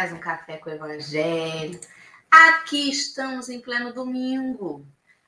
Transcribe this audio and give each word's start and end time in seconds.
mais 0.00 0.12
um 0.14 0.18
Café 0.18 0.56
com 0.56 0.70
o 0.70 0.72
Evangelho. 0.72 1.78
Aqui 2.30 2.88
estamos 2.88 3.50
em 3.50 3.60
pleno 3.60 3.92
domingo, 3.92 4.86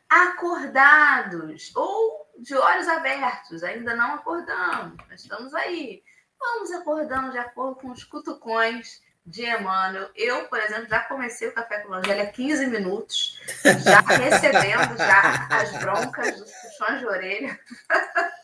acordados 0.09 1.70
ou 1.77 2.27
de 2.38 2.55
olhos 2.55 2.88
abertos, 2.88 3.62
ainda 3.62 3.95
não 3.95 4.15
acordamos, 4.15 4.96
mas 5.10 5.20
estamos 5.20 5.52
aí. 5.52 6.02
Vamos 6.41 6.73
acordando 6.73 7.32
de 7.32 7.37
acordo 7.37 7.82
com 7.82 7.91
os 7.91 8.02
cutucões 8.02 9.02
de 9.27 9.45
Emmanuel. 9.45 10.09
Eu, 10.16 10.48
por 10.48 10.59
exemplo, 10.59 10.88
já 10.88 11.01
comecei 11.01 11.48
o 11.48 11.52
Café 11.52 11.80
com 11.80 11.91
o 11.91 11.98
Evangelho 11.98 12.23
há 12.23 12.32
15 12.32 12.66
minutos, 12.68 13.43
já 13.84 14.01
recebendo 14.01 14.96
já 14.96 15.48
as 15.51 15.70
broncas 15.80 16.38
dos 16.38 16.51
puxões 16.51 16.98
de 16.98 17.07
orelha. 17.07 17.60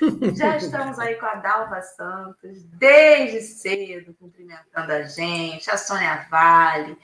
Já 0.36 0.56
estamos 0.56 0.98
aí 0.98 1.14
com 1.16 1.26
a 1.26 1.34
Dalva 1.36 1.80
Santos, 1.82 2.62
desde 2.64 3.40
cedo, 3.40 4.14
cumprimentando 4.14 4.92
a 4.92 5.02
gente, 5.02 5.70
a 5.70 5.76
Sônia 5.76 6.26
Vale, 6.30 6.98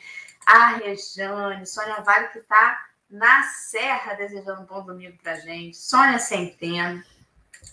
a 0.46 0.77
Rejane, 0.77 1.66
Sônia 1.66 2.01
Vale 2.02 2.29
que 2.29 2.38
está 2.38 2.87
na 3.10 3.43
Serra 3.43 4.15
desejando 4.15 4.63
um 4.63 4.66
bom 4.66 4.85
domingo 4.85 5.16
para 5.23 5.32
a 5.32 5.40
gente, 5.40 5.76
Sônia 5.76 6.18
Centeno, 6.18 7.02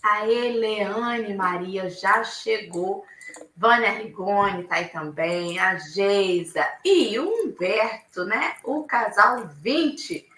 a 0.02 0.26
Eleane 0.26 1.34
Maria 1.34 1.90
já 1.90 2.22
chegou, 2.24 3.04
Vânia 3.56 3.90
Rigoni 3.90 4.62
está 4.62 4.76
aí 4.76 4.88
também, 4.88 5.58
a 5.58 5.76
Geisa 5.76 6.66
e 6.84 7.18
o 7.18 7.28
Humberto, 7.28 8.24
né? 8.24 8.56
O 8.64 8.84
casal 8.84 9.46
20 9.46 10.28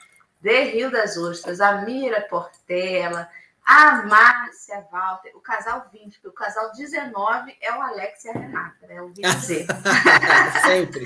de 0.41 0.64
Rio 0.64 0.91
das 0.91 1.16
Ostras, 1.16 1.60
a 1.60 1.83
Mira 1.83 2.20
Portela, 2.22 3.28
a 3.73 4.03
Márcia 4.03 4.87
Walter, 4.92 5.34
o 5.34 5.41
casal 5.41 5.89
20, 5.91 6.17
porque 6.17 6.28
o 6.28 6.33
casal 6.33 6.70
19 6.73 7.56
é 7.59 7.73
o 7.73 7.81
Alex 7.81 8.23
e 8.23 8.28
a 8.28 8.33
Renata, 8.34 8.87
né? 8.87 9.01
Ouvi 9.01 9.23
dizer. 9.23 9.67
Sempre. 10.67 11.05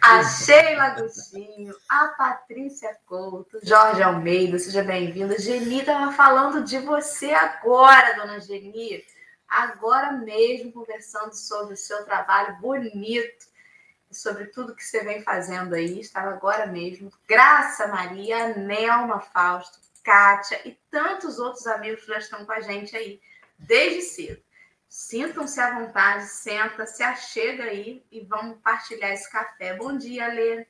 a 0.00 0.24
Sheila 0.24 0.84
Agostinho, 0.84 1.74
a 1.86 2.08
Patrícia 2.08 2.96
Couto, 3.04 3.58
Jorge 3.62 4.02
Almeida, 4.02 4.58
seja 4.58 4.82
bem-vinda. 4.82 5.38
Geni 5.38 5.80
estava 5.80 6.10
falando 6.12 6.64
de 6.64 6.78
você 6.78 7.32
agora, 7.32 8.14
dona 8.14 8.40
Geni. 8.40 9.04
Agora 9.46 10.12
mesmo, 10.12 10.72
conversando 10.72 11.34
sobre 11.34 11.74
o 11.74 11.76
seu 11.76 12.06
trabalho 12.06 12.56
bonito 12.56 13.44
sobre 14.10 14.46
tudo 14.46 14.74
que 14.74 14.82
você 14.82 15.04
vem 15.04 15.22
fazendo 15.22 15.74
aí. 15.74 16.00
Estava 16.00 16.30
agora 16.30 16.66
mesmo. 16.66 17.12
Graça 17.28 17.86
Maria, 17.88 18.56
Nelma 18.56 19.20
Fausto, 19.20 19.78
Kátia 20.06 20.60
e 20.64 20.78
tantos 20.88 21.40
outros 21.40 21.66
amigos 21.66 22.02
que 22.02 22.12
já 22.12 22.18
estão 22.18 22.46
com 22.46 22.52
a 22.52 22.60
gente 22.60 22.96
aí 22.96 23.20
desde 23.58 24.02
cedo. 24.02 24.40
Sintam-se 24.88 25.60
à 25.60 25.80
vontade, 25.80 26.26
senta, 26.26 26.86
se 26.86 27.02
achega 27.02 27.64
aí 27.64 28.06
e 28.12 28.20
vamos 28.20 28.58
partilhar 28.62 29.10
esse 29.10 29.28
café. 29.28 29.74
Bom 29.74 29.98
dia, 29.98 30.28
Lê. 30.28 30.64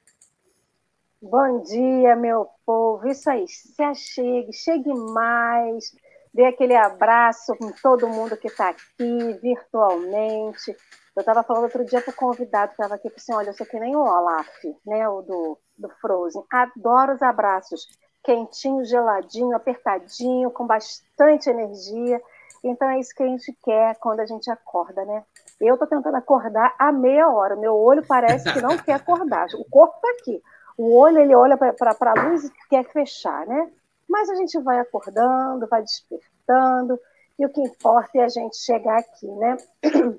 Bom 1.21 1.61
dia, 1.63 2.17
meu 2.17 2.49
povo. 2.65 3.07
Isso 3.07 3.29
aí, 3.29 3.47
se 3.47 3.83
achegue, 3.83 4.55
chegue 4.55 4.95
mais, 4.95 5.95
dê 6.33 6.47
aquele 6.47 6.75
abraço 6.75 7.55
com 7.57 7.71
todo 7.73 8.09
mundo 8.09 8.39
que 8.39 8.47
está 8.47 8.71
aqui 8.71 9.39
virtualmente. 9.43 10.75
Eu 11.15 11.21
estava 11.21 11.43
falando 11.43 11.65
outro 11.65 11.85
dia 11.85 12.01
para 12.01 12.11
o 12.11 12.17
convidado 12.17 12.69
que 12.69 12.75
estava 12.75 12.95
aqui, 12.95 13.13
assim, 13.15 13.35
olha, 13.35 13.51
eu 13.51 13.55
sou 13.55 13.67
que 13.67 13.79
nem 13.79 13.95
o 13.97 14.01
Olaf, 14.01 14.49
né, 14.87 15.07
o 15.07 15.21
do, 15.21 15.59
do 15.77 15.91
Frozen. 16.01 16.43
Adoro 16.51 17.15
os 17.15 17.23
abraços 17.23 17.87
quentinho, 18.27 18.85
geladinho, 18.85 19.55
apertadinho, 19.55 20.51
com 20.51 20.67
bastante 20.67 21.49
energia. 21.49 22.21
Então 22.63 22.91
é 22.91 22.99
isso 22.99 23.15
que 23.15 23.23
a 23.23 23.27
gente 23.27 23.57
quer 23.63 23.95
quando 24.01 24.19
a 24.19 24.27
gente 24.27 24.51
acorda, 24.51 25.05
né? 25.05 25.25
Eu 25.61 25.75
estou 25.75 25.87
tentando 25.87 26.17
acordar 26.17 26.75
a 26.77 26.91
meia 26.91 27.29
hora. 27.31 27.55
Meu 27.55 27.77
olho 27.77 28.05
parece 28.05 28.53
que 28.53 28.61
não 28.61 28.77
quer 28.83 28.95
acordar. 28.95 29.47
O 29.55 29.65
corpo 29.71 29.95
está 29.95 30.11
aqui. 30.11 30.43
O 30.77 30.97
olho 30.97 31.19
ele 31.19 31.37
olha 31.37 31.57
para 31.57 31.97
a 32.01 32.29
luz 32.29 32.45
e 32.45 32.53
quer 32.69 32.85
fechar, 32.87 33.47
né? 33.47 33.71
Mas 34.09 34.29
a 34.29 34.35
gente 34.35 34.59
vai 34.59 34.81
acordando, 34.81 35.69
vai 35.69 35.83
despertando. 35.83 36.99
E 37.39 37.47
o 37.47 37.49
que 37.49 37.61
importa 37.61 38.19
é 38.19 38.25
a 38.25 38.29
gente 38.29 38.57
chegar 38.57 38.99
aqui, 38.99 39.29
né? 39.29 39.57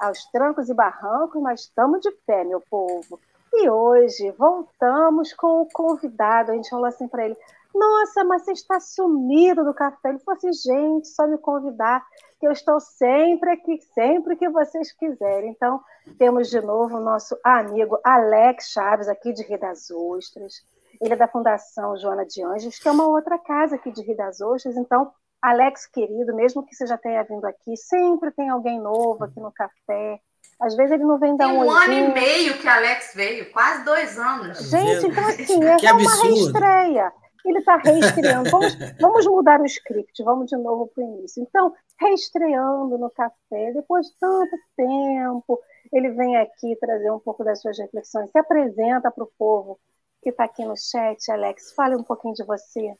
Aos 0.00 0.24
trancos 0.32 0.68
e 0.68 0.74
barrancos, 0.74 1.40
mas 1.40 1.60
estamos 1.60 2.00
de 2.00 2.10
pé, 2.26 2.42
meu 2.42 2.60
povo. 2.68 3.20
E 3.56 3.70
hoje 3.70 4.32
voltamos 4.32 5.32
com 5.32 5.62
o 5.62 5.68
convidado. 5.72 6.50
A 6.50 6.54
gente 6.54 6.68
falou 6.68 6.86
assim 6.86 7.06
para 7.06 7.24
ele: 7.24 7.36
Nossa, 7.72 8.24
mas 8.24 8.42
você 8.42 8.52
está 8.52 8.80
sumido 8.80 9.64
do 9.64 9.72
café. 9.72 10.08
Ele 10.08 10.18
falou 10.18 10.36
assim: 10.36 10.52
Gente, 10.52 11.06
só 11.08 11.26
me 11.26 11.38
convidar, 11.38 12.04
que 12.40 12.46
eu 12.46 12.50
estou 12.50 12.80
sempre 12.80 13.50
aqui, 13.50 13.80
sempre 13.94 14.36
que 14.36 14.48
vocês 14.48 14.90
quiserem. 14.92 15.50
Então, 15.50 15.80
temos 16.18 16.50
de 16.50 16.60
novo 16.60 16.96
o 16.96 17.00
nosso 17.00 17.38
amigo 17.44 17.98
Alex 18.02 18.70
Chaves, 18.70 19.08
aqui 19.08 19.32
de 19.32 19.44
Rio 19.44 19.60
das 19.60 19.88
Ostras. 19.88 20.54
Ele 21.00 21.14
é 21.14 21.16
da 21.16 21.28
Fundação 21.28 21.96
Joana 21.96 22.26
de 22.26 22.42
Anjos, 22.42 22.78
que 22.78 22.88
é 22.88 22.90
uma 22.90 23.06
outra 23.06 23.38
casa 23.38 23.76
aqui 23.76 23.92
de 23.92 24.02
Rio 24.02 24.16
das 24.16 24.40
Ostras. 24.40 24.76
Então, 24.76 25.12
Alex, 25.40 25.86
querido, 25.86 26.34
mesmo 26.34 26.66
que 26.66 26.74
você 26.74 26.86
já 26.86 26.98
tenha 26.98 27.22
vindo 27.22 27.44
aqui, 27.44 27.76
sempre 27.76 28.32
tem 28.32 28.48
alguém 28.48 28.80
novo 28.80 29.22
aqui 29.24 29.38
no 29.38 29.52
café. 29.52 30.20
Às 30.64 30.74
vezes 30.76 30.92
ele 30.92 31.04
não 31.04 31.18
vem 31.18 31.36
dar 31.36 31.48
Tem 31.48 31.58
um, 31.58 31.66
um 31.66 31.70
ano 31.70 31.92
e 31.92 32.14
meio 32.14 32.58
que 32.58 32.66
Alex 32.66 33.12
veio, 33.14 33.52
quase 33.52 33.84
dois 33.84 34.18
anos. 34.18 34.58
Gente, 34.70 35.08
então 35.08 35.28
assim, 35.28 35.62
é 35.62 35.76
que 35.76 35.92
uma 35.92 36.22
reestreia. 36.22 37.12
Ele 37.44 37.58
está 37.58 37.76
reestreando. 37.76 38.50
Vamos, 38.50 38.74
vamos 38.98 39.26
mudar 39.26 39.60
o 39.60 39.66
script, 39.66 40.24
vamos 40.24 40.46
de 40.46 40.56
novo 40.56 40.86
para 40.88 41.04
o 41.04 41.18
início. 41.18 41.42
Então, 41.42 41.74
reestreando 42.00 42.96
no 42.96 43.10
café, 43.10 43.72
depois 43.74 44.06
de 44.06 44.12
tanto 44.18 44.56
tempo, 44.74 45.60
ele 45.92 46.12
vem 46.12 46.38
aqui 46.38 46.74
trazer 46.80 47.10
um 47.10 47.20
pouco 47.20 47.44
das 47.44 47.60
suas 47.60 47.78
reflexões, 47.78 48.30
se 48.30 48.38
apresenta 48.38 49.10
para 49.10 49.24
o 49.24 49.30
povo 49.38 49.78
que 50.22 50.30
está 50.30 50.44
aqui 50.44 50.64
no 50.64 50.78
chat. 50.78 51.30
Alex, 51.30 51.74
fale 51.74 51.94
um 51.94 52.02
pouquinho 52.02 52.32
de 52.32 52.42
você. 52.42 52.94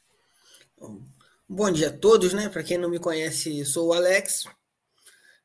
Bom 1.48 1.70
dia 1.70 1.88
a 1.88 1.96
todos, 1.96 2.34
né? 2.34 2.50
Para 2.50 2.62
quem 2.62 2.76
não 2.76 2.90
me 2.90 2.98
conhece, 2.98 3.64
sou 3.64 3.88
o 3.88 3.92
Alex, 3.94 4.44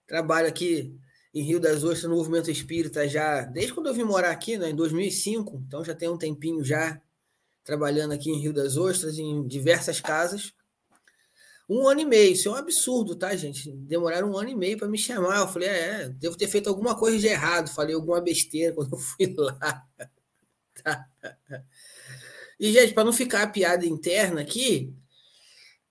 trabalho 0.05 0.49
aqui 0.49 0.99
em 1.33 1.43
Rio 1.43 1.59
das 1.59 1.83
Ostras, 1.83 2.03
no 2.03 2.15
movimento 2.15 2.49
espírita, 2.49 3.07
já 3.07 3.41
desde 3.41 3.73
quando 3.73 3.87
eu 3.87 3.93
vim 3.93 4.03
morar 4.03 4.31
aqui, 4.31 4.57
né, 4.57 4.69
em 4.69 4.75
2005, 4.75 5.63
então 5.67 5.83
já 5.83 5.93
tem 5.93 6.09
um 6.09 6.17
tempinho 6.17 6.63
já 6.63 6.99
trabalhando 7.63 8.13
aqui 8.13 8.31
em 8.31 8.39
Rio 8.39 8.53
das 8.53 8.77
Ostras, 8.77 9.19
em 9.19 9.45
diversas 9.47 10.01
casas. 10.01 10.53
Um 11.69 11.87
ano 11.87 12.01
e 12.01 12.05
meio, 12.05 12.33
isso 12.33 12.49
é 12.49 12.51
um 12.51 12.55
absurdo, 12.55 13.15
tá, 13.15 13.35
gente? 13.35 13.71
Demoraram 13.71 14.31
um 14.31 14.37
ano 14.37 14.49
e 14.49 14.55
meio 14.55 14.75
para 14.75 14.87
me 14.87 14.97
chamar. 14.97 15.37
Eu 15.37 15.47
falei, 15.47 15.69
é, 15.69 16.09
devo 16.09 16.35
ter 16.35 16.47
feito 16.47 16.67
alguma 16.67 16.97
coisa 16.97 17.19
de 17.19 17.27
errado, 17.27 17.69
falei 17.69 17.93
alguma 17.93 18.19
besteira 18.19 18.73
quando 18.73 18.93
eu 18.93 18.97
fui 18.97 19.35
lá. 19.37 19.87
Tá. 20.83 21.05
E, 22.59 22.73
gente, 22.73 22.93
para 22.93 23.03
não 23.03 23.13
ficar 23.13 23.43
a 23.43 23.47
piada 23.47 23.85
interna 23.85 24.41
aqui, 24.41 24.91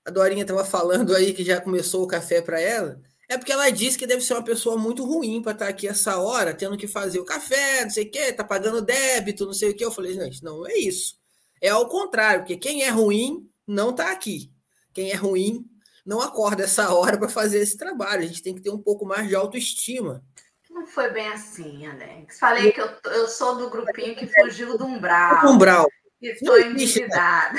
a 0.05 0.11
Dorinha 0.11 0.43
estava 0.43 0.65
falando 0.65 1.15
aí 1.15 1.33
que 1.33 1.45
já 1.45 1.61
começou 1.61 2.03
o 2.03 2.09
café 2.09 2.43
para 2.43 2.61
ela. 2.61 3.01
É 3.29 3.37
porque 3.37 3.53
ela 3.53 3.69
disse 3.71 3.99
que 3.99 4.07
deve 4.07 4.23
ser 4.23 4.33
uma 4.33 4.43
pessoa 4.43 4.79
muito 4.79 5.05
ruim 5.05 5.43
para 5.43 5.53
estar 5.53 5.67
tá 5.67 5.71
aqui 5.71 5.87
essa 5.87 6.19
hora, 6.19 6.55
tendo 6.55 6.79
que 6.79 6.89
fazer 6.89 7.19
o 7.19 7.25
café, 7.25 7.85
não 7.85 7.91
sei 7.91 8.05
o 8.05 8.11
quê, 8.11 8.33
tá 8.33 8.43
pagando 8.43 8.81
débito, 8.81 9.45
não 9.45 9.53
sei 9.53 9.71
o 9.71 9.77
quê. 9.77 9.85
Eu 9.85 9.93
falei, 9.93 10.15
gente, 10.15 10.43
não 10.43 10.67
é 10.67 10.75
isso. 10.79 11.17
É 11.61 11.69
ao 11.69 11.87
contrário, 11.89 12.41
porque 12.41 12.57
quem 12.57 12.83
é 12.83 12.89
ruim 12.89 13.47
não 13.67 13.91
está 13.91 14.13
aqui. 14.13 14.51
Quem 14.95 15.11
é 15.11 15.15
ruim 15.15 15.67
não 16.07 16.23
acorda 16.23 16.65
essa 16.65 16.95
hora 16.95 17.19
para 17.19 17.29
fazer 17.29 17.59
esse 17.59 17.77
trabalho. 17.77 18.23
A 18.23 18.27
gente 18.27 18.43
tem 18.43 18.55
que 18.55 18.63
ter 18.63 18.71
um 18.71 18.79
pouco 18.79 19.05
mais 19.05 19.29
de 19.29 19.35
autoestima. 19.35 20.25
Não 20.71 20.87
foi 20.87 21.11
bem 21.11 21.29
assim, 21.29 21.87
Alex. 21.87 22.39
Falei 22.39 22.73
que 22.73 22.81
eu, 22.81 22.89
eu 23.13 23.29
sou 23.29 23.57
do 23.57 23.69
grupinho 23.69 24.17
que 24.17 24.27
fugiu 24.27 24.79
do 24.79 24.87
umbral. 24.87 25.47
Umbral. 25.47 25.87
Estou 26.23 26.59
endividada. 26.59 27.59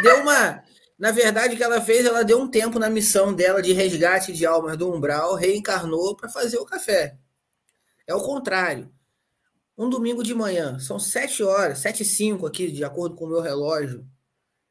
Deu 0.00 0.20
uma 0.20 0.62
na 1.02 1.10
verdade, 1.10 1.54
o 1.54 1.56
que 1.56 1.64
ela 1.64 1.80
fez, 1.80 2.06
ela 2.06 2.22
deu 2.22 2.38
um 2.38 2.46
tempo 2.46 2.78
na 2.78 2.88
missão 2.88 3.34
dela 3.34 3.60
de 3.60 3.72
resgate 3.72 4.32
de 4.32 4.46
almas 4.46 4.76
do 4.76 4.88
umbral, 4.88 5.34
reencarnou 5.34 6.14
para 6.14 6.28
fazer 6.28 6.58
o 6.58 6.64
café. 6.64 7.18
É 8.06 8.14
o 8.14 8.22
contrário. 8.22 8.88
Um 9.76 9.90
domingo 9.90 10.22
de 10.22 10.32
manhã, 10.32 10.78
são 10.78 11.00
sete 11.00 11.42
horas, 11.42 11.80
sete 11.80 12.04
e 12.04 12.06
cinco 12.06 12.46
aqui, 12.46 12.70
de 12.70 12.84
acordo 12.84 13.16
com 13.16 13.24
o 13.24 13.28
meu 13.28 13.40
relógio. 13.40 14.06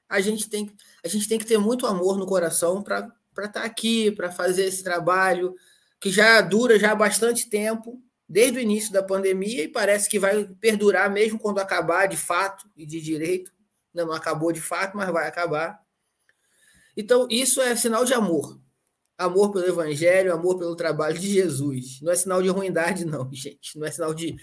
A 0.08 0.22
gente 0.22 0.50
tem, 0.50 0.74
a 1.04 1.08
gente 1.10 1.28
tem 1.28 1.38
que 1.38 1.46
ter 1.46 1.58
muito 1.58 1.86
amor 1.86 2.18
no 2.18 2.26
coração 2.26 2.82
para 2.82 3.14
estar 3.38 3.50
tá 3.50 3.64
aqui, 3.64 4.10
para 4.10 4.32
fazer 4.32 4.64
esse 4.64 4.82
trabalho 4.86 5.54
que 6.00 6.10
já 6.10 6.40
dura 6.40 6.80
já 6.80 6.94
há 6.94 6.96
bastante 6.96 7.50
tempo, 7.50 8.02
desde 8.26 8.58
o 8.58 8.62
início 8.62 8.94
da 8.94 9.04
pandemia, 9.04 9.66
e 9.66 9.68
parece 9.68 10.08
que 10.08 10.18
vai 10.18 10.46
perdurar 10.62 11.12
mesmo 11.12 11.38
quando 11.38 11.60
acabar 11.60 12.06
de 12.06 12.16
fato 12.16 12.70
e 12.78 12.86
de 12.86 13.02
direito. 13.02 13.52
Não, 13.94 14.06
não 14.06 14.14
acabou 14.14 14.54
de 14.54 14.62
fato, 14.62 14.96
mas 14.96 15.10
vai 15.10 15.28
acabar. 15.28 15.82
Então, 17.02 17.28
isso 17.32 17.60
é 17.60 17.76
sinal 17.76 18.06
de 18.06 18.14
amor. 18.14 18.60
Amor 19.18 19.52
pelo 19.52 19.68
Evangelho, 19.68 20.32
amor 20.32 20.60
pelo 20.60 20.76
trabalho 20.76 21.18
de 21.18 21.34
Jesus. 21.34 22.00
Não 22.00 22.12
é 22.12 22.16
sinal 22.16 22.44
de 22.44 22.50
ruindade, 22.50 23.06
não, 23.06 23.28
gente. 23.34 23.78
Não 23.78 23.88
é 23.88 23.92
sinal 23.92 24.14
de. 24.14 24.36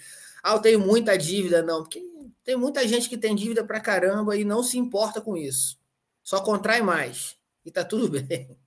Ah, 0.42 0.54
eu 0.54 0.60
tenho 0.60 0.80
muita 0.80 1.16
dívida, 1.16 1.62
não. 1.62 1.82
Porque 1.82 2.02
tem 2.42 2.56
muita 2.56 2.86
gente 2.86 3.08
que 3.08 3.16
tem 3.16 3.36
dívida 3.36 3.64
pra 3.64 3.80
caramba 3.80 4.36
e 4.36 4.44
não 4.44 4.62
se 4.62 4.76
importa 4.76 5.20
com 5.20 5.36
isso. 5.36 5.78
Só 6.20 6.40
contrai 6.42 6.82
mais. 6.82 7.36
E 7.64 7.70
tá 7.70 7.84
tudo 7.84 8.08
bem. 8.22 8.58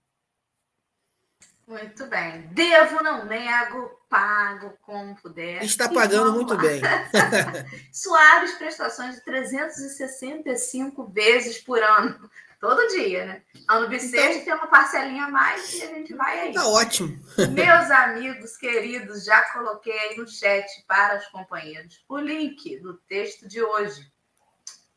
Muito 1.67 2.05
bem. 2.07 2.47
Devo, 2.47 3.03
não 3.03 3.25
nego, 3.25 3.89
pago 4.09 4.73
como 4.81 5.15
puder. 5.15 5.63
Está 5.63 5.89
pagando 5.89 6.31
muito 6.31 6.57
bem. 6.57 6.81
Suaves 7.91 8.53
prestações 8.53 9.15
de 9.15 9.21
365 9.21 11.05
vezes 11.07 11.59
por 11.59 11.81
ano. 11.81 12.29
Todo 12.61 12.87
dia, 12.89 13.25
né? 13.25 13.41
Ano 13.67 13.89
bissexto 13.89 14.43
então, 14.43 14.43
tem 14.43 14.53
uma 14.53 14.67
parcelinha 14.67 15.25
a 15.25 15.31
mais 15.31 15.73
e 15.73 15.81
a 15.81 15.87
gente 15.87 16.13
vai 16.13 16.41
aí. 16.41 16.53
Tá 16.53 16.67
ótimo. 16.67 17.19
Meus 17.53 17.89
amigos 17.89 18.55
queridos, 18.55 19.25
já 19.25 19.41
coloquei 19.51 19.97
aí 19.97 20.15
no 20.15 20.27
chat 20.27 20.67
para 20.87 21.17
os 21.17 21.25
companheiros 21.29 22.05
o 22.07 22.19
link 22.19 22.77
do 22.77 22.93
texto 23.07 23.47
de 23.47 23.63
hoje, 23.63 24.07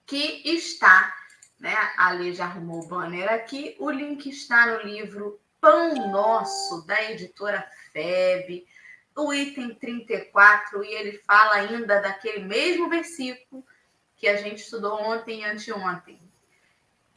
que 0.05 0.43
está, 0.45 1.17
né? 1.59 1.75
Ali 1.97 2.35
já 2.35 2.45
arrumou 2.45 2.85
o 2.85 2.87
banner 2.87 3.33
aqui. 3.33 3.75
O 3.79 3.91
link 3.91 4.29
está 4.29 4.67
no 4.67 4.83
livro 4.83 5.41
Pão 5.59 6.11
Nosso, 6.11 6.87
da 6.87 7.11
editora 7.11 7.67
FEB, 7.95 8.67
o 9.17 9.33
item 9.33 9.75
34, 9.75 10.85
e 10.85 10.93
ele 10.93 11.23
fala 11.27 11.55
ainda 11.55 11.99
daquele 12.03 12.45
mesmo 12.45 12.91
versículo 12.91 13.65
que 14.19 14.29
a 14.29 14.37
gente 14.37 14.59
estudou 14.59 15.01
ontem 15.01 15.41
e 15.41 15.45
anteontem. 15.47 16.24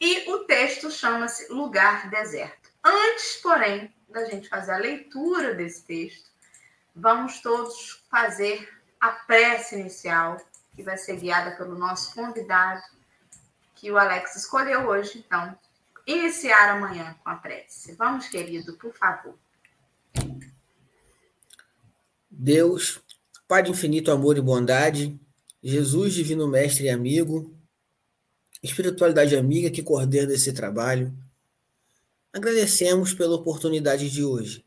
E 0.00 0.30
o 0.30 0.44
texto 0.44 0.90
chama-se 0.90 1.52
Lugar 1.52 2.08
Deserto. 2.08 2.70
Antes, 2.84 3.36
porém, 3.42 3.92
da 4.08 4.24
gente 4.24 4.48
fazer 4.48 4.72
a 4.72 4.78
leitura 4.78 5.54
desse 5.54 5.82
texto, 5.82 6.30
vamos 6.94 7.40
todos 7.40 8.04
fazer 8.10 8.68
a 9.00 9.10
prece 9.10 9.78
inicial, 9.78 10.36
que 10.74 10.82
vai 10.82 10.96
ser 10.96 11.16
guiada 11.16 11.56
pelo 11.56 11.76
nosso 11.76 12.14
convidado, 12.14 12.82
que 13.74 13.90
o 13.90 13.98
Alex 13.98 14.36
escolheu 14.36 14.86
hoje. 14.86 15.24
Então, 15.26 15.56
iniciar 16.06 16.70
amanhã 16.70 17.16
com 17.22 17.30
a 17.30 17.36
prece. 17.36 17.94
Vamos, 17.94 18.28
querido, 18.28 18.74
por 18.74 18.92
favor. 18.94 19.34
Deus, 22.30 23.02
Pai 23.48 23.62
de 23.62 23.70
infinito 23.70 24.10
amor 24.10 24.36
e 24.36 24.42
bondade, 24.42 25.18
Jesus, 25.62 26.12
divino 26.12 26.46
mestre 26.46 26.84
e 26.84 26.90
amigo, 26.90 27.57
espiritualidade 28.62 29.36
amiga 29.36 29.70
que 29.70 29.82
coordena 29.82 30.32
esse 30.32 30.52
trabalho, 30.52 31.12
agradecemos 32.32 33.14
pela 33.14 33.36
oportunidade 33.36 34.10
de 34.10 34.24
hoje. 34.24 34.64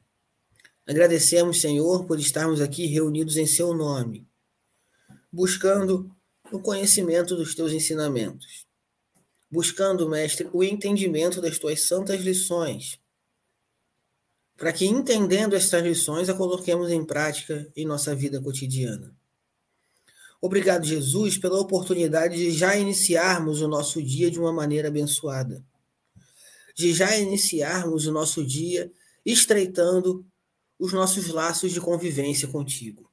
Agradecemos, 0.87 1.61
Senhor, 1.61 2.05
por 2.05 2.19
estarmos 2.19 2.61
aqui 2.61 2.85
reunidos 2.85 3.37
em 3.37 3.45
Seu 3.45 3.73
nome, 3.73 4.27
buscando 5.31 6.11
o 6.51 6.59
conhecimento 6.59 7.35
dos 7.35 7.55
Teus 7.55 7.71
ensinamentos 7.71 8.65
buscando, 9.51 10.07
mestre, 10.07 10.49
o 10.53 10.63
entendimento 10.63 11.41
das 11.41 11.59
tuas 11.59 11.85
santas 11.85 12.21
lições, 12.21 12.97
para 14.55 14.71
que, 14.71 14.85
entendendo 14.85 15.55
estas 15.55 15.83
lições, 15.83 16.29
a 16.29 16.33
coloquemos 16.33 16.89
em 16.89 17.03
prática 17.03 17.69
em 17.75 17.85
nossa 17.85 18.15
vida 18.15 18.41
cotidiana. 18.41 19.13
Obrigado, 20.41 20.83
Jesus, 20.85 21.37
pela 21.37 21.59
oportunidade 21.59 22.35
de 22.35 22.49
já 22.51 22.75
iniciarmos 22.75 23.61
o 23.61 23.67
nosso 23.67 24.01
dia 24.01 24.31
de 24.31 24.39
uma 24.39 24.51
maneira 24.51 24.87
abençoada, 24.87 25.63
de 26.75 26.91
já 26.93 27.15
iniciarmos 27.15 28.07
o 28.07 28.11
nosso 28.11 28.43
dia 28.43 28.91
estreitando 29.23 30.25
os 30.79 30.93
nossos 30.93 31.27
laços 31.27 31.71
de 31.71 31.79
convivência 31.79 32.47
contigo. 32.47 33.07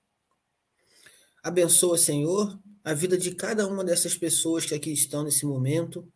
Abençoa, 1.42 1.98
Senhor, 1.98 2.58
a 2.82 2.94
vida 2.94 3.19
de 3.19 3.34
cada 3.34 3.66
uma 3.69 3.84
dessas 3.84 4.16
pessoas 4.16 4.64
que 4.64 4.74
aqui 4.74 4.90
estão 4.90 5.22
nesse 5.22 5.44
momento 5.44 6.10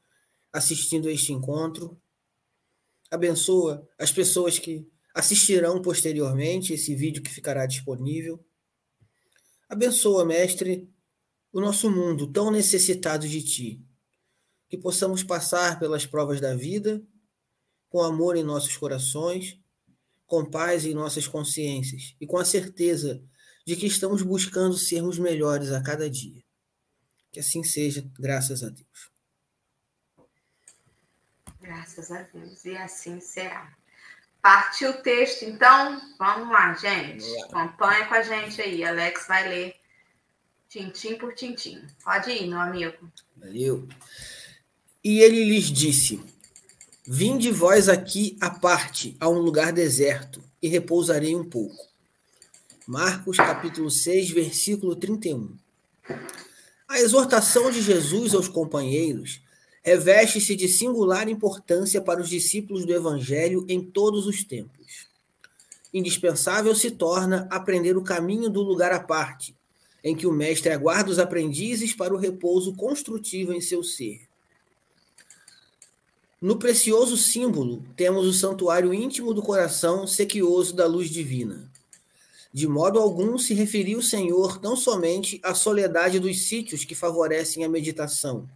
assistindo 0.50 1.08
a 1.08 1.12
este 1.12 1.30
encontro. 1.30 2.00
Abençoa 3.10 3.86
as 3.98 4.10
pessoas 4.10 4.58
que 4.58 4.88
assistirão 5.14 5.82
posteriormente 5.82 6.72
esse 6.72 6.94
vídeo 6.94 7.22
que 7.22 7.30
ficará 7.30 7.66
disponível. 7.66 8.42
Abençoa, 9.68 10.24
Mestre, 10.24 10.88
o 11.52 11.60
nosso 11.60 11.90
mundo 11.90 12.32
tão 12.32 12.50
necessitado 12.50 13.28
de 13.28 13.42
Ti, 13.42 13.84
que 14.68 14.78
possamos 14.78 15.22
passar 15.22 15.78
pelas 15.78 16.06
provas 16.06 16.40
da 16.40 16.54
vida 16.54 17.02
com 17.90 18.02
amor 18.02 18.36
em 18.36 18.42
nossos 18.42 18.74
corações, 18.76 19.60
com 20.26 20.50
paz 20.50 20.86
em 20.86 20.94
nossas 20.94 21.28
consciências 21.28 22.16
e 22.18 22.26
com 22.26 22.38
a 22.38 22.44
certeza 22.44 23.22
de 23.66 23.76
que 23.76 23.86
estamos 23.86 24.22
buscando 24.22 24.78
sermos 24.78 25.18
melhores 25.18 25.70
a 25.70 25.82
cada 25.82 26.08
dia. 26.08 26.42
Que 27.30 27.40
assim 27.40 27.62
seja, 27.62 28.10
graças 28.18 28.62
a 28.62 28.70
Deus. 28.70 29.12
Graças 31.60 32.10
a 32.10 32.22
Deus. 32.22 32.64
E 32.64 32.76
assim 32.76 33.20
será. 33.20 33.76
Partiu 34.40 34.90
o 34.90 35.02
texto, 35.02 35.44
então 35.44 36.00
vamos 36.18 36.50
lá, 36.50 36.74
gente. 36.74 37.24
Acompanha 37.44 38.06
com 38.06 38.14
a 38.14 38.22
gente 38.22 38.60
aí. 38.60 38.82
Alex 38.82 39.26
vai 39.28 39.48
ler 39.48 39.81
tintim 40.72 41.18
por 41.18 41.34
tintim. 41.34 41.82
Pode 42.02 42.30
ir, 42.30 42.48
meu 42.48 42.58
amigo. 42.58 42.96
Valeu. 43.36 43.86
E 45.04 45.20
ele 45.20 45.44
lhes 45.44 45.70
disse: 45.70 46.18
Vinde 47.06 47.50
vós 47.50 47.90
aqui 47.90 48.38
à 48.40 48.48
parte, 48.48 49.14
a 49.20 49.28
um 49.28 49.38
lugar 49.38 49.70
deserto, 49.70 50.42
e 50.62 50.68
repousarei 50.68 51.36
um 51.36 51.44
pouco. 51.44 51.92
Marcos 52.86 53.36
capítulo 53.36 53.90
6, 53.90 54.30
versículo 54.30 54.96
31. 54.96 55.54
A 56.88 56.98
exortação 56.98 57.70
de 57.70 57.82
Jesus 57.82 58.34
aos 58.34 58.48
companheiros 58.48 59.42
reveste-se 59.82 60.56
de 60.56 60.68
singular 60.68 61.28
importância 61.28 62.00
para 62.00 62.20
os 62.20 62.30
discípulos 62.30 62.86
do 62.86 62.94
Evangelho 62.94 63.66
em 63.68 63.82
todos 63.82 64.26
os 64.26 64.42
tempos. 64.42 65.08
Indispensável 65.92 66.74
se 66.74 66.90
torna 66.90 67.46
aprender 67.50 67.96
o 67.96 68.02
caminho 68.02 68.48
do 68.48 68.62
lugar 68.62 68.92
à 68.92 69.00
parte, 69.00 69.54
em 70.02 70.16
que 70.16 70.26
o 70.26 70.32
mestre 70.32 70.72
aguarda 70.72 71.10
os 71.10 71.18
aprendizes 71.18 71.94
para 71.94 72.14
o 72.14 72.18
repouso 72.18 72.74
construtivo 72.74 73.52
em 73.52 73.60
seu 73.60 73.82
ser. 73.82 74.22
No 76.40 76.58
precioso 76.58 77.16
símbolo, 77.16 77.84
temos 77.96 78.26
o 78.26 78.32
santuário 78.32 78.92
íntimo 78.92 79.32
do 79.32 79.42
coração 79.42 80.08
sequioso 80.08 80.74
da 80.74 80.86
luz 80.86 81.08
divina. 81.08 81.70
De 82.52 82.66
modo 82.66 82.98
algum 82.98 83.38
se 83.38 83.54
referiu 83.54 84.00
o 84.00 84.02
Senhor 84.02 84.58
tão 84.58 84.76
somente 84.76 85.40
à 85.42 85.54
soledade 85.54 86.18
dos 86.18 86.42
sítios 86.42 86.84
que 86.84 86.96
favorecem 86.96 87.64
a 87.64 87.68
meditação, 87.68 88.48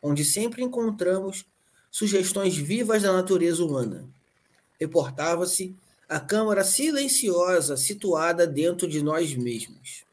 onde 0.00 0.24
sempre 0.24 0.62
encontramos 0.62 1.44
sugestões 1.90 2.56
vivas 2.56 3.02
da 3.02 3.12
natureza 3.12 3.64
humana. 3.64 4.08
Reportava-se 4.80 5.74
a 6.08 6.20
câmara 6.20 6.62
silenciosa 6.62 7.76
situada 7.76 8.46
dentro 8.46 8.86
de 8.86 9.02
nós 9.02 9.34
mesmos. 9.34 10.03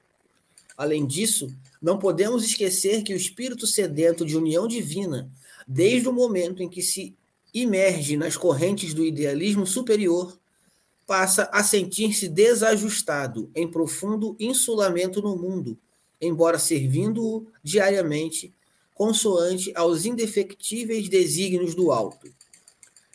Além 0.78 1.06
disso, 1.06 1.48
não 1.82 1.98
podemos 1.98 2.44
esquecer 2.44 3.04
que 3.04 3.13
o 3.13 3.18
espírito 3.18 3.68
sedento 3.68 4.25
de 4.25 4.38
união 4.38 4.68
divina, 4.68 5.30
desde 5.68 6.08
o 6.08 6.13
momento 6.13 6.62
em 6.62 6.70
que 6.70 6.82
se 6.82 7.16
imerge 7.54 8.16
nas 8.16 8.38
correntes 8.38 8.94
do 8.94 9.06
idealismo 9.06 9.66
superior, 9.66 10.40
passa 11.06 11.50
a 11.51 11.63
sentir-se 11.63 12.30
desajustado 12.30 13.51
em 13.54 13.70
profundo 13.70 14.36
insulamento 14.40 15.22
no 15.22 15.36
mundo, 15.36 15.78
embora 16.22 16.58
servindo-o 16.58 17.48
diariamente 17.63 18.54
consoante 18.94 19.74
aos 19.75 20.06
indefectíveis 20.06 21.10
desígnios 21.10 21.74
do 21.74 21.92
alto. 21.92 22.32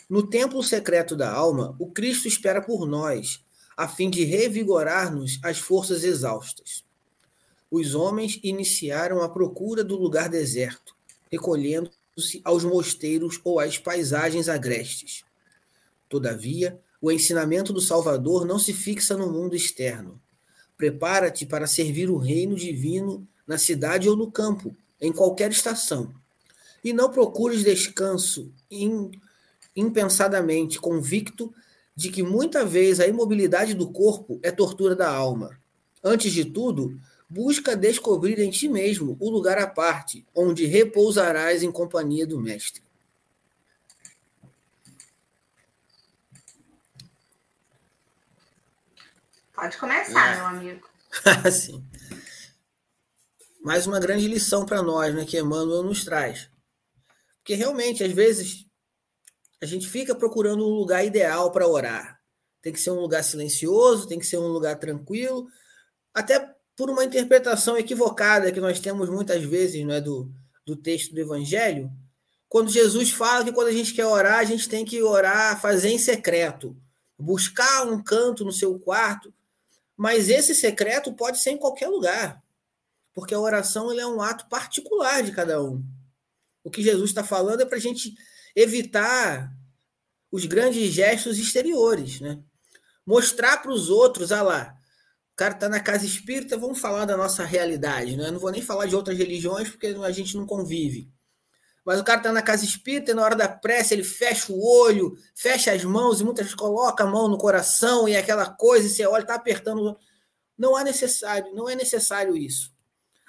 No 0.09 0.21
templo 0.21 0.61
secreto 0.61 1.15
da 1.15 1.31
alma, 1.31 1.75
o 1.79 1.89
Cristo 1.89 2.27
espera 2.27 2.61
por 2.61 2.85
nós, 2.85 3.43
a 3.75 3.87
fim 3.87 4.09
de 4.09 4.23
revigorar-nos 4.23 5.39
as 5.43 5.57
forças 5.59 6.03
exaustas. 6.03 6.86
Os 7.69 7.95
homens 7.95 8.39
iniciaram 8.43 9.21
a 9.21 9.29
procura 9.29 9.83
do 9.83 9.97
lugar 9.97 10.29
deserto, 10.29 10.95
recolhendo-se 11.29 12.41
aos 12.43 12.63
mosteiros 12.63 13.39
ou 13.43 13.59
às 13.59 13.77
paisagens 13.77 14.47
agrestes. 14.47 15.23
Todavia, 16.07 16.79
o 17.01 17.11
ensinamento 17.11 17.73
do 17.73 17.81
Salvador 17.81 18.45
não 18.45 18.57
se 18.57 18.73
fixa 18.73 19.17
no 19.17 19.31
mundo 19.31 19.55
externo. 19.55 20.19
Prepara-te 20.77 21.45
para 21.45 21.67
servir 21.67 22.09
o 22.09 22.17
reino 22.17 22.55
divino 22.55 23.27
na 23.45 23.57
cidade 23.57 24.09
ou 24.09 24.15
no 24.15 24.31
campo, 24.31 24.75
em 24.99 25.11
qualquer 25.11 25.51
estação. 25.51 26.13
E 26.83 26.93
não 26.93 27.11
procures 27.11 27.63
descanso 27.63 28.51
impensadamente 29.75 30.79
convicto 30.79 31.53
de 31.95 32.09
que 32.09 32.23
muita 32.23 32.65
vez 32.65 32.99
a 32.99 33.07
imobilidade 33.07 33.73
do 33.73 33.89
corpo 33.91 34.39
é 34.41 34.51
tortura 34.51 34.95
da 34.95 35.09
alma. 35.09 35.59
Antes 36.03 36.31
de 36.31 36.45
tudo, 36.45 36.99
busca 37.29 37.75
descobrir 37.75 38.39
em 38.39 38.49
ti 38.49 38.69
mesmo 38.69 39.17
o 39.19 39.29
lugar 39.29 39.57
à 39.57 39.67
parte, 39.67 40.25
onde 40.35 40.65
repousarás 40.65 41.63
em 41.63 41.71
companhia 41.71 42.25
do 42.25 42.39
Mestre. 42.39 42.81
Pode 49.53 49.77
começar, 49.77 50.33
é. 50.33 50.35
meu 50.35 50.45
amigo. 50.45 50.89
Sim 51.51 51.83
mais 53.67 53.85
uma 53.85 53.99
grande 53.99 54.25
lição 54.29 54.65
para 54.65 54.81
nós, 54.81 55.13
né, 55.13 55.25
que 55.25 55.37
Emmanuel 55.37 55.83
nos 55.83 56.05
traz. 56.05 56.49
Porque 57.39 57.53
realmente, 57.53 58.01
às 58.01 58.13
vezes, 58.13 58.65
a 59.61 59.65
gente 59.65 59.89
fica 59.89 60.15
procurando 60.15 60.65
um 60.65 60.73
lugar 60.73 61.03
ideal 61.03 61.51
para 61.51 61.67
orar. 61.67 62.17
Tem 62.61 62.71
que 62.71 62.79
ser 62.79 62.91
um 62.91 63.01
lugar 63.01 63.25
silencioso, 63.25 64.07
tem 64.07 64.19
que 64.19 64.25
ser 64.25 64.37
um 64.37 64.47
lugar 64.47 64.79
tranquilo, 64.79 65.49
até 66.13 66.55
por 66.77 66.91
uma 66.91 67.03
interpretação 67.03 67.75
equivocada 67.75 68.51
que 68.51 68.61
nós 68.61 68.79
temos 68.79 69.09
muitas 69.09 69.43
vezes 69.43 69.83
não 69.83 69.95
é, 69.95 69.99
do, 69.99 70.31
do 70.63 70.75
texto 70.75 71.11
do 71.11 71.19
Evangelho, 71.19 71.91
quando 72.47 72.71
Jesus 72.71 73.09
fala 73.09 73.43
que 73.43 73.51
quando 73.51 73.67
a 73.67 73.73
gente 73.73 73.93
quer 73.93 74.05
orar, 74.05 74.37
a 74.39 74.43
gente 74.43 74.69
tem 74.69 74.85
que 74.85 75.01
orar, 75.01 75.59
fazer 75.59 75.89
em 75.89 75.97
secreto, 75.97 76.77
buscar 77.17 77.85
um 77.87 78.01
canto 78.01 78.45
no 78.45 78.51
seu 78.51 78.79
quarto, 78.79 79.33
mas 79.97 80.29
esse 80.29 80.53
secreto 80.53 81.11
pode 81.11 81.39
ser 81.39 81.49
em 81.49 81.57
qualquer 81.57 81.87
lugar, 81.87 82.41
porque 83.11 83.33
a 83.33 83.39
oração 83.39 83.91
é 83.91 84.05
um 84.05 84.21
ato 84.21 84.47
particular 84.47 85.23
de 85.23 85.31
cada 85.31 85.61
um. 85.61 85.83
O 86.63 86.69
que 86.69 86.83
Jesus 86.83 87.09
está 87.09 87.23
falando 87.23 87.61
é 87.61 87.65
para 87.65 87.77
a 87.77 87.81
gente 87.81 88.13
evitar 88.55 89.51
os 90.31 90.45
grandes 90.45 90.93
gestos 90.93 91.39
exteriores, 91.39 92.21
né? 92.21 92.39
Mostrar 93.03 93.57
para 93.57 93.71
os 93.71 93.89
outros, 93.89 94.31
ah 94.31 94.43
lá, 94.43 94.76
cara 95.37 95.53
está 95.53 95.69
na 95.69 95.79
casa 95.79 96.03
espírita, 96.03 96.57
vamos 96.57 96.79
falar 96.79 97.05
da 97.05 97.15
nossa 97.15 97.45
realidade, 97.45 98.17
né? 98.17 98.31
Não 98.31 98.39
vou 98.39 98.51
nem 98.51 98.61
falar 98.61 98.87
de 98.87 98.95
outras 98.95 99.15
religiões, 99.15 99.69
porque 99.69 99.85
a 99.85 100.11
gente 100.11 100.35
não 100.35 100.47
convive. 100.47 101.11
Mas 101.85 101.99
o 101.99 102.03
cara 102.03 102.19
está 102.19 102.33
na 102.33 102.41
casa 102.41 102.65
espírita 102.65 103.11
e 103.11 103.13
na 103.13 103.23
hora 103.23 103.35
da 103.35 103.47
prece 103.47 103.93
ele 103.93 104.03
fecha 104.03 104.51
o 104.51 104.59
olho, 104.59 105.15
fecha 105.35 105.71
as 105.71 105.83
mãos 105.83 106.19
e 106.19 106.23
muitas 106.23 106.47
vezes 106.47 106.59
coloca 106.59 107.03
a 107.03 107.07
mão 107.07 107.27
no 107.27 107.37
coração 107.37 108.09
e 108.09 108.17
aquela 108.17 108.49
coisa, 108.49 108.87
e 108.87 108.89
você 108.89 109.05
olha, 109.05 109.21
está 109.21 109.35
apertando. 109.35 109.95
Não 110.57 110.77
é 110.77 110.83
necessário, 110.83 111.53
não 111.53 111.69
é 111.69 111.75
necessário 111.75 112.35
isso. 112.35 112.73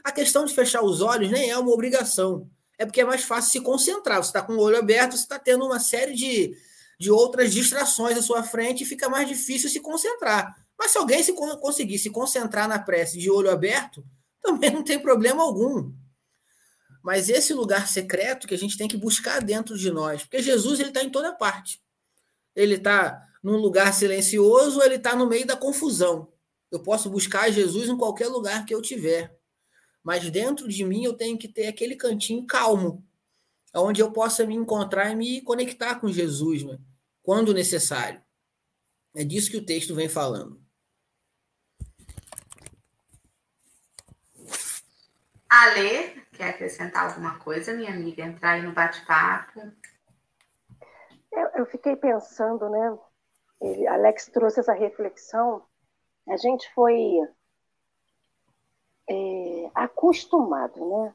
A 0.02 0.10
questão 0.10 0.46
de 0.46 0.54
fechar 0.54 0.82
os 0.82 1.02
olhos 1.02 1.30
nem 1.30 1.50
é 1.50 1.58
uma 1.58 1.70
obrigação. 1.70 2.50
É 2.78 2.86
porque 2.86 3.02
é 3.02 3.04
mais 3.04 3.22
fácil 3.22 3.52
se 3.52 3.60
concentrar. 3.60 4.22
Você 4.22 4.30
está 4.30 4.40
com 4.40 4.54
o 4.54 4.60
olho 4.60 4.78
aberto, 4.78 5.12
você 5.12 5.24
está 5.24 5.38
tendo 5.38 5.66
uma 5.66 5.78
série 5.78 6.14
de, 6.14 6.56
de 6.98 7.10
outras 7.10 7.52
distrações 7.52 8.16
à 8.16 8.22
sua 8.22 8.42
frente 8.42 8.82
e 8.82 8.86
fica 8.86 9.10
mais 9.10 9.28
difícil 9.28 9.68
se 9.68 9.78
concentrar. 9.78 10.56
Mas 10.78 10.92
se 10.92 10.98
alguém 10.98 11.22
se 11.22 11.32
conseguir 11.32 11.98
se 11.98 12.10
concentrar 12.10 12.68
na 12.68 12.78
prece 12.78 13.18
de 13.18 13.30
olho 13.30 13.50
aberto, 13.50 14.06
também 14.40 14.70
não 14.70 14.84
tem 14.84 14.98
problema 14.98 15.42
algum. 15.42 15.92
Mas 17.02 17.28
esse 17.28 17.54
lugar 17.54 17.88
secreto 17.88 18.46
que 18.46 18.54
a 18.54 18.58
gente 18.58 18.76
tem 18.76 18.88
que 18.88 18.96
buscar 18.96 19.40
dentro 19.40 19.76
de 19.76 19.90
nós, 19.90 20.22
porque 20.22 20.42
Jesus 20.42 20.78
ele 20.78 20.90
está 20.90 21.02
em 21.02 21.10
toda 21.10 21.34
parte. 21.34 21.80
Ele 22.54 22.74
está 22.74 23.22
num 23.42 23.56
lugar 23.56 23.94
silencioso, 23.94 24.82
ele 24.82 24.96
está 24.96 25.14
no 25.16 25.28
meio 25.28 25.46
da 25.46 25.56
confusão. 25.56 26.32
Eu 26.70 26.82
posso 26.82 27.08
buscar 27.08 27.50
Jesus 27.50 27.88
em 27.88 27.96
qualquer 27.96 28.28
lugar 28.28 28.66
que 28.66 28.74
eu 28.74 28.82
tiver, 28.82 29.34
mas 30.02 30.28
dentro 30.30 30.68
de 30.68 30.84
mim 30.84 31.04
eu 31.04 31.14
tenho 31.14 31.38
que 31.38 31.48
ter 31.48 31.66
aquele 31.66 31.96
cantinho 31.96 32.46
calmo, 32.46 33.04
onde 33.74 34.02
eu 34.02 34.12
possa 34.12 34.44
me 34.44 34.54
encontrar 34.54 35.10
e 35.10 35.16
me 35.16 35.40
conectar 35.40 35.94
com 35.96 36.12
Jesus, 36.12 36.62
né? 36.64 36.78
quando 37.22 37.54
necessário. 37.54 38.22
É 39.14 39.24
disso 39.24 39.50
que 39.50 39.56
o 39.56 39.64
texto 39.64 39.94
vem 39.94 40.08
falando. 40.08 40.60
Ale, 45.50 46.18
Quer 46.38 46.50
acrescentar 46.50 47.08
alguma 47.08 47.36
coisa, 47.40 47.72
minha 47.72 47.90
amiga? 47.90 48.22
Entrar 48.22 48.52
aí 48.52 48.62
no 48.62 48.72
bate-papo? 48.72 49.60
Eu, 51.32 51.48
eu, 51.56 51.66
fiquei 51.66 51.96
pensando, 51.96 52.68
né? 52.68 52.96
Ele, 53.60 53.88
Alex 53.88 54.26
trouxe 54.26 54.60
essa 54.60 54.72
reflexão. 54.72 55.60
A 56.28 56.36
gente 56.36 56.72
foi 56.74 56.94
é, 59.10 59.70
acostumado, 59.74 60.78
né? 60.88 61.14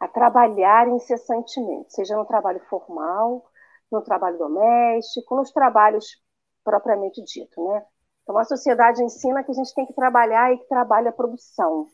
A 0.00 0.06
trabalhar 0.06 0.86
incessantemente, 0.88 1.94
seja 1.94 2.14
no 2.14 2.26
trabalho 2.26 2.60
formal, 2.68 3.42
no 3.90 4.02
trabalho 4.02 4.36
doméstico, 4.36 5.34
nos 5.34 5.50
trabalhos 5.50 6.22
propriamente 6.62 7.24
dito, 7.24 7.64
né? 7.70 7.86
Então, 8.22 8.36
a 8.36 8.44
sociedade 8.44 9.02
ensina 9.02 9.42
que 9.42 9.50
a 9.50 9.54
gente 9.54 9.74
tem 9.74 9.86
que 9.86 9.94
trabalhar 9.94 10.52
e 10.52 10.58
que 10.58 10.68
trabalha 10.68 11.08
a 11.08 11.14
produção 11.14 11.88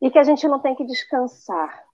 e 0.00 0.10
que 0.10 0.18
a 0.18 0.24
gente 0.24 0.46
não 0.46 0.60
tem 0.60 0.74
que 0.74 0.84
descansar. 0.84 1.84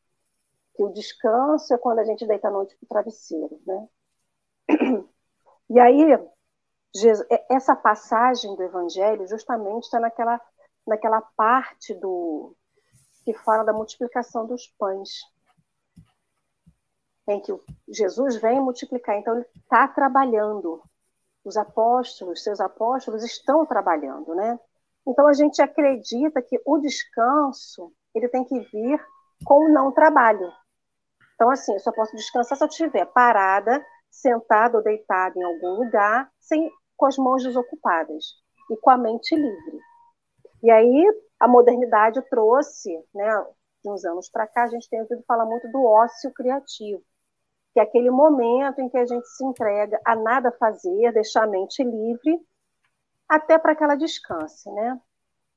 Que 0.74 0.82
o 0.82 0.92
descanso 0.92 1.72
é 1.74 1.78
quando 1.78 1.98
a 1.98 2.04
gente 2.04 2.26
deita 2.26 2.48
a 2.48 2.50
noite 2.50 2.76
para 2.76 2.84
o 2.84 2.88
travesseiro, 2.88 3.60
né? 3.66 3.88
E 5.68 5.80
aí, 5.80 6.18
essa 7.50 7.74
passagem 7.74 8.54
do 8.56 8.62
Evangelho 8.62 9.26
justamente 9.26 9.84
está 9.84 9.98
naquela, 9.98 10.40
naquela 10.86 11.20
parte 11.20 11.94
do 11.94 12.54
que 13.24 13.32
fala 13.32 13.64
da 13.64 13.72
multiplicação 13.72 14.46
dos 14.46 14.66
pães, 14.78 15.20
em 17.28 17.40
que 17.40 17.52
Jesus 17.88 18.36
vem 18.36 18.60
multiplicar. 18.60 19.16
Então, 19.16 19.36
ele 19.36 19.46
está 19.56 19.86
trabalhando. 19.88 20.82
Os 21.44 21.56
apóstolos, 21.56 22.42
seus 22.42 22.60
apóstolos, 22.60 23.24
estão 23.24 23.66
trabalhando, 23.66 24.34
né? 24.34 24.60
Então 25.06 25.26
a 25.26 25.32
gente 25.32 25.60
acredita 25.60 26.40
que 26.40 26.60
o 26.64 26.78
descanso 26.78 27.92
ele 28.14 28.28
tem 28.28 28.44
que 28.44 28.58
vir 28.58 29.04
com 29.44 29.66
o 29.66 29.72
não 29.72 29.92
trabalho. 29.92 30.50
Então 31.34 31.50
assim, 31.50 31.72
eu 31.72 31.80
só 31.80 31.92
posso 31.92 32.14
descansar 32.14 32.56
se 32.56 32.64
eu 32.64 32.68
estiver 32.68 33.06
parada, 33.06 33.84
sentada 34.10 34.76
ou 34.76 34.82
deitada 34.82 35.38
em 35.38 35.42
algum 35.42 35.84
lugar, 35.84 36.30
sem 36.38 36.70
com 36.96 37.06
as 37.06 37.16
mãos 37.16 37.42
desocupadas 37.42 38.24
e 38.70 38.76
com 38.76 38.90
a 38.90 38.96
mente 38.96 39.34
livre. 39.34 39.80
E 40.62 40.70
aí 40.70 41.04
a 41.40 41.48
modernidade 41.48 42.22
trouxe, 42.30 42.90
né, 43.12 43.46
de 43.82 43.90
uns 43.90 44.04
anos 44.04 44.30
para 44.30 44.46
cá, 44.46 44.62
a 44.62 44.68
gente 44.68 44.88
tem 44.88 45.00
ouvido 45.00 45.24
falar 45.26 45.44
muito 45.44 45.68
do 45.72 45.84
ócio 45.84 46.32
criativo, 46.32 47.02
que 47.72 47.80
é 47.80 47.82
aquele 47.82 48.10
momento 48.10 48.80
em 48.80 48.88
que 48.88 48.96
a 48.96 49.04
gente 49.04 49.26
se 49.26 49.44
entrega 49.44 50.00
a 50.04 50.14
nada 50.14 50.52
fazer, 50.52 51.12
deixar 51.12 51.44
a 51.44 51.48
mente 51.48 51.82
livre 51.82 52.40
até 53.32 53.58
para 53.58 53.74
que 53.74 53.82
ela 53.82 53.94
descanse, 53.94 54.70
né? 54.72 55.00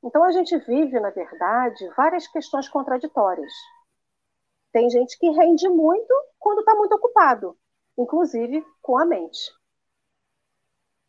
Então 0.01 0.23
a 0.23 0.31
gente 0.31 0.57
vive, 0.59 0.97
na 0.97 1.09
verdade, 1.09 1.89
várias 1.97 2.25
questões 2.25 2.69
contraditórias. 2.69 3.51
Tem 4.71 4.89
gente 4.89 5.19
que 5.19 5.29
rende 5.31 5.67
muito 5.67 6.13
quando 6.39 6.59
está 6.59 6.73
muito 6.73 6.95
ocupado, 6.95 7.57
inclusive 7.97 8.65
com 8.81 8.97
a 8.97 9.03
mente. 9.03 9.51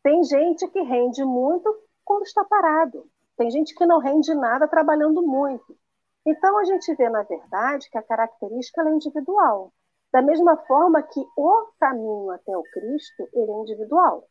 Tem 0.03 0.25
gente 0.25 0.67
que 0.67 0.81
rende 0.83 1.25
muito 1.25 1.73
quando 2.05 2.25
está 2.25 2.45
parado. 2.45 3.09
Tem 3.37 3.49
gente 3.49 3.73
que 3.73 3.87
não 3.87 4.01
rende 4.01 4.35
nada 4.35 4.67
trabalhando 4.67 5.23
muito. 5.23 5.79
Então 6.27 6.59
a 6.59 6.65
gente 6.65 6.93
vê, 6.97 7.09
na 7.09 7.23
verdade, 7.23 7.89
que 7.89 7.99
a 7.99 8.03
característica 8.03 8.83
é 8.83 8.91
individual. 8.91 9.73
Da 10.13 10.21
mesma 10.21 10.57
forma 10.67 11.01
que 11.01 11.25
o 11.37 11.69
caminho 11.79 12.31
até 12.33 12.57
o 12.57 12.65
Cristo 12.73 13.29
ele 13.33 13.53
é 13.53 13.55
individual. 13.55 14.29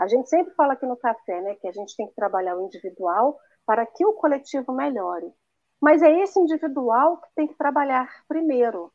A 0.00 0.08
gente 0.08 0.30
sempre 0.30 0.54
fala 0.54 0.72
aqui 0.72 0.86
no 0.86 0.96
café, 0.96 1.42
né, 1.42 1.56
que 1.56 1.68
a 1.68 1.72
gente 1.72 1.94
tem 1.94 2.08
que 2.08 2.14
trabalhar 2.14 2.56
o 2.56 2.64
individual 2.64 3.38
para 3.66 3.84
que 3.84 4.02
o 4.06 4.14
coletivo 4.14 4.72
melhore. 4.72 5.30
Mas 5.78 6.00
é 6.00 6.10
esse 6.22 6.40
individual 6.40 7.18
que 7.18 7.28
tem 7.34 7.46
que 7.46 7.54
trabalhar 7.54 8.08
primeiro. 8.26 8.90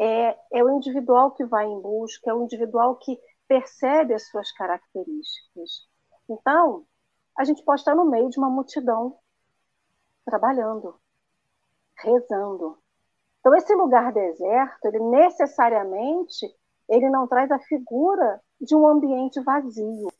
É, 0.00 0.36
é 0.52 0.64
o 0.64 0.70
individual 0.70 1.30
que 1.30 1.44
vai 1.44 1.66
em 1.66 1.80
busca, 1.80 2.28
é 2.28 2.34
o 2.34 2.42
individual 2.42 2.96
que 2.96 3.16
percebe 3.46 4.14
as 4.14 4.28
suas 4.30 4.50
características. 4.50 5.86
Então, 6.28 6.84
a 7.38 7.44
gente 7.44 7.64
pode 7.64 7.82
estar 7.82 7.94
no 7.94 8.10
meio 8.10 8.28
de 8.28 8.38
uma 8.38 8.50
multidão 8.50 9.16
trabalhando, 10.24 10.96
rezando. 11.98 12.78
Então, 13.38 13.54
esse 13.54 13.72
lugar 13.76 14.12
deserto, 14.12 14.86
ele 14.86 14.98
necessariamente 14.98 16.52
ele 16.88 17.08
não 17.10 17.28
traz 17.28 17.48
a 17.52 17.60
figura 17.60 18.40
de 18.60 18.74
um 18.74 18.88
ambiente 18.88 19.40
vazio 19.40 20.10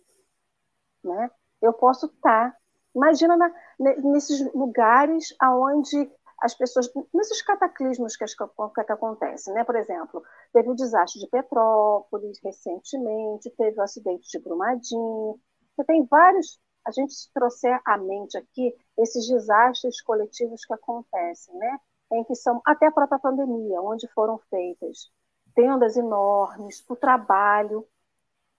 né? 1.04 1.30
Eu 1.61 1.73
posso 1.73 2.06
estar. 2.06 2.56
Imagina 2.94 3.37
na, 3.37 3.50
nesses 3.78 4.52
lugares 4.54 5.35
aonde 5.40 6.11
as 6.42 6.54
pessoas, 6.54 6.90
nesses 7.14 7.40
cataclismos 7.42 8.16
que, 8.16 8.25
que, 8.25 8.85
que 8.85 8.92
acontecem, 8.92 9.54
né? 9.54 9.64
Por 9.64 9.76
exemplo, 9.76 10.23
teve 10.52 10.68
o 10.68 10.75
desastre 10.75 11.21
de 11.21 11.28
Petrópolis 11.28 12.38
recentemente, 12.42 13.54
teve 13.56 13.78
o 13.78 13.82
acidente 13.82 14.28
de 14.28 14.38
Brumadinho. 14.40 15.38
Você 15.76 15.85
tem 15.85 16.04
vários. 16.04 16.59
A 16.85 16.90
gente 16.90 17.14
se 17.14 17.32
trouxer 17.32 17.80
à 17.87 17.97
mente 17.97 18.37
aqui 18.37 18.75
esses 18.99 19.28
desastres 19.28 20.02
coletivos 20.02 20.64
que 20.64 20.75
acontecem, 20.75 21.56
né? 21.56 21.78
Em 22.12 22.25
que 22.25 22.35
são 22.35 22.61
até 22.66 22.87
a 22.87 22.92
própria 22.92 23.21
pandemia, 23.21 23.80
onde 23.80 24.09
foram 24.09 24.38
feitas 24.50 25.11
tendas 25.54 25.97
enormes, 25.97 26.85
o 26.88 26.97
trabalho 26.97 27.87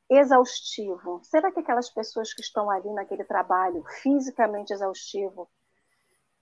exaustivo. 0.09 1.21
Será 1.23 1.51
que 1.51 1.59
aquelas 1.59 1.89
pessoas 1.89 2.33
que 2.33 2.41
estão 2.41 2.69
ali 2.69 2.91
naquele 2.93 3.23
trabalho 3.23 3.83
fisicamente 4.01 4.73
exaustivo, 4.73 5.49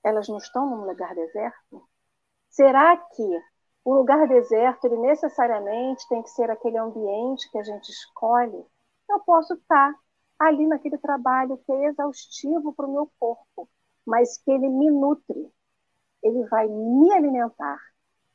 elas 0.03 0.27
não 0.27 0.38
estão 0.38 0.70
num 0.70 0.86
lugar 0.86 1.13
deserto? 1.15 1.88
Será 2.50 2.98
que 2.98 3.41
o 3.84 3.94
lugar 3.96 4.27
deserto, 4.27 4.86
ele 4.86 4.98
necessariamente 4.98 6.08
tem 6.08 6.22
que 6.22 6.30
ser 6.30 6.50
aquele 6.50 6.77
ambiente 6.77 7.50
que 7.51 7.58
a 7.58 7.63
gente 7.63 7.89
escolhe? 7.89 8.65
Eu 9.10 9.20
posso 9.22 9.53
estar 9.53 9.94
ali 10.39 10.68
naquele 10.68 10.98
trabalho 10.98 11.58
que 11.58 11.72
é 11.72 11.86
exaustivo 11.86 12.74
para 12.74 12.88
o 12.88 12.91
meu 12.91 13.12
corpo, 13.20 13.70
mas 14.06 14.38
que 14.38 14.51
ele 14.51 14.70
me 14.70 14.89
nutre, 14.89 15.51
ele 16.24 16.46
vai 16.48 16.68
me 16.68 17.12
alimentar, 17.13 17.80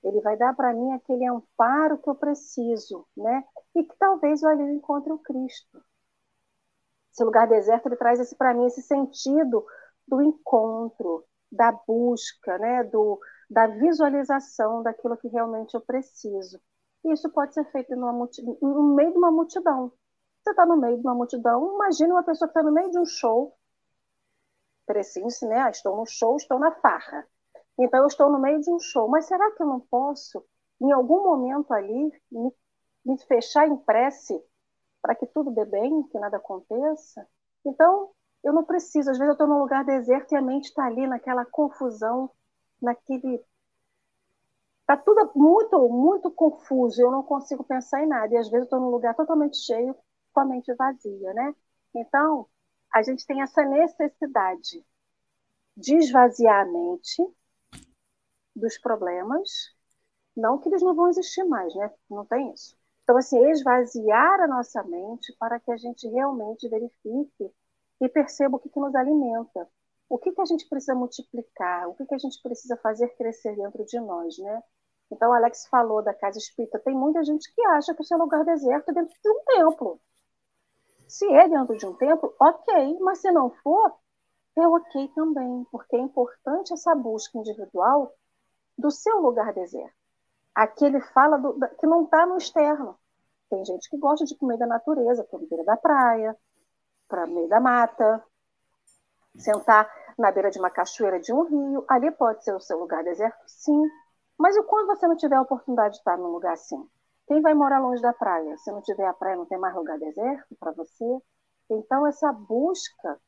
ele 0.02 0.20
vai 0.20 0.36
dar 0.36 0.54
para 0.54 0.72
mim 0.72 0.92
aquele 0.92 1.26
amparo 1.26 1.98
que 1.98 2.08
eu 2.08 2.14
preciso, 2.14 3.06
né? 3.16 3.44
E 3.74 3.84
que 3.84 3.96
talvez 3.98 4.42
eu 4.42 4.48
ali 4.48 4.62
encontre 4.62 5.12
o 5.12 5.18
Cristo. 5.18 5.82
Esse 7.12 7.24
lugar 7.24 7.48
deserto 7.48 7.86
ele 7.86 7.96
traz 7.96 8.32
para 8.34 8.54
mim 8.54 8.66
esse 8.66 8.82
sentido 8.82 9.64
do 10.06 10.22
encontro, 10.22 11.24
da 11.50 11.72
busca, 11.72 12.58
né, 12.58 12.84
do 12.84 13.18
da 13.48 13.66
visualização 13.68 14.82
daquilo 14.82 15.16
que 15.16 15.28
realmente 15.28 15.74
eu 15.74 15.80
preciso. 15.80 16.60
E 17.04 17.12
isso 17.12 17.30
pode 17.30 17.54
ser 17.54 17.64
feito 17.70 17.94
no 17.94 18.92
meio 18.94 19.12
de 19.12 19.18
uma 19.18 19.30
multidão. 19.30 19.92
Você 20.42 20.50
está 20.50 20.66
no 20.66 20.76
meio 20.76 20.96
de 20.96 21.02
uma 21.02 21.14
multidão, 21.14 21.74
imagine 21.74 22.12
uma 22.12 22.24
pessoa 22.24 22.48
que 22.48 22.58
está 22.58 22.62
no 22.62 22.72
meio 22.72 22.90
de 22.90 22.98
um 22.98 23.06
show, 23.06 23.56
precise, 24.86 25.46
né? 25.46 25.60
Ah, 25.62 25.70
estou 25.70 25.96
no 25.96 26.06
show, 26.06 26.36
estou 26.36 26.58
na 26.58 26.72
farra. 26.72 27.26
Então, 27.78 28.00
eu 28.00 28.06
estou 28.06 28.30
no 28.30 28.38
meio 28.38 28.60
de 28.60 28.70
um 28.70 28.78
show, 28.78 29.08
mas 29.08 29.26
será 29.26 29.50
que 29.52 29.62
eu 29.62 29.66
não 29.66 29.80
posso, 29.80 30.44
em 30.80 30.92
algum 30.92 31.24
momento 31.24 31.72
ali, 31.72 32.12
me, 32.30 32.52
me 33.04 33.18
fechar 33.26 33.68
em 33.68 33.76
prece 33.76 34.42
para 35.02 35.14
que 35.14 35.26
tudo 35.26 35.50
dê 35.50 35.64
bem, 35.64 36.02
que 36.04 36.18
nada 36.18 36.38
aconteça? 36.38 37.26
Então, 37.64 38.10
eu 38.42 38.52
não 38.52 38.64
preciso. 38.64 39.10
Às 39.10 39.18
vezes, 39.18 39.28
eu 39.28 39.32
estou 39.32 39.46
num 39.46 39.58
lugar 39.58 39.84
deserto 39.84 40.32
e 40.32 40.36
a 40.36 40.42
mente 40.42 40.66
está 40.66 40.86
ali 40.86 41.06
naquela 41.06 41.44
confusão, 41.44 42.30
naquele. 42.80 43.44
Está 44.80 44.96
tudo 44.96 45.32
muito, 45.34 45.88
muito 45.88 46.30
confuso, 46.30 47.02
eu 47.02 47.10
não 47.10 47.22
consigo 47.22 47.64
pensar 47.64 48.02
em 48.02 48.06
nada. 48.06 48.32
E 48.32 48.38
às 48.38 48.48
vezes, 48.48 48.62
eu 48.62 48.64
estou 48.64 48.80
num 48.80 48.90
lugar 48.90 49.14
totalmente 49.14 49.58
cheio, 49.58 49.94
com 50.32 50.40
a 50.40 50.44
mente 50.44 50.72
vazia, 50.74 51.34
né? 51.34 51.54
Então, 51.94 52.46
a 52.94 53.02
gente 53.02 53.26
tem 53.26 53.42
essa 53.42 53.64
necessidade 53.64 54.84
de 55.76 55.96
esvaziar 55.96 56.62
a 56.62 56.70
mente 56.70 57.22
dos 58.56 58.78
problemas, 58.78 59.48
não 60.36 60.58
que 60.58 60.68
eles 60.68 60.82
não 60.82 60.94
vão 60.94 61.08
existir 61.08 61.44
mais, 61.44 61.74
né? 61.74 61.92
Não 62.10 62.24
tem 62.24 62.52
isso. 62.52 62.76
Então, 63.04 63.16
assim, 63.16 63.38
esvaziar 63.50 64.40
a 64.40 64.48
nossa 64.48 64.82
mente 64.82 65.32
para 65.38 65.60
que 65.60 65.70
a 65.70 65.76
gente 65.76 66.08
realmente 66.08 66.68
verifique 66.68 67.52
e 68.00 68.08
perceba 68.08 68.56
o 68.56 68.58
que, 68.58 68.68
que 68.68 68.80
nos 68.80 68.94
alimenta. 68.94 69.68
O 70.08 70.18
que, 70.18 70.32
que 70.32 70.40
a 70.40 70.44
gente 70.44 70.68
precisa 70.68 70.94
multiplicar, 70.94 71.88
o 71.88 71.94
que, 71.94 72.06
que 72.06 72.14
a 72.14 72.18
gente 72.18 72.40
precisa 72.42 72.76
fazer 72.76 73.08
crescer 73.16 73.54
dentro 73.56 73.84
de 73.84 74.00
nós, 74.00 74.36
né? 74.38 74.62
Então, 75.10 75.32
Alex 75.32 75.66
falou 75.68 76.02
da 76.02 76.12
casa 76.12 76.38
espírita. 76.38 76.80
Tem 76.80 76.94
muita 76.94 77.22
gente 77.22 77.52
que 77.54 77.62
acha 77.66 77.94
que 77.94 78.02
o 78.02 78.04
seu 78.04 78.18
lugar 78.18 78.44
deserto 78.44 78.90
é 78.90 78.94
dentro 78.94 79.14
de 79.22 79.30
um 79.30 79.44
templo. 79.44 80.00
Se 81.06 81.26
é 81.32 81.48
dentro 81.48 81.76
de 81.76 81.86
um 81.86 81.94
templo, 81.94 82.34
ok, 82.40 82.98
mas 83.00 83.18
se 83.18 83.30
não 83.30 83.50
for, 83.50 83.94
é 84.56 84.66
ok 84.66 85.08
também, 85.14 85.64
porque 85.70 85.94
é 85.94 86.00
importante 86.00 86.72
essa 86.72 86.94
busca 86.94 87.38
individual 87.38 88.12
do 88.76 88.90
seu 88.90 89.20
lugar 89.20 89.52
deserto. 89.52 89.94
Aqui 90.54 90.84
ele 90.84 91.00
fala 91.00 91.38
do, 91.38 91.58
que 91.78 91.86
não 91.86 92.04
está 92.04 92.26
no 92.26 92.36
externo. 92.36 92.98
Tem 93.50 93.64
gente 93.64 93.88
que 93.88 93.98
gosta 93.98 94.24
de 94.24 94.36
comer 94.36 94.58
da 94.58 94.66
natureza, 94.66 95.24
para 95.24 95.38
beira 95.38 95.64
da 95.64 95.76
praia, 95.76 96.36
para 97.08 97.26
meio 97.26 97.48
da 97.48 97.60
mata, 97.60 98.22
sentar 99.36 99.88
na 100.18 100.32
beira 100.32 100.50
de 100.50 100.58
uma 100.58 100.70
cachoeira 100.70 101.20
de 101.20 101.32
um 101.32 101.42
rio. 101.42 101.84
Ali 101.88 102.10
pode 102.10 102.42
ser 102.42 102.54
o 102.54 102.60
seu 102.60 102.78
lugar 102.78 103.04
deserto, 103.04 103.38
sim. 103.46 103.82
Mas 104.38 104.56
e 104.56 104.62
quando 104.64 104.86
você 104.86 105.06
não 105.06 105.16
tiver 105.16 105.36
a 105.36 105.42
oportunidade 105.42 105.94
de 105.94 105.98
estar 105.98 106.16
num 106.16 106.28
lugar 106.28 106.54
assim? 106.54 106.88
Quem 107.26 107.40
vai 107.40 107.54
morar 107.54 107.80
longe 107.80 108.00
da 108.00 108.12
praia? 108.12 108.56
Se 108.58 108.70
não 108.70 108.80
tiver 108.82 109.06
a 109.06 109.12
praia, 109.14 109.36
não 109.36 109.46
tem 109.46 109.58
mais 109.58 109.74
lugar 109.74 109.98
deserto 109.98 110.56
para 110.58 110.72
você? 110.72 111.04
Então, 111.68 112.06
essa 112.06 112.32
busca, 112.32 113.20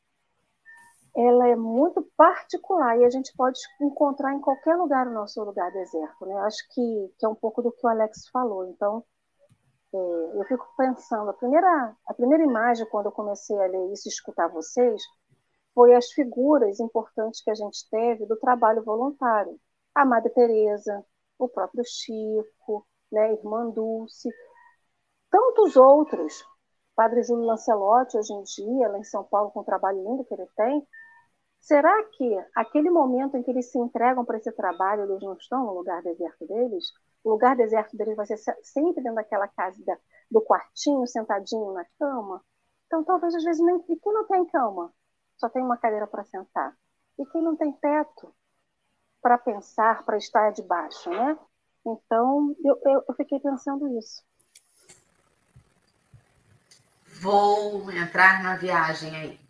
ela 1.15 1.47
é 1.47 1.55
muito 1.55 2.01
particular 2.15 2.97
e 2.97 3.05
a 3.05 3.09
gente 3.09 3.33
pode 3.35 3.59
encontrar 3.81 4.33
em 4.33 4.41
qualquer 4.41 4.75
lugar 4.75 5.07
o 5.07 5.13
nosso 5.13 5.43
lugar 5.43 5.71
deserto. 5.71 6.25
Né? 6.25 6.35
Acho 6.41 6.63
que, 6.73 7.13
que 7.17 7.25
é 7.25 7.29
um 7.29 7.35
pouco 7.35 7.61
do 7.61 7.71
que 7.71 7.85
o 7.85 7.89
Alex 7.89 8.27
falou. 8.31 8.67
Então, 8.69 9.03
é, 9.93 9.97
eu 9.97 10.43
fico 10.47 10.67
pensando, 10.77 11.29
a 11.29 11.33
primeira, 11.33 11.95
a 12.05 12.13
primeira 12.13 12.43
imagem, 12.43 12.87
quando 12.89 13.07
eu 13.07 13.11
comecei 13.11 13.57
a 13.57 13.67
ler 13.67 13.91
isso 13.91 14.07
e 14.07 14.11
escutar 14.11 14.47
vocês, 14.47 15.01
foi 15.73 15.95
as 15.95 16.11
figuras 16.11 16.79
importantes 16.79 17.41
que 17.43 17.49
a 17.49 17.55
gente 17.55 17.89
teve 17.89 18.25
do 18.25 18.37
trabalho 18.37 18.83
voluntário. 18.83 19.59
A 19.95 20.05
Madre 20.05 20.29
Teresa, 20.31 21.03
o 21.37 21.47
próprio 21.47 21.83
Chico, 21.85 22.85
né, 23.11 23.33
Irmã 23.33 23.69
Dulce, 23.69 24.29
tantos 25.29 25.75
outros. 25.75 26.43
Padre 26.95 27.23
Júlio 27.23 27.45
Lancelotti, 27.45 28.17
hoje 28.17 28.33
em 28.33 28.43
dia, 28.43 28.89
lá 28.89 28.99
em 28.99 29.05
São 29.05 29.23
Paulo, 29.23 29.51
com 29.51 29.61
o 29.61 29.63
trabalho 29.63 30.03
lindo 30.03 30.25
que 30.25 30.33
ele 30.33 30.45
tem. 30.57 30.85
Será 31.59 32.03
que 32.05 32.45
aquele 32.55 32.89
momento 32.89 33.35
em 33.35 33.43
que 33.43 33.51
eles 33.51 33.71
se 33.71 33.77
entregam 33.77 34.25
para 34.25 34.37
esse 34.37 34.51
trabalho, 34.51 35.03
eles 35.03 35.21
não 35.21 35.33
estão 35.33 35.65
no 35.65 35.73
lugar 35.73 36.01
deserto 36.01 36.47
deles? 36.47 36.85
O 37.23 37.31
lugar 37.31 37.55
deserto 37.55 37.95
deles 37.97 38.15
vai 38.15 38.25
ser 38.25 38.37
sempre 38.63 39.03
dentro 39.03 39.15
daquela 39.15 39.47
casa 39.47 39.77
do 40.31 40.41
quartinho, 40.41 41.05
sentadinho 41.05 41.73
na 41.73 41.85
cama? 41.99 42.43
Então, 42.87 43.03
talvez 43.03 43.35
às 43.35 43.43
vezes 43.43 43.63
nem. 43.63 43.75
E 43.89 43.95
quem 43.97 44.13
não 44.13 44.25
tem 44.25 44.45
cama? 44.45 44.91
Só 45.37 45.49
tem 45.49 45.61
uma 45.61 45.77
cadeira 45.77 46.07
para 46.07 46.23
sentar. 46.23 46.75
E 47.19 47.25
quem 47.27 47.41
não 47.41 47.55
tem 47.55 47.71
teto 47.73 48.33
para 49.21 49.37
pensar, 49.37 50.03
para 50.05 50.17
estar 50.17 50.51
debaixo, 50.51 51.09
né? 51.09 51.37
Então, 51.85 52.55
eu, 52.63 52.79
eu, 52.83 53.03
eu 53.07 53.15
fiquei 53.15 53.39
pensando 53.39 53.87
isso. 53.97 54.23
Vou 57.21 57.91
entrar 57.91 58.41
na 58.41 58.55
viagem 58.55 59.15
aí. 59.15 59.48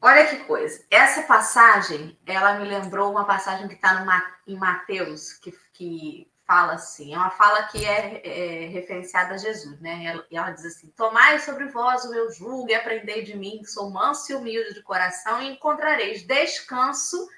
Olha 0.00 0.26
que 0.26 0.44
coisa. 0.44 0.84
Essa 0.90 1.22
passagem, 1.22 2.18
ela 2.26 2.58
me 2.58 2.66
lembrou 2.66 3.10
uma 3.10 3.24
passagem 3.24 3.68
que 3.68 3.74
está 3.74 4.04
em 4.46 4.56
Mateus, 4.56 5.34
que, 5.34 5.52
que 5.72 6.30
fala 6.46 6.74
assim, 6.74 7.14
é 7.14 7.16
uma 7.16 7.30
fala 7.30 7.64
que 7.64 7.84
é, 7.84 8.20
é 8.24 8.66
referenciada 8.68 9.34
a 9.34 9.38
Jesus, 9.38 9.80
né? 9.80 10.04
Ela, 10.04 10.26
e 10.30 10.36
ela 10.36 10.50
diz 10.50 10.64
assim: 10.64 10.88
Tomai 10.96 11.38
sobre 11.38 11.66
vós 11.66 12.04
o 12.04 12.10
meu 12.10 12.30
jugo 12.30 12.68
e 12.68 12.74
aprendei 12.74 13.22
de 13.22 13.36
mim, 13.36 13.60
que 13.62 13.70
sou 13.70 13.90
manso 13.90 14.32
e 14.32 14.34
humilde 14.34 14.74
de 14.74 14.82
coração, 14.82 15.42
e 15.42 15.50
encontrareis 15.50 16.22
descanso 16.22 17.28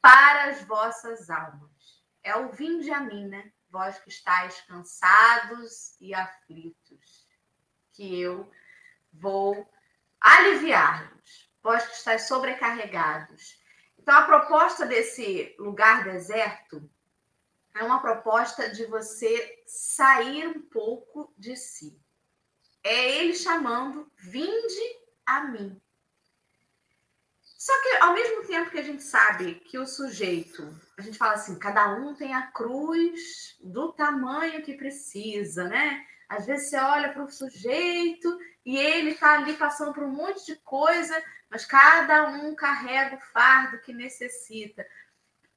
para 0.00 0.50
as 0.50 0.62
vossas 0.62 1.30
almas 1.30 1.76
é 2.26 2.36
o 2.36 2.48
vinde 2.48 2.90
a 2.90 2.98
mim, 3.00 3.28
né? 3.28 3.52
Vós 3.70 4.00
que 4.00 4.08
estáis 4.08 4.60
cansados 4.62 5.94
e 6.00 6.12
aflitos, 6.12 7.24
que 7.92 8.20
eu 8.20 8.50
vou 9.12 9.70
aliviar-vos. 10.20 11.15
Vós 11.66 11.84
que 11.84 11.96
estáis 11.96 12.28
sobrecarregados. 12.28 13.60
Então, 13.98 14.14
a 14.14 14.22
proposta 14.22 14.86
desse 14.86 15.52
lugar 15.58 16.04
deserto 16.04 16.88
é 17.74 17.82
uma 17.82 18.00
proposta 18.00 18.70
de 18.70 18.86
você 18.86 19.64
sair 19.66 20.46
um 20.46 20.62
pouco 20.62 21.34
de 21.36 21.56
si. 21.56 22.00
É 22.84 23.16
ele 23.16 23.34
chamando, 23.34 24.08
vinde 24.16 24.96
a 25.26 25.40
mim. 25.40 25.82
Só 27.42 27.72
que, 27.82 27.96
ao 27.96 28.14
mesmo 28.14 28.46
tempo 28.46 28.70
que 28.70 28.78
a 28.78 28.84
gente 28.84 29.02
sabe 29.02 29.56
que 29.56 29.76
o 29.76 29.88
sujeito, 29.88 30.72
a 30.96 31.02
gente 31.02 31.18
fala 31.18 31.32
assim, 31.32 31.58
cada 31.58 31.96
um 31.96 32.14
tem 32.14 32.32
a 32.32 32.46
cruz 32.52 33.56
do 33.60 33.92
tamanho 33.92 34.62
que 34.62 34.74
precisa, 34.74 35.64
né? 35.64 36.06
Às 36.28 36.46
vezes 36.46 36.70
você 36.70 36.76
olha 36.76 37.12
para 37.12 37.24
o 37.24 37.28
sujeito 37.28 38.38
e 38.64 38.76
ele 38.76 39.10
está 39.10 39.34
ali 39.34 39.54
passando 39.54 39.92
por 39.92 40.04
um 40.04 40.12
monte 40.12 40.46
de 40.46 40.54
coisa, 40.56 41.20
mas 41.56 41.64
cada 41.64 42.26
um 42.28 42.54
carrega 42.54 43.16
o 43.16 43.20
fardo 43.32 43.78
que 43.78 43.90
necessita. 43.90 44.86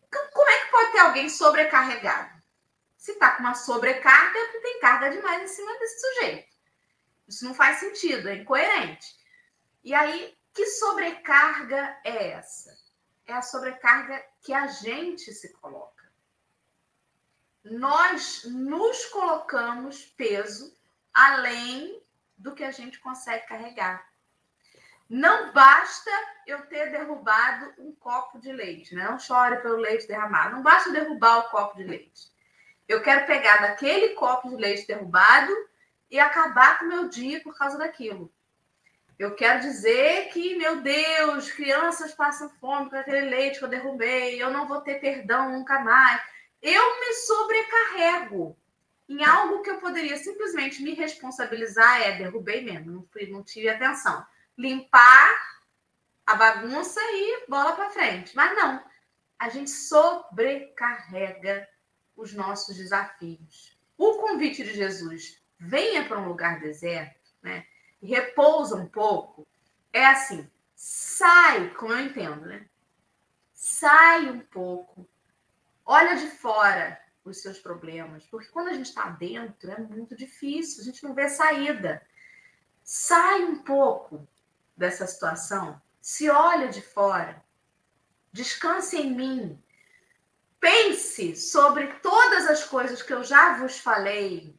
Como 0.10 0.50
é 0.50 0.60
que 0.60 0.72
pode 0.72 0.92
ter 0.94 1.00
alguém 1.00 1.28
sobrecarregado? 1.28 2.42
Se 2.96 3.12
está 3.12 3.32
com 3.32 3.44
uma 3.44 3.54
sobrecarga, 3.54 4.40
tem 4.62 4.80
carga 4.80 5.10
demais 5.10 5.44
em 5.44 5.54
cima 5.54 5.78
desse 5.78 6.00
sujeito. 6.00 6.56
Isso 7.28 7.44
não 7.44 7.54
faz 7.54 7.82
sentido, 7.82 8.30
é 8.30 8.36
incoerente. 8.36 9.14
E 9.84 9.94
aí, 9.94 10.38
que 10.54 10.68
sobrecarga 10.68 12.00
é 12.06 12.30
essa? 12.30 12.74
É 13.28 13.34
a 13.34 13.42
sobrecarga 13.42 14.26
que 14.42 14.54
a 14.54 14.68
gente 14.68 15.34
se 15.34 15.52
coloca. 15.52 16.10
Nós 17.62 18.46
nos 18.46 19.04
colocamos 19.08 20.06
peso 20.06 20.74
além 21.14 22.02
do 22.38 22.56
que 22.56 22.64
a 22.64 22.72
gente 22.72 23.00
consegue 23.00 23.46
carregar. 23.48 24.09
Não 25.10 25.52
basta 25.52 26.12
eu 26.46 26.62
ter 26.68 26.92
derrubado 26.92 27.74
um 27.80 27.92
copo 27.96 28.40
de 28.40 28.52
leite, 28.52 28.94
né? 28.94 29.06
não 29.06 29.18
chore 29.18 29.58
pelo 29.58 29.78
leite 29.78 30.08
derramado. 30.08 30.56
Não 30.56 30.62
basta 30.62 30.92
derrubar 30.92 31.40
o 31.40 31.50
copo 31.50 31.78
de 31.78 31.84
leite. 31.84 32.30
Eu 32.88 33.02
quero 33.02 33.26
pegar 33.26 33.58
daquele 33.58 34.10
copo 34.10 34.50
de 34.50 34.56
leite 34.56 34.86
derrubado 34.86 35.52
e 36.12 36.20
acabar 36.20 36.78
com 36.78 36.86
o 36.86 36.88
meu 36.90 37.10
dia 37.10 37.42
por 37.42 37.58
causa 37.58 37.78
daquilo. 37.78 38.32
Eu 39.18 39.36
quero 39.36 39.60
dizer 39.62 40.30
que, 40.30 40.56
meu 40.56 40.80
Deus, 40.82 41.52
crianças 41.52 42.14
passam 42.14 42.50
fome 42.50 42.90
com 42.90 42.96
aquele 42.96 43.30
leite 43.30 43.60
que 43.60 43.66
eu 43.66 43.70
derrubei, 43.70 44.42
eu 44.42 44.50
não 44.50 44.68
vou 44.68 44.80
ter 44.82 45.02
perdão 45.02 45.52
nunca 45.52 45.80
mais. 45.80 46.22
Eu 46.62 47.00
me 47.00 47.14
sobrecarrego 47.14 48.58
em 49.10 49.24
algo 49.26 49.62
que 49.62 49.70
eu 49.72 49.80
poderia 49.80 50.16
simplesmente 50.18 50.82
me 50.84 50.94
responsabilizar, 50.94 52.02
é 52.02 52.18
derrubei 52.18 52.64
mesmo, 52.64 52.92
não, 52.92 53.04
fui, 53.12 53.28
não 53.28 53.44
tive 53.44 53.68
atenção. 53.68 54.26
Limpar 54.60 55.50
a 56.26 56.36
bagunça 56.36 57.00
e 57.02 57.46
bola 57.48 57.72
para 57.72 57.90
frente. 57.92 58.36
Mas 58.36 58.54
não, 58.58 58.84
a 59.40 59.48
gente 59.48 59.72
sobrecarrega 59.72 61.66
os 62.14 62.34
nossos 62.34 62.76
desafios. 62.76 63.80
O 63.98 64.18
convite 64.18 64.62
de 64.64 64.76
Jesus, 64.76 65.42
venha 65.58 66.06
para 66.06 66.20
um 66.20 66.28
lugar 66.28 66.60
deserto, 66.60 67.32
né? 67.42 67.66
repousa 68.04 68.76
um 68.76 68.86
pouco, 68.86 69.48
é 69.94 70.06
assim: 70.06 70.46
sai, 70.76 71.74
como 71.76 71.94
eu 71.94 72.02
entendo, 72.02 72.46
né? 72.46 72.68
Sai 73.54 74.30
um 74.30 74.40
pouco, 74.40 75.08
olha 75.86 76.16
de 76.16 76.28
fora 76.28 77.02
os 77.24 77.42
seus 77.42 77.60
problemas, 77.60 78.26
porque 78.28 78.50
quando 78.50 78.68
a 78.68 78.74
gente 78.74 78.88
está 78.88 79.10
dentro 79.10 79.72
é 79.72 79.80
muito 79.80 80.16
difícil, 80.16 80.82
a 80.82 80.86
gente 80.86 81.04
não 81.04 81.14
vê 81.14 81.30
saída. 81.30 82.06
Sai 82.84 83.44
um 83.44 83.64
pouco 83.64 84.28
dessa 84.80 85.06
situação, 85.06 85.80
se 86.00 86.30
olha 86.30 86.70
de 86.70 86.82
fora, 86.82 87.44
descanse 88.32 88.96
em 88.96 89.14
mim, 89.14 89.64
pense 90.58 91.36
sobre 91.36 91.88
todas 92.00 92.48
as 92.48 92.64
coisas 92.64 93.02
que 93.02 93.14
eu 93.14 93.22
já 93.22 93.58
vos 93.58 93.78
falei 93.78 94.58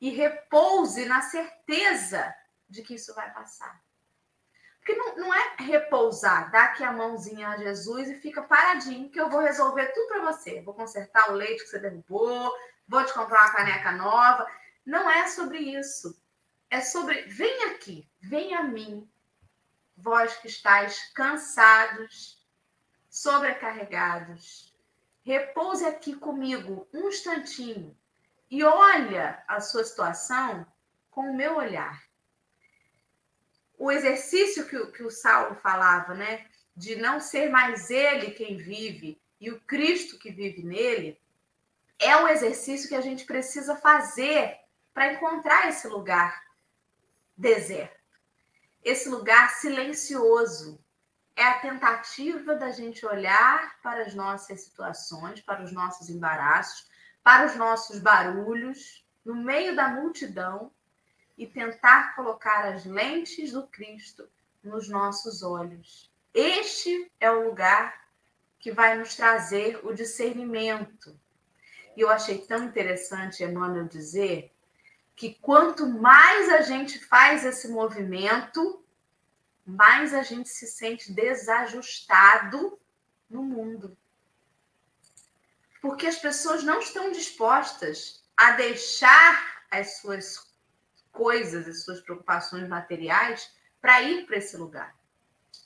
e 0.00 0.08
repouse 0.08 1.04
na 1.04 1.20
certeza 1.20 2.34
de 2.66 2.82
que 2.82 2.94
isso 2.94 3.14
vai 3.14 3.30
passar. 3.32 3.78
Porque 4.78 4.94
não, 4.94 5.16
não 5.16 5.34
é 5.34 5.56
repousar, 5.58 6.50
dar 6.50 6.64
aqui 6.64 6.82
a 6.82 6.92
mãozinha 6.92 7.50
a 7.50 7.58
Jesus 7.58 8.08
e 8.08 8.14
fica 8.14 8.42
paradinho, 8.42 9.10
que 9.10 9.20
eu 9.20 9.28
vou 9.28 9.40
resolver 9.40 9.86
tudo 9.88 10.08
para 10.08 10.32
você. 10.32 10.62
Vou 10.62 10.72
consertar 10.72 11.30
o 11.30 11.34
leite 11.34 11.64
que 11.64 11.68
você 11.68 11.78
derrubou, 11.78 12.54
vou 12.88 13.04
te 13.04 13.12
comprar 13.12 13.42
uma 13.42 13.52
caneca 13.52 13.92
nova. 13.92 14.46
Não 14.84 15.10
é 15.10 15.28
sobre 15.28 15.58
isso. 15.58 16.18
É 16.70 16.80
sobre, 16.80 17.22
vem 17.22 17.64
aqui, 17.64 18.08
vem 18.20 18.54
a 18.54 18.62
mim, 18.62 19.08
vós 19.96 20.36
que 20.36 20.48
estáis 20.48 21.12
cansados, 21.14 22.44
sobrecarregados. 23.08 24.74
Repouse 25.22 25.84
aqui 25.84 26.14
comigo 26.14 26.86
um 26.92 27.08
instantinho 27.08 27.96
e 28.50 28.62
olha 28.62 29.42
a 29.48 29.60
sua 29.60 29.84
situação 29.84 30.66
com 31.10 31.30
o 31.30 31.36
meu 31.36 31.56
olhar 31.56 32.06
o 33.78 33.90
exercício 33.90 34.66
que, 34.66 34.86
que 34.92 35.02
o 35.02 35.10
Saulo 35.10 35.54
falava, 35.56 36.14
né? 36.14 36.46
De 36.74 36.96
não 36.96 37.20
ser 37.20 37.50
mais 37.50 37.90
ele 37.90 38.30
quem 38.32 38.56
vive 38.56 39.20
e 39.40 39.50
o 39.50 39.60
Cristo 39.60 40.18
que 40.18 40.30
vive 40.30 40.62
nele, 40.62 41.20
é 41.98 42.16
um 42.16 42.28
exercício 42.28 42.88
que 42.88 42.94
a 42.94 43.00
gente 43.00 43.24
precisa 43.24 43.76
fazer 43.76 44.58
para 44.92 45.12
encontrar 45.12 45.68
esse 45.68 45.86
lugar 45.88 46.42
deserto, 47.36 47.95
esse 48.86 49.08
lugar 49.08 49.50
silencioso. 49.50 50.78
É 51.34 51.42
a 51.42 51.58
tentativa 51.58 52.54
da 52.54 52.70
gente 52.70 53.04
olhar 53.04 53.80
para 53.82 54.02
as 54.02 54.14
nossas 54.14 54.60
situações, 54.60 55.40
para 55.40 55.64
os 55.64 55.72
nossos 55.72 56.08
embaraços, 56.08 56.88
para 57.20 57.46
os 57.46 57.56
nossos 57.56 57.98
barulhos, 57.98 59.04
no 59.24 59.34
meio 59.34 59.74
da 59.74 59.88
multidão, 59.88 60.70
e 61.36 61.48
tentar 61.48 62.14
colocar 62.14 62.64
as 62.72 62.84
lentes 62.84 63.50
do 63.50 63.66
Cristo 63.66 64.28
nos 64.62 64.88
nossos 64.88 65.42
olhos. 65.42 66.08
Este 66.32 67.10
é 67.18 67.28
o 67.28 67.48
lugar 67.48 68.06
que 68.60 68.70
vai 68.70 68.96
nos 68.96 69.16
trazer 69.16 69.80
o 69.84 69.92
discernimento. 69.92 71.18
E 71.96 72.02
eu 72.02 72.08
achei 72.08 72.38
tão 72.38 72.62
interessante 72.62 73.42
Emmanuel 73.42 73.88
dizer 73.88 74.55
que 75.16 75.34
quanto 75.40 75.86
mais 75.86 76.50
a 76.50 76.60
gente 76.60 76.98
faz 76.98 77.44
esse 77.44 77.68
movimento, 77.68 78.84
mais 79.64 80.12
a 80.12 80.22
gente 80.22 80.50
se 80.50 80.66
sente 80.66 81.10
desajustado 81.10 82.78
no 83.28 83.42
mundo. 83.42 83.96
Porque 85.80 86.06
as 86.06 86.18
pessoas 86.18 86.62
não 86.62 86.80
estão 86.80 87.10
dispostas 87.10 88.22
a 88.36 88.52
deixar 88.52 89.64
as 89.70 89.98
suas 89.98 90.54
coisas 91.10 91.66
e 91.66 91.74
suas 91.74 92.00
preocupações 92.02 92.68
materiais 92.68 93.50
para 93.80 94.02
ir 94.02 94.26
para 94.26 94.36
esse 94.36 94.56
lugar. 94.58 94.94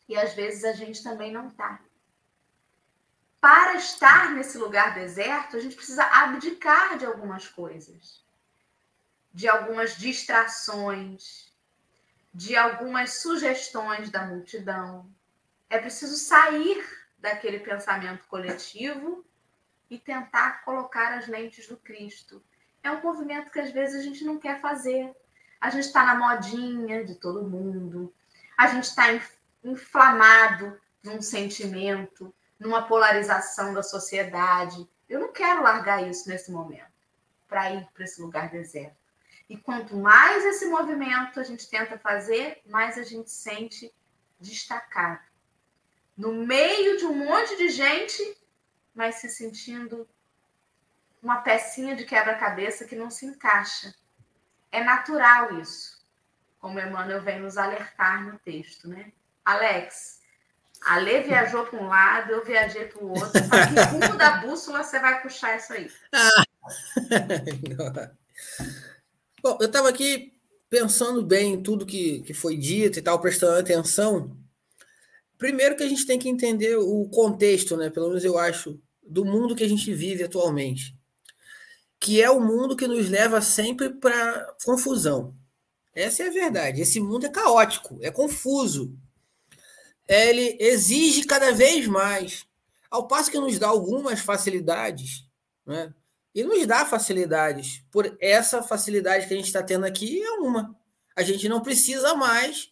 E 0.08 0.16
às 0.16 0.32
vezes 0.34 0.62
a 0.62 0.72
gente 0.72 1.02
também 1.02 1.32
não 1.32 1.48
está. 1.48 1.80
Para 3.40 3.74
estar 3.74 4.32
nesse 4.32 4.58
lugar 4.58 4.94
deserto, 4.94 5.56
a 5.56 5.60
gente 5.60 5.74
precisa 5.74 6.04
abdicar 6.04 6.98
de 6.98 7.06
algumas 7.06 7.48
coisas, 7.48 8.22
de 9.32 9.48
algumas 9.48 9.96
distrações, 9.96 11.52
de 12.32 12.56
algumas 12.56 13.20
sugestões 13.20 14.10
da 14.10 14.26
multidão. 14.26 15.08
É 15.68 15.78
preciso 15.78 16.16
sair 16.16 16.84
daquele 17.18 17.60
pensamento 17.60 18.26
coletivo 18.26 19.24
e 19.88 19.98
tentar 19.98 20.64
colocar 20.64 21.16
as 21.18 21.26
lentes 21.26 21.66
do 21.66 21.76
Cristo. 21.76 22.42
É 22.82 22.90
um 22.90 23.02
movimento 23.02 23.50
que 23.50 23.60
às 23.60 23.70
vezes 23.70 24.00
a 24.00 24.02
gente 24.02 24.24
não 24.24 24.38
quer 24.38 24.60
fazer, 24.60 25.14
a 25.60 25.68
gente 25.68 25.86
está 25.86 26.04
na 26.04 26.14
modinha 26.14 27.04
de 27.04 27.14
todo 27.16 27.48
mundo, 27.48 28.12
a 28.56 28.68
gente 28.68 28.84
está 28.84 29.04
inflamado 29.62 30.80
num 31.02 31.20
sentimento, 31.20 32.32
numa 32.58 32.86
polarização 32.86 33.74
da 33.74 33.82
sociedade. 33.82 34.88
Eu 35.08 35.20
não 35.20 35.32
quero 35.32 35.62
largar 35.62 36.08
isso 36.08 36.28
nesse 36.28 36.50
momento 36.50 36.90
para 37.48 37.72
ir 37.72 37.86
para 37.92 38.04
esse 38.04 38.22
lugar 38.22 38.50
deserto. 38.50 38.99
E 39.50 39.56
quanto 39.56 39.96
mais 39.96 40.44
esse 40.44 40.66
movimento 40.66 41.40
a 41.40 41.42
gente 41.42 41.68
tenta 41.68 41.98
fazer, 41.98 42.62
mais 42.66 42.96
a 42.96 43.02
gente 43.02 43.32
sente 43.32 43.92
destacado. 44.38 45.18
No 46.16 46.32
meio 46.46 46.96
de 46.96 47.04
um 47.04 47.16
monte 47.16 47.56
de 47.56 47.68
gente, 47.68 48.38
mas 48.94 49.16
se 49.16 49.28
sentindo 49.28 50.08
uma 51.20 51.40
pecinha 51.42 51.96
de 51.96 52.04
quebra-cabeça 52.04 52.84
que 52.84 52.94
não 52.94 53.10
se 53.10 53.26
encaixa. 53.26 53.92
É 54.70 54.84
natural 54.84 55.58
isso, 55.58 56.00
como 56.60 56.78
Emmanuel 56.78 57.20
vem 57.20 57.40
nos 57.40 57.58
alertar 57.58 58.24
no 58.24 58.38
texto, 58.38 58.88
né? 58.88 59.10
Alex, 59.44 60.20
a 60.86 60.96
Lê 60.98 61.22
viajou 61.22 61.66
para 61.66 61.80
um 61.80 61.88
lado, 61.88 62.30
eu 62.30 62.44
viajei 62.44 62.84
para 62.84 63.02
o 63.02 63.08
outro. 63.08 63.48
Para 63.48 63.66
que 63.66 63.80
rumo 63.90 64.16
da 64.16 64.36
bússola 64.36 64.84
você 64.84 65.00
vai 65.00 65.20
puxar 65.20 65.56
isso 65.56 65.72
aí? 65.72 65.90
Ah. 66.14 68.10
Bom, 69.42 69.58
eu 69.60 69.66
estava 69.66 69.88
aqui 69.88 70.32
pensando 70.68 71.22
bem 71.22 71.54
em 71.54 71.62
tudo 71.62 71.86
que, 71.86 72.22
que 72.22 72.34
foi 72.34 72.56
dito 72.56 72.98
e 72.98 73.02
tal, 73.02 73.20
prestando 73.20 73.58
atenção. 73.58 74.36
Primeiro 75.38 75.76
que 75.76 75.82
a 75.82 75.88
gente 75.88 76.06
tem 76.06 76.18
que 76.18 76.28
entender 76.28 76.76
o 76.76 77.08
contexto, 77.08 77.76
né? 77.76 77.90
Pelo 77.90 78.08
menos 78.08 78.24
eu 78.24 78.38
acho, 78.38 78.78
do 79.02 79.24
mundo 79.24 79.56
que 79.56 79.64
a 79.64 79.68
gente 79.68 79.92
vive 79.92 80.22
atualmente 80.22 80.94
que 82.00 82.22
é 82.22 82.30
o 82.30 82.40
mundo 82.40 82.74
que 82.74 82.88
nos 82.88 83.10
leva 83.10 83.42
sempre 83.42 83.90
para 83.90 84.56
confusão. 84.64 85.36
Essa 85.94 86.22
é 86.22 86.28
a 86.28 86.32
verdade. 86.32 86.80
Esse 86.80 86.98
mundo 86.98 87.26
é 87.26 87.28
caótico, 87.28 87.98
é 88.00 88.10
confuso. 88.10 88.96
Ele 90.08 90.56
exige 90.58 91.24
cada 91.24 91.52
vez 91.52 91.86
mais. 91.86 92.46
Ao 92.90 93.06
passo 93.06 93.30
que 93.30 93.38
nos 93.38 93.58
dá 93.58 93.68
algumas 93.68 94.20
facilidades, 94.20 95.28
né? 95.66 95.92
E 96.34 96.44
nos 96.44 96.66
dá 96.66 96.84
facilidades. 96.84 97.82
Por 97.90 98.16
essa 98.20 98.62
facilidade 98.62 99.26
que 99.26 99.34
a 99.34 99.36
gente 99.36 99.46
está 99.46 99.62
tendo 99.62 99.84
aqui 99.84 100.22
é 100.22 100.32
uma. 100.32 100.76
A 101.16 101.22
gente 101.22 101.48
não 101.48 101.60
precisa 101.60 102.14
mais 102.14 102.70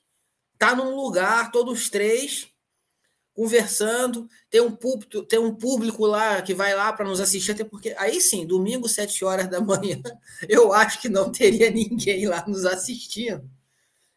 estar 0.55 0.71
tá 0.71 0.75
num 0.77 0.95
lugar, 0.95 1.51
todos 1.51 1.89
três, 1.91 2.49
conversando, 3.39 4.29
tem 4.51 4.61
um 4.61 4.75
público, 4.75 5.23
tem 5.23 5.39
um 5.39 5.55
público 5.55 6.05
lá 6.05 6.43
que 6.43 6.53
vai 6.53 6.75
lá 6.75 6.93
para 6.93 7.07
nos 7.07 7.21
assistir, 7.21 7.53
até 7.53 7.63
porque 7.63 7.95
aí 7.97 8.21
sim, 8.21 8.45
domingo, 8.45 8.89
sete 8.89 9.25
horas 9.25 9.49
da 9.49 9.61
manhã, 9.63 10.03
eu 10.49 10.73
acho 10.73 11.01
que 11.01 11.09
não 11.09 11.31
teria 11.31 11.71
ninguém 11.71 12.27
lá 12.27 12.45
nos 12.49 12.65
assistindo. 12.65 13.49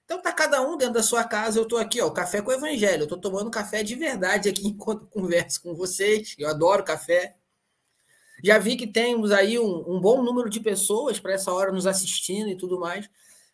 Então 0.06 0.20
tá 0.22 0.34
cada 0.34 0.62
um 0.62 0.76
dentro 0.76 0.96
da 0.96 1.04
sua 1.04 1.24
casa, 1.24 1.60
eu 1.60 1.64
estou 1.64 1.78
aqui, 1.78 2.02
ó, 2.02 2.10
café 2.10 2.42
com 2.42 2.50
o 2.50 2.54
evangelho, 2.54 3.02
eu 3.02 3.04
estou 3.04 3.18
tomando 3.20 3.52
café 3.52 3.84
de 3.84 3.94
verdade 3.96 4.50
aqui 4.50 4.66
enquanto 4.68 5.06
converso 5.06 5.62
com 5.62 5.76
vocês, 5.76 6.36
eu 6.40 6.50
adoro 6.50 6.84
café. 6.84 7.36
Já 8.44 8.58
vi 8.58 8.76
que 8.76 8.88
temos 8.88 9.32
aí 9.32 9.60
um, 9.60 9.96
um 9.96 10.00
bom 10.00 10.22
número 10.24 10.50
de 10.50 10.60
pessoas 10.60 11.20
para 11.20 11.34
essa 11.34 11.52
hora 11.52 11.72
nos 11.72 11.86
assistindo 11.86 12.50
e 12.50 12.58
tudo 12.58 12.80
mais. 12.80 13.10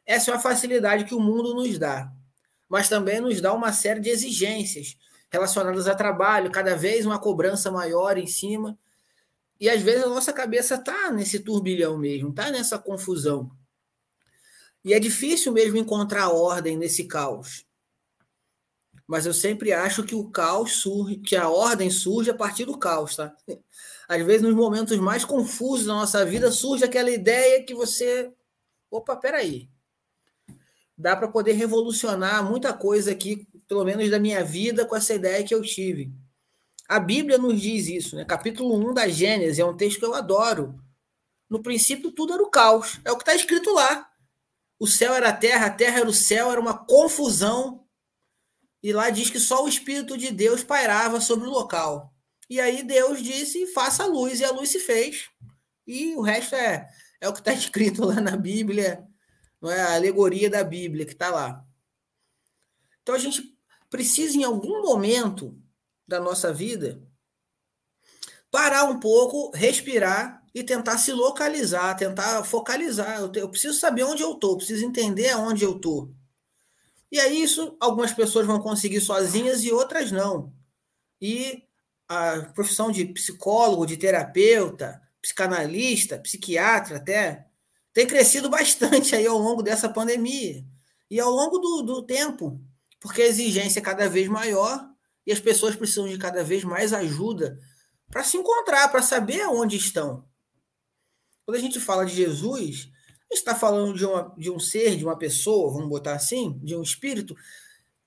Essa 0.06 0.32
é 0.32 0.34
a 0.34 0.40
facilidade 0.40 1.04
que 1.04 1.14
o 1.14 1.20
mundo 1.20 1.54
nos 1.54 1.78
dá, 1.78 2.12
mas 2.70 2.88
também 2.88 3.20
nos 3.20 3.42
dá 3.42 3.54
uma 3.54 3.74
série 3.74 4.00
de 4.00 4.10
exigências 4.10 4.98
relacionadas 5.30 5.88
a 5.88 5.96
trabalho, 5.96 6.52
cada 6.52 6.76
vez 6.76 7.06
uma 7.06 7.20
cobrança 7.20 7.70
maior 7.70 8.18
em 8.18 8.28
cima. 8.28 8.78
E 9.60 9.70
às 9.70 9.82
vezes 9.82 10.04
a 10.04 10.10
nossa 10.10 10.32
cabeça 10.32 10.76
está 10.76 11.12
nesse 11.12 11.40
turbilhão 11.40 11.98
mesmo, 11.98 12.30
está 12.30 12.52
nessa 12.52 12.78
confusão. 12.80 13.52
E 14.86 14.94
é 14.94 15.00
difícil 15.00 15.52
mesmo 15.52 15.78
encontrar 15.78 16.30
ordem 16.30 16.78
nesse 16.78 17.04
caos. 17.04 17.66
Mas 19.06 19.26
eu 19.26 19.34
sempre 19.34 19.74
acho 19.74 20.04
que 20.04 20.16
o 20.16 20.30
caos 20.30 20.74
surge, 20.78 21.18
que 21.18 21.36
a 21.36 21.50
ordem 21.50 21.90
surge 21.90 22.30
a 22.30 22.34
partir 22.34 22.66
do 22.66 22.78
caos, 22.78 23.16
tá? 23.16 23.36
Às 24.08 24.26
vezes, 24.26 24.42
nos 24.42 24.56
momentos 24.56 24.98
mais 24.98 25.26
confusos 25.26 25.88
da 25.88 25.94
nossa 25.94 26.26
vida, 26.26 26.52
surge 26.52 26.84
aquela 26.84 27.10
ideia 27.10 27.64
que 27.64 27.74
você. 27.74 28.32
Opa, 28.90 29.16
peraí. 29.16 29.70
Dá 30.98 31.16
para 31.16 31.28
poder 31.28 31.54
revolucionar 31.54 32.44
muita 32.44 32.74
coisa 32.74 33.12
aqui 33.12 33.48
pelo 33.68 33.84
menos 33.84 34.10
da 34.10 34.18
minha 34.18 34.44
vida, 34.44 34.86
com 34.86 34.96
essa 34.96 35.14
ideia 35.14 35.44
que 35.44 35.54
eu 35.54 35.62
tive. 35.62 36.12
A 36.88 37.00
Bíblia 37.00 37.38
nos 37.38 37.62
diz 37.62 37.88
isso, 37.88 38.16
né? 38.16 38.24
Capítulo 38.24 38.76
1 38.90 38.94
da 38.94 39.08
Gênesis 39.10 39.60
é 39.60 39.66
um 39.66 39.76
texto 39.76 40.00
que 40.00 40.06
eu 40.06 40.14
adoro. 40.14 40.80
No 41.50 41.62
princípio, 41.62 42.12
tudo 42.12 42.34
era 42.34 42.42
o 42.42 42.50
caos. 42.50 43.00
É 43.04 43.12
o 43.12 43.18
que 43.18 43.24
está 43.24 43.36
escrito 43.36 43.74
lá. 43.74 44.10
O 44.80 44.88
céu 44.88 45.14
era 45.14 45.30
a 45.30 45.34
terra, 45.34 45.66
a 45.66 45.70
terra 45.70 46.00
era 46.00 46.10
o 46.10 46.14
céu, 46.14 46.50
era 46.50 46.62
uma 46.62 46.78
confusão. 46.86 47.86
E 48.82 48.94
lá 48.94 49.10
diz 49.10 49.30
que 49.30 49.40
só 49.40 49.66
o 49.66 49.68
Espírito 49.68 50.18
de 50.18 50.32
Deus 50.32 50.64
pairava 50.64 51.20
sobre 51.20 51.48
o 51.48 51.52
local. 51.52 52.14
E 52.50 52.60
aí 52.60 52.84
Deus 52.84 53.22
disse: 53.22 53.68
faça 53.68 54.04
a 54.04 54.08
luz, 54.08 54.40
e 54.40 54.46
a 54.46 54.52
luz 54.52 54.70
se 54.70 54.80
fez. 54.80 55.30
E 55.86 56.16
o 56.16 56.22
resto 56.22 56.56
é, 56.56 56.90
é 57.20 57.28
o 57.28 57.34
que 57.34 57.40
está 57.40 57.54
escrito 57.54 58.06
lá 58.06 58.20
na 58.22 58.36
Bíblia, 58.36 59.06
não 59.62 59.72
é 59.72 59.82
a 59.82 59.96
alegoria 59.96 60.50
da 60.50 60.64
Bíblia 60.64 61.06
que 61.06 61.14
está 61.14 61.30
lá. 61.30 61.66
Então 63.02 63.16
a 63.16 63.20
gente 63.20 63.58
precisa, 63.90 64.38
em 64.38 64.44
algum 64.44 64.82
momento 64.82 65.58
da 66.08 66.20
nossa 66.20 66.54
vida, 66.54 67.02
parar 68.52 68.86
um 68.86 69.00
pouco, 69.00 69.52
respirar 69.56 70.44
e 70.54 70.64
tentar 70.64 70.98
se 70.98 71.12
localizar, 71.12 71.96
tentar 71.96 72.44
focalizar. 72.44 73.20
Eu, 73.20 73.32
eu 73.34 73.50
preciso 73.50 73.78
saber 73.80 74.04
onde 74.04 74.24
eu 74.24 74.34
estou, 74.34 74.58
preciso 74.58 74.86
entender 74.86 75.30
aonde 75.30 75.64
eu 75.64 75.76
estou. 75.76 76.14
E 77.12 77.20
aí, 77.20 77.42
isso 77.42 77.78
algumas 77.80 78.12
pessoas 78.12 78.46
vão 78.46 78.60
conseguir 78.60 79.00
sozinhas 79.00 79.64
e 79.64 79.72
outras 79.72 80.12
não. 80.12 80.54
E 81.22 81.67
a 82.08 82.42
profissão 82.54 82.92
de 82.92 83.06
psicólogo, 83.06 83.86
de 83.86 83.98
terapeuta, 83.98 85.02
psicanalista, 85.22 86.20
psiquiatra 86.20 86.98
até, 86.98 87.46
tem 87.94 88.08
crescido 88.08 88.50
bastante 88.52 89.16
aí 89.16 89.28
ao 89.28 89.38
longo 89.38 89.62
dessa 89.62 89.90
pandemia 89.90 90.64
e 91.10 91.20
ao 91.20 91.32
longo 91.32 91.58
do, 91.58 91.82
do 91.82 92.06
tempo, 92.06 92.62
porque 93.00 93.22
a 93.22 93.28
exigência 93.28 93.80
é 93.80 93.84
cada 93.84 94.10
vez 94.10 94.28
maior 94.28 94.88
e 95.26 95.32
as 95.32 95.40
pessoas 95.40 95.76
precisam 95.76 96.08
de 96.08 96.18
cada 96.18 96.44
vez 96.44 96.64
mais 96.64 96.94
ajuda 96.94 97.60
para 98.10 98.24
se 98.24 98.38
encontrar, 98.38 98.88
para 98.90 99.02
saber 99.02 99.46
onde 99.48 99.76
estão. 99.76 100.26
Quando 101.46 101.58
a 101.58 101.62
gente 101.62 101.80
fala 101.80 102.06
de 102.06 102.16
Jesus, 102.16 102.90
a 103.30 103.34
gente 103.34 103.40
está 103.40 103.56
falando 103.56 103.94
de, 103.94 104.06
uma, 104.06 104.34
de 104.38 104.50
um 104.50 104.60
ser, 104.60 104.96
de 104.96 105.04
uma 105.04 105.18
pessoa, 105.18 105.72
vamos 105.72 105.90
botar 105.90 106.14
assim, 106.14 106.58
de 106.64 106.76
um 106.76 106.82
espírito, 106.82 107.36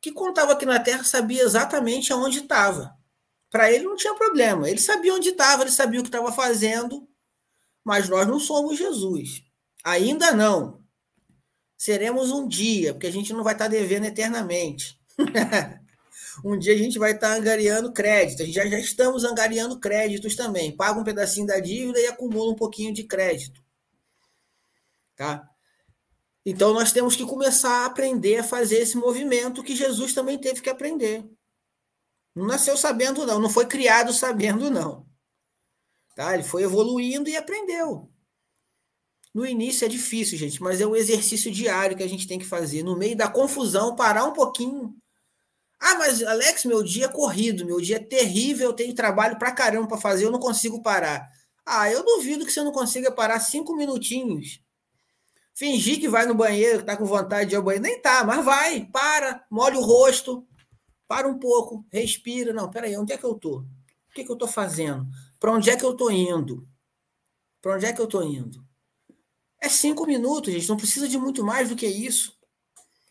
que 0.00 0.12
contava 0.12 0.52
aqui 0.52 0.64
na 0.64 0.80
Terra 0.80 1.04
sabia 1.04 1.42
exatamente 1.42 2.12
aonde 2.12 2.38
estava. 2.38 2.98
Para 3.50 3.72
ele 3.72 3.84
não 3.84 3.96
tinha 3.96 4.14
problema. 4.14 4.70
Ele 4.70 4.80
sabia 4.80 5.12
onde 5.12 5.30
estava, 5.30 5.62
ele 5.62 5.72
sabia 5.72 6.00
o 6.00 6.02
que 6.02 6.08
estava 6.08 6.30
fazendo, 6.30 7.08
mas 7.84 8.08
nós 8.08 8.26
não 8.26 8.38
somos 8.38 8.78
Jesus. 8.78 9.42
Ainda 9.84 10.32
não. 10.32 10.80
Seremos 11.76 12.30
um 12.30 12.46
dia, 12.46 12.92
porque 12.92 13.08
a 13.08 13.12
gente 13.12 13.32
não 13.32 13.42
vai 13.42 13.54
estar 13.54 13.64
tá 13.64 13.70
devendo 13.70 14.04
eternamente. 14.04 15.00
um 16.44 16.58
dia 16.58 16.74
a 16.74 16.78
gente 16.78 16.98
vai 16.98 17.12
estar 17.12 17.30
tá 17.30 17.34
angariando 17.34 17.92
crédito. 17.92 18.42
A 18.42 18.46
gente 18.46 18.54
já, 18.54 18.66
já 18.66 18.78
estamos 18.78 19.24
angariando 19.24 19.80
créditos 19.80 20.36
também. 20.36 20.76
Paga 20.76 21.00
um 21.00 21.04
pedacinho 21.04 21.46
da 21.46 21.58
dívida 21.58 21.98
e 21.98 22.06
acumula 22.06 22.52
um 22.52 22.56
pouquinho 22.56 22.94
de 22.94 23.04
crédito. 23.04 23.60
Tá? 25.16 25.48
Então 26.44 26.72
nós 26.72 26.92
temos 26.92 27.16
que 27.16 27.24
começar 27.24 27.82
a 27.82 27.86
aprender 27.86 28.38
a 28.38 28.44
fazer 28.44 28.78
esse 28.78 28.96
movimento 28.96 29.62
que 29.62 29.74
Jesus 29.74 30.14
também 30.14 30.38
teve 30.38 30.60
que 30.60 30.70
aprender. 30.70 31.24
Não 32.34 32.46
nasceu 32.46 32.76
sabendo, 32.76 33.26
não. 33.26 33.38
Não 33.38 33.50
foi 33.50 33.66
criado 33.66 34.12
sabendo, 34.12 34.70
não. 34.70 35.06
Tá? 36.14 36.34
Ele 36.34 36.42
foi 36.42 36.62
evoluindo 36.62 37.28
e 37.28 37.36
aprendeu. 37.36 38.10
No 39.32 39.46
início 39.46 39.84
é 39.84 39.88
difícil, 39.88 40.36
gente, 40.36 40.60
mas 40.60 40.80
é 40.80 40.86
um 40.86 40.96
exercício 40.96 41.52
diário 41.52 41.96
que 41.96 42.02
a 42.02 42.08
gente 42.08 42.26
tem 42.26 42.38
que 42.38 42.44
fazer. 42.44 42.82
No 42.82 42.96
meio 42.96 43.16
da 43.16 43.28
confusão, 43.28 43.94
parar 43.94 44.24
um 44.24 44.32
pouquinho. 44.32 44.94
Ah, 45.78 45.94
mas 45.94 46.22
Alex, 46.22 46.64
meu 46.64 46.82
dia 46.82 47.06
é 47.06 47.08
corrido, 47.08 47.64
meu 47.64 47.80
dia 47.80 47.96
é 47.96 48.00
terrível, 48.00 48.68
eu 48.68 48.72
tenho 48.74 48.94
trabalho 48.94 49.38
pra 49.38 49.52
caramba 49.52 49.88
para 49.88 49.98
fazer, 49.98 50.26
eu 50.26 50.30
não 50.30 50.40
consigo 50.40 50.82
parar. 50.82 51.26
Ah, 51.64 51.90
eu 51.90 52.04
duvido 52.04 52.44
que 52.44 52.52
você 52.52 52.62
não 52.62 52.72
consiga 52.72 53.10
parar 53.12 53.40
cinco 53.40 53.74
minutinhos. 53.76 54.60
Fingir 55.54 56.00
que 56.00 56.08
vai 56.08 56.26
no 56.26 56.34
banheiro, 56.34 56.80
que 56.80 56.86
tá 56.86 56.96
com 56.96 57.04
vontade 57.04 57.50
de 57.50 57.54
ir 57.54 57.56
ao 57.56 57.62
banheiro. 57.62 57.84
Nem 57.84 58.00
tá, 58.00 58.24
mas 58.24 58.44
vai, 58.44 58.86
para, 58.92 59.44
molha 59.50 59.78
o 59.78 59.82
rosto, 59.82 60.46
para 61.10 61.26
um 61.26 61.40
pouco, 61.40 61.84
respira. 61.90 62.52
Não, 62.52 62.70
peraí, 62.70 62.96
onde 62.96 63.12
é 63.12 63.18
que 63.18 63.24
eu 63.24 63.32
estou? 63.32 63.62
O 63.62 64.14
que, 64.14 64.22
que 64.22 64.30
eu 64.30 64.34
estou 64.34 64.46
fazendo? 64.46 65.08
Para 65.40 65.50
onde 65.50 65.68
é 65.68 65.76
que 65.76 65.84
eu 65.84 65.90
estou 65.90 66.08
indo? 66.08 66.68
Para 67.60 67.74
onde 67.74 67.84
é 67.84 67.92
que 67.92 68.00
eu 68.00 68.04
estou 68.04 68.22
indo? 68.22 68.64
É 69.60 69.68
cinco 69.68 70.06
minutos, 70.06 70.52
gente. 70.52 70.68
Não 70.68 70.76
precisa 70.76 71.08
de 71.08 71.18
muito 71.18 71.44
mais 71.44 71.68
do 71.68 71.74
que 71.74 71.84
isso. 71.84 72.38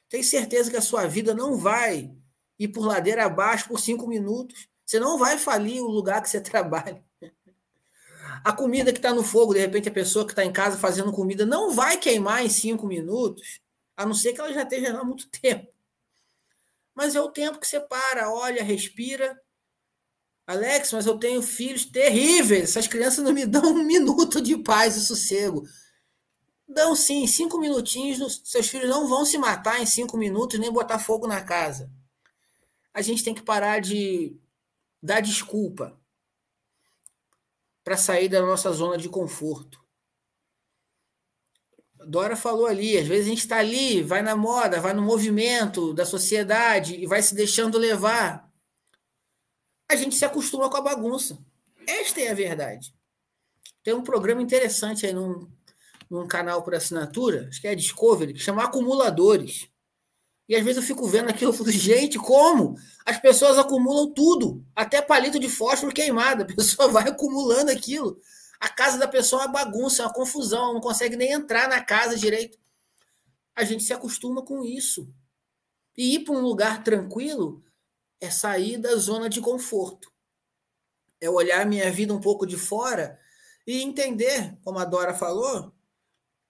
Tem 0.08 0.24
certeza 0.24 0.72
que 0.72 0.78
a 0.78 0.82
sua 0.82 1.08
vida 1.08 1.34
não 1.34 1.58
vai 1.58 2.16
ir 2.58 2.70
por 2.70 2.86
ladeira 2.86 3.26
abaixo 3.26 3.68
por 3.68 3.82
cinco 3.82 4.08
minutos. 4.08 4.70
Você 4.86 4.98
não 4.98 5.18
vai 5.18 5.38
falir 5.38 5.82
o 5.82 5.90
lugar 5.90 6.22
que 6.22 6.30
você 6.30 6.40
trabalha. 6.40 7.04
A 8.46 8.54
comida 8.54 8.94
que 8.94 9.00
está 9.00 9.14
no 9.14 9.24
fogo, 9.26 9.54
de 9.54 9.60
repente 9.60 9.90
a 9.90 9.92
pessoa 9.92 10.26
que 10.26 10.32
está 10.32 10.46
em 10.46 10.54
casa 10.54 10.78
fazendo 10.78 11.12
comida 11.12 11.46
não 11.46 11.74
vai 11.74 11.98
queimar 11.98 12.46
em 12.46 12.50
cinco 12.50 12.88
minutos, 12.88 13.60
a 13.98 14.06
não 14.06 14.14
ser 14.14 14.32
que 14.32 14.40
ela 14.40 14.54
já 14.54 14.64
esteja 14.64 14.94
lá 14.94 15.02
há 15.02 15.04
muito 15.04 15.28
tempo. 15.42 15.68
Mas 17.00 17.16
é 17.16 17.22
o 17.22 17.32
tempo 17.32 17.62
que 17.62 17.66
você 17.66 17.80
para, 17.80 18.30
olha, 18.30 18.62
respira. 18.62 19.42
Alex, 20.46 20.92
mas 20.92 21.06
eu 21.06 21.18
tenho 21.18 21.42
filhos 21.42 21.86
terríveis. 21.86 22.72
Essas 22.72 22.88
crianças 22.88 23.24
não 23.24 23.32
me 23.32 23.46
dão 23.46 23.72
um 23.72 23.86
minuto 23.86 24.42
de 24.42 24.58
paz 24.58 24.98
e 24.98 25.06
sossego. 25.06 25.64
Dão 26.68 26.94
sim, 26.98 27.26
cinco 27.26 27.58
minutinhos. 27.58 28.42
Seus 28.44 28.68
filhos 28.68 28.90
não 28.90 29.08
vão 29.08 29.24
se 29.24 29.38
matar 29.38 29.82
em 29.82 29.86
cinco 29.86 30.18
minutos 30.18 30.60
nem 30.60 30.74
botar 30.74 31.00
fogo 31.00 31.26
na 31.26 31.42
casa. 31.42 31.90
A 32.94 33.02
gente 33.02 33.24
tem 33.24 33.34
que 33.34 33.44
parar 33.44 33.80
de 33.80 34.38
dar 35.02 35.22
desculpa 35.22 35.98
para 37.82 37.96
sair 37.96 38.28
da 38.28 38.42
nossa 38.42 38.74
zona 38.74 38.98
de 38.98 39.08
conforto. 39.08 39.82
Dora 42.08 42.36
falou 42.36 42.66
ali, 42.66 42.98
às 42.98 43.08
vezes 43.08 43.26
a 43.26 43.30
gente 43.30 43.40
está 43.40 43.58
ali, 43.58 44.02
vai 44.02 44.22
na 44.22 44.36
moda, 44.36 44.80
vai 44.80 44.94
no 44.94 45.02
movimento 45.02 45.94
da 45.94 46.06
sociedade 46.06 46.96
e 46.96 47.06
vai 47.06 47.22
se 47.22 47.36
deixando 47.36 47.78
levar. 47.78 48.50
A 49.90 49.96
gente 49.96 50.16
se 50.16 50.24
acostuma 50.24 50.70
com 50.70 50.78
a 50.78 50.82
bagunça. 50.82 51.38
Esta 51.86 52.22
é 52.22 52.32
a 52.32 52.34
verdade. 52.34 52.94
Tem 53.84 53.94
um 53.94 54.04
programa 54.04 54.42
interessante 54.42 55.06
aí 55.06 55.14
num, 55.14 55.48
num 56.10 56.28
canal 56.28 56.64
por 56.64 56.76
assinatura, 56.76 57.48
acho 57.50 57.60
que 57.60 57.68
é 57.68 57.72
a 57.72 57.76
Discovery, 57.76 58.34
que 58.34 58.40
chama 58.40 58.64
Acumuladores. 58.64 59.70
E 60.48 60.56
às 60.56 60.64
vezes 60.64 60.78
eu 60.78 60.84
fico 60.84 61.08
vendo 61.08 61.30
aquilo 61.30 61.54
e 61.54 61.58
falo, 61.58 61.72
gente, 61.72 62.18
como? 62.18 62.76
As 63.06 63.20
pessoas 63.20 63.58
acumulam 63.58 64.12
tudo, 64.12 64.66
até 64.76 65.02
palito 65.02 65.40
de 65.40 65.48
fósforo 65.48 65.94
queimado. 65.94 66.44
A 66.44 66.46
pessoa 66.46 66.88
vai 66.92 67.08
acumulando 67.08 67.70
aquilo. 67.72 68.20
A 68.60 68.68
casa 68.68 68.98
da 68.98 69.08
pessoa 69.08 69.44
é 69.44 69.46
uma 69.46 69.54
bagunça, 69.54 70.04
é 70.04 70.06
uma 70.06 70.14
confusão, 70.14 70.74
não 70.74 70.82
consegue 70.82 71.16
nem 71.16 71.32
entrar 71.32 71.70
na 71.70 71.82
casa 71.84 72.18
direito. 72.18 72.58
A 73.56 73.64
gente 73.64 73.84
se 73.84 73.94
acostuma 73.94 74.44
com 74.44 74.64
isso. 74.66 75.14
E 75.98 76.16
ir 76.16 76.20
para 76.24 76.34
um 76.34 76.42
lugar 76.42 76.84
tranquilo 76.84 77.64
é 78.20 78.30
sair 78.30 78.78
da 78.78 78.96
zona 78.96 79.30
de 79.30 79.40
conforto. 79.40 80.12
É 81.22 81.30
olhar 81.30 81.66
minha 81.66 81.92
vida 81.92 82.14
um 82.14 82.20
pouco 82.20 82.46
de 82.46 82.58
fora 82.58 83.20
e 83.66 83.82
entender, 83.82 84.58
como 84.64 84.80
a 84.80 84.86
Dora 84.86 85.14
falou, 85.14 85.74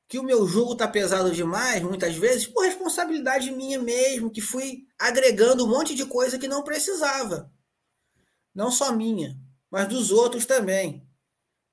que 0.08 0.18
o 0.18 0.24
meu 0.24 0.48
jugo 0.48 0.74
está 0.74 0.88
pesado 0.88 1.32
demais, 1.32 1.84
muitas 1.84 2.16
vezes, 2.16 2.48
por 2.48 2.64
responsabilidade 2.64 3.52
minha 3.52 3.80
mesmo, 3.80 4.32
que 4.32 4.42
fui 4.42 4.88
agregando 4.98 5.66
um 5.66 5.70
monte 5.70 5.94
de 5.94 6.06
coisa 6.06 6.40
que 6.40 6.48
não 6.48 6.64
precisava. 6.64 7.52
Não 8.54 8.72
só 8.72 8.92
minha, 8.92 9.40
mas 9.70 9.88
dos 9.88 10.12
outros 10.12 10.48
também. 10.48 11.08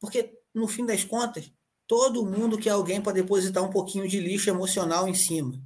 Porque, 0.00 0.38
no 0.54 0.68
fim 0.68 0.84
das 0.84 1.04
contas, 1.04 1.50
todo 1.86 2.26
mundo 2.26 2.58
quer 2.58 2.70
alguém 2.70 3.00
para 3.00 3.12
depositar 3.12 3.62
um 3.62 3.70
pouquinho 3.70 4.08
de 4.08 4.20
lixo 4.20 4.50
emocional 4.50 5.08
em 5.08 5.14
cima. 5.14 5.60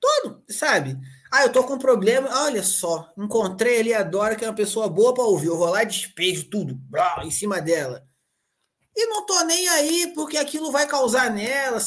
Todo, 0.00 0.42
sabe? 0.48 0.98
Ah, 1.32 1.44
eu 1.44 1.52
tô 1.52 1.62
com 1.64 1.74
um 1.74 1.78
problema. 1.78 2.28
Olha 2.42 2.62
só, 2.62 3.12
encontrei 3.16 3.80
ali 3.80 3.94
a 3.94 4.02
Dora, 4.02 4.34
que 4.34 4.44
é 4.44 4.48
uma 4.48 4.54
pessoa 4.54 4.88
boa 4.88 5.14
para 5.14 5.22
ouvir. 5.22 5.46
Eu 5.46 5.56
vou 5.56 5.68
lá 5.68 5.82
e 5.82 5.86
despejo 5.86 6.50
tudo 6.50 6.74
blá, 6.74 7.24
em 7.24 7.30
cima 7.30 7.60
dela. 7.60 8.04
E 8.94 9.06
não 9.06 9.24
tô 9.24 9.42
nem 9.44 9.68
aí, 9.68 10.12
porque 10.14 10.36
aquilo 10.36 10.70
vai 10.70 10.86
causar 10.86 11.30
nela. 11.30 11.78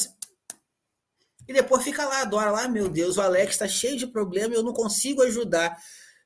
E 1.48 1.54
depois 1.54 1.84
fica 1.84 2.06
lá 2.06 2.22
a 2.22 2.26
Dora, 2.26 2.52
lá, 2.52 2.68
meu 2.68 2.90
Deus, 2.90 3.18
o 3.18 3.22
Alex 3.22 3.52
está 3.52 3.68
cheio 3.68 3.98
de 3.98 4.08
problema 4.08 4.54
e 4.54 4.58
eu 4.58 4.64
não 4.64 4.74
consigo 4.74 5.22
ajudar. 5.22 5.78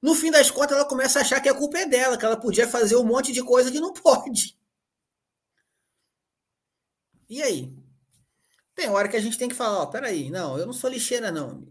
No 0.01 0.15
fim 0.15 0.31
das 0.31 0.49
contas, 0.49 0.77
ela 0.77 0.87
começa 0.87 1.19
a 1.19 1.21
achar 1.21 1.41
que 1.41 1.49
a 1.49 1.53
culpa 1.53 1.79
é 1.79 1.85
dela, 1.85 2.17
que 2.17 2.23
ela 2.23 2.37
podia 2.37 2.67
fazer 2.67 2.95
um 2.95 3.03
monte 3.03 3.33
de 3.33 3.43
coisa 3.43 3.69
que 3.69 3.79
não 3.79 3.91
pode. 3.93 4.57
E 7.29 7.41
aí? 7.43 7.71
Tem 8.73 8.89
hora 8.89 9.07
que 9.07 9.17
a 9.17 9.21
gente 9.21 9.37
tem 9.37 9.47
que 9.49 9.55
falar, 9.55 9.79
ó, 9.79 9.85
peraí, 9.85 10.29
não, 10.29 10.57
eu 10.57 10.65
não 10.65 10.73
sou 10.73 10.89
lixeira, 10.89 11.31
não. 11.31 11.67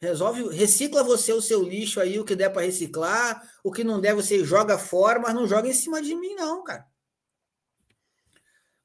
Resolve, 0.00 0.54
recicla 0.54 1.02
você 1.02 1.32
o 1.32 1.40
seu 1.40 1.62
lixo 1.62 2.00
aí, 2.00 2.18
o 2.18 2.24
que 2.24 2.36
der 2.36 2.50
para 2.50 2.66
reciclar, 2.66 3.50
o 3.64 3.72
que 3.72 3.82
não 3.82 4.00
der 4.00 4.14
você 4.14 4.44
joga 4.44 4.76
fora, 4.76 5.18
mas 5.18 5.34
não 5.34 5.46
joga 5.46 5.68
em 5.68 5.72
cima 5.72 6.02
de 6.02 6.14
mim, 6.14 6.34
não, 6.34 6.62
cara. 6.62 6.86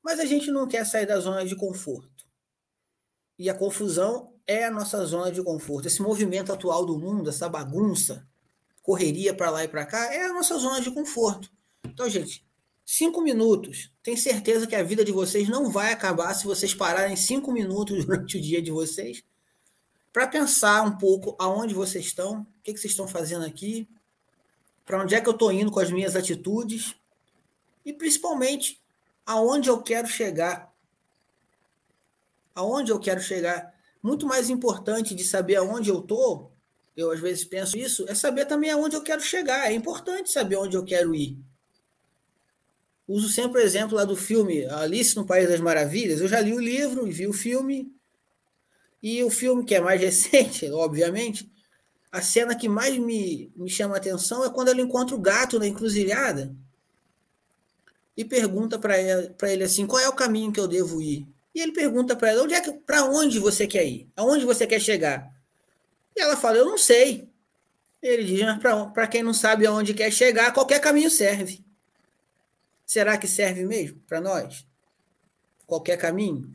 Mas 0.02 0.20
a 0.20 0.26
gente 0.26 0.50
não 0.50 0.68
quer 0.68 0.86
sair 0.86 1.06
da 1.06 1.20
zona 1.20 1.46
de 1.46 1.56
conforto. 1.56 2.26
E 3.38 3.50
a 3.50 3.54
confusão 3.54 4.40
é 4.48 4.66
a 4.66 4.72
nossa 4.72 5.04
zona 5.06 5.32
de 5.32 5.44
conforto. 5.44 5.88
Esse 5.88 6.02
movimento 6.02 6.54
atual 6.54 6.86
do 6.86 6.98
mundo, 6.98 7.30
essa 7.30 7.50
bagunça, 7.50 8.28
correria 8.82 9.34
para 9.34 9.50
lá 9.50 9.64
e 9.64 9.68
para 9.68 9.86
cá, 9.86 10.14
é 10.14 10.26
a 10.26 10.34
nossa 10.34 10.58
zona 10.58 10.80
de 10.80 10.92
conforto. 10.92 11.52
Então, 11.84 12.10
gente, 12.10 12.48
Cinco 12.86 13.22
minutos. 13.22 13.92
Tenho 14.04 14.18
certeza 14.18 14.68
que 14.68 14.76
a 14.76 14.84
vida 14.84 15.04
de 15.06 15.12
vocês 15.12 15.48
não 15.48 15.72
vai 15.72 15.92
acabar 15.92 16.34
se 16.34 16.46
vocês 16.46 16.74
pararem 16.74 17.16
cinco 17.16 17.52
minutos 17.52 18.04
durante 18.06 18.38
o 18.38 18.42
dia 18.42 18.62
de 18.62 18.72
vocês 18.72 19.24
para 20.12 20.28
pensar 20.28 20.84
um 20.84 20.98
pouco 20.98 21.36
aonde 21.40 21.74
vocês 21.74 22.06
estão, 22.06 22.42
o 22.42 22.46
que, 22.64 22.74
que 22.74 22.80
vocês 22.80 22.92
estão 22.92 23.08
fazendo 23.08 23.46
aqui, 23.46 23.88
para 24.86 25.02
onde 25.02 25.16
é 25.16 25.22
que 25.22 25.30
eu 25.30 25.34
estou 25.34 25.52
indo 25.52 25.72
com 25.72 25.80
as 25.80 25.90
minhas 25.90 26.16
atitudes 26.16 26.96
e 27.86 27.94
principalmente 27.94 28.82
aonde 29.26 29.70
eu 29.70 29.82
quero 29.82 30.08
chegar. 30.08 30.74
Aonde 32.54 32.92
eu 32.92 33.00
quero 33.00 33.22
chegar. 33.22 33.74
Muito 34.04 34.26
mais 34.26 34.50
importante 34.50 35.16
de 35.16 35.24
saber 35.24 35.56
aonde 35.56 35.90
eu 35.90 36.00
estou, 36.00 36.52
eu 36.98 37.12
às 37.12 37.20
vezes 37.20 37.46
penso 37.46 37.78
isso, 37.78 38.06
é 38.10 38.16
saber 38.16 38.46
também 38.46 38.70
aonde 38.70 38.96
eu 38.96 39.04
quero 39.04 39.22
chegar. 39.22 39.72
É 39.72 39.74
importante 39.74 40.30
saber 40.30 40.58
onde 40.58 40.76
eu 40.76 40.84
quero 40.84 41.16
ir. 41.16 41.38
Uso 43.12 43.28
sempre 43.28 43.62
o 43.62 43.64
exemplo 43.64 43.98
lá 43.98 44.06
do 44.06 44.16
filme 44.16 44.66
Alice 44.68 45.18
no 45.18 45.26
País 45.26 45.50
das 45.50 45.60
Maravilhas. 45.60 46.22
Eu 46.22 46.30
já 46.30 46.40
li 46.40 46.54
o 46.54 46.62
livro 46.62 47.06
e 47.06 47.12
vi 47.12 47.28
o 47.28 47.34
filme. 47.34 47.94
E 49.04 49.22
o 49.22 49.30
filme, 49.30 49.66
que 49.66 49.76
é 49.76 49.82
mais 49.82 50.00
recente, 50.02 50.72
obviamente, 50.72 51.52
a 52.10 52.22
cena 52.22 52.56
que 52.56 52.70
mais 52.70 52.98
me, 52.98 53.52
me 53.54 53.70
chama 53.70 53.96
a 53.96 53.98
atenção 53.98 54.46
é 54.46 54.50
quando 54.50 54.70
ela 54.70 54.80
encontra 54.80 55.14
o 55.14 55.20
gato 55.20 55.60
na 55.60 55.68
encruzilhada 55.68 56.56
e 58.16 58.24
pergunta 58.24 58.80
para 58.80 58.98
ele 58.98 59.64
assim: 59.66 59.86
qual 59.86 60.02
é 60.02 60.08
o 60.08 60.16
caminho 60.16 60.54
que 60.54 60.60
eu 60.60 60.68
devo 60.68 61.02
ir? 61.02 61.28
E 61.54 61.60
ele 61.60 61.74
pergunta 61.74 62.16
para 62.16 62.30
ela: 62.30 62.44
onde 62.44 62.54
é 62.54 62.62
para 62.62 63.04
onde 63.04 63.40
você 63.40 63.68
quer 63.68 63.86
ir? 63.86 64.10
Aonde 64.16 64.46
você 64.46 64.66
quer 64.66 64.80
chegar? 64.80 65.30
E 66.16 66.22
ela 66.22 66.38
fala: 66.38 66.60
eu 66.60 66.66
não 66.66 66.78
sei. 66.78 67.28
Ele 68.02 68.24
diz: 68.24 68.42
para 68.94 69.08
quem 69.08 69.22
não 69.22 69.34
sabe 69.34 69.66
aonde 69.66 69.94
quer 69.94 70.12
chegar, 70.12 70.54
qualquer 70.54 70.80
caminho 70.80 71.10
serve. 71.10 71.70
Será 72.92 73.18
que 73.18 73.26
serve 73.26 73.64
mesmo 73.66 74.02
para 74.02 74.20
nós? 74.20 74.68
Qualquer 75.66 75.96
caminho? 75.96 76.52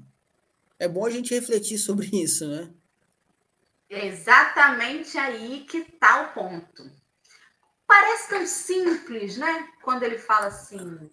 É 0.78 0.86
bom 0.86 1.06
a 1.06 1.10
gente 1.10 1.34
refletir 1.34 1.78
sobre 1.78 2.10
isso, 2.12 2.46
né? 2.46 2.70
É 3.88 4.06
exatamente 4.06 5.16
aí 5.16 5.64
que 5.64 5.78
está 5.78 6.20
o 6.20 6.34
ponto. 6.34 6.92
Parece 7.86 8.28
tão 8.28 8.46
simples, 8.46 9.38
né? 9.38 9.66
Quando 9.82 10.02
ele 10.02 10.18
fala 10.18 10.48
assim: 10.48 11.10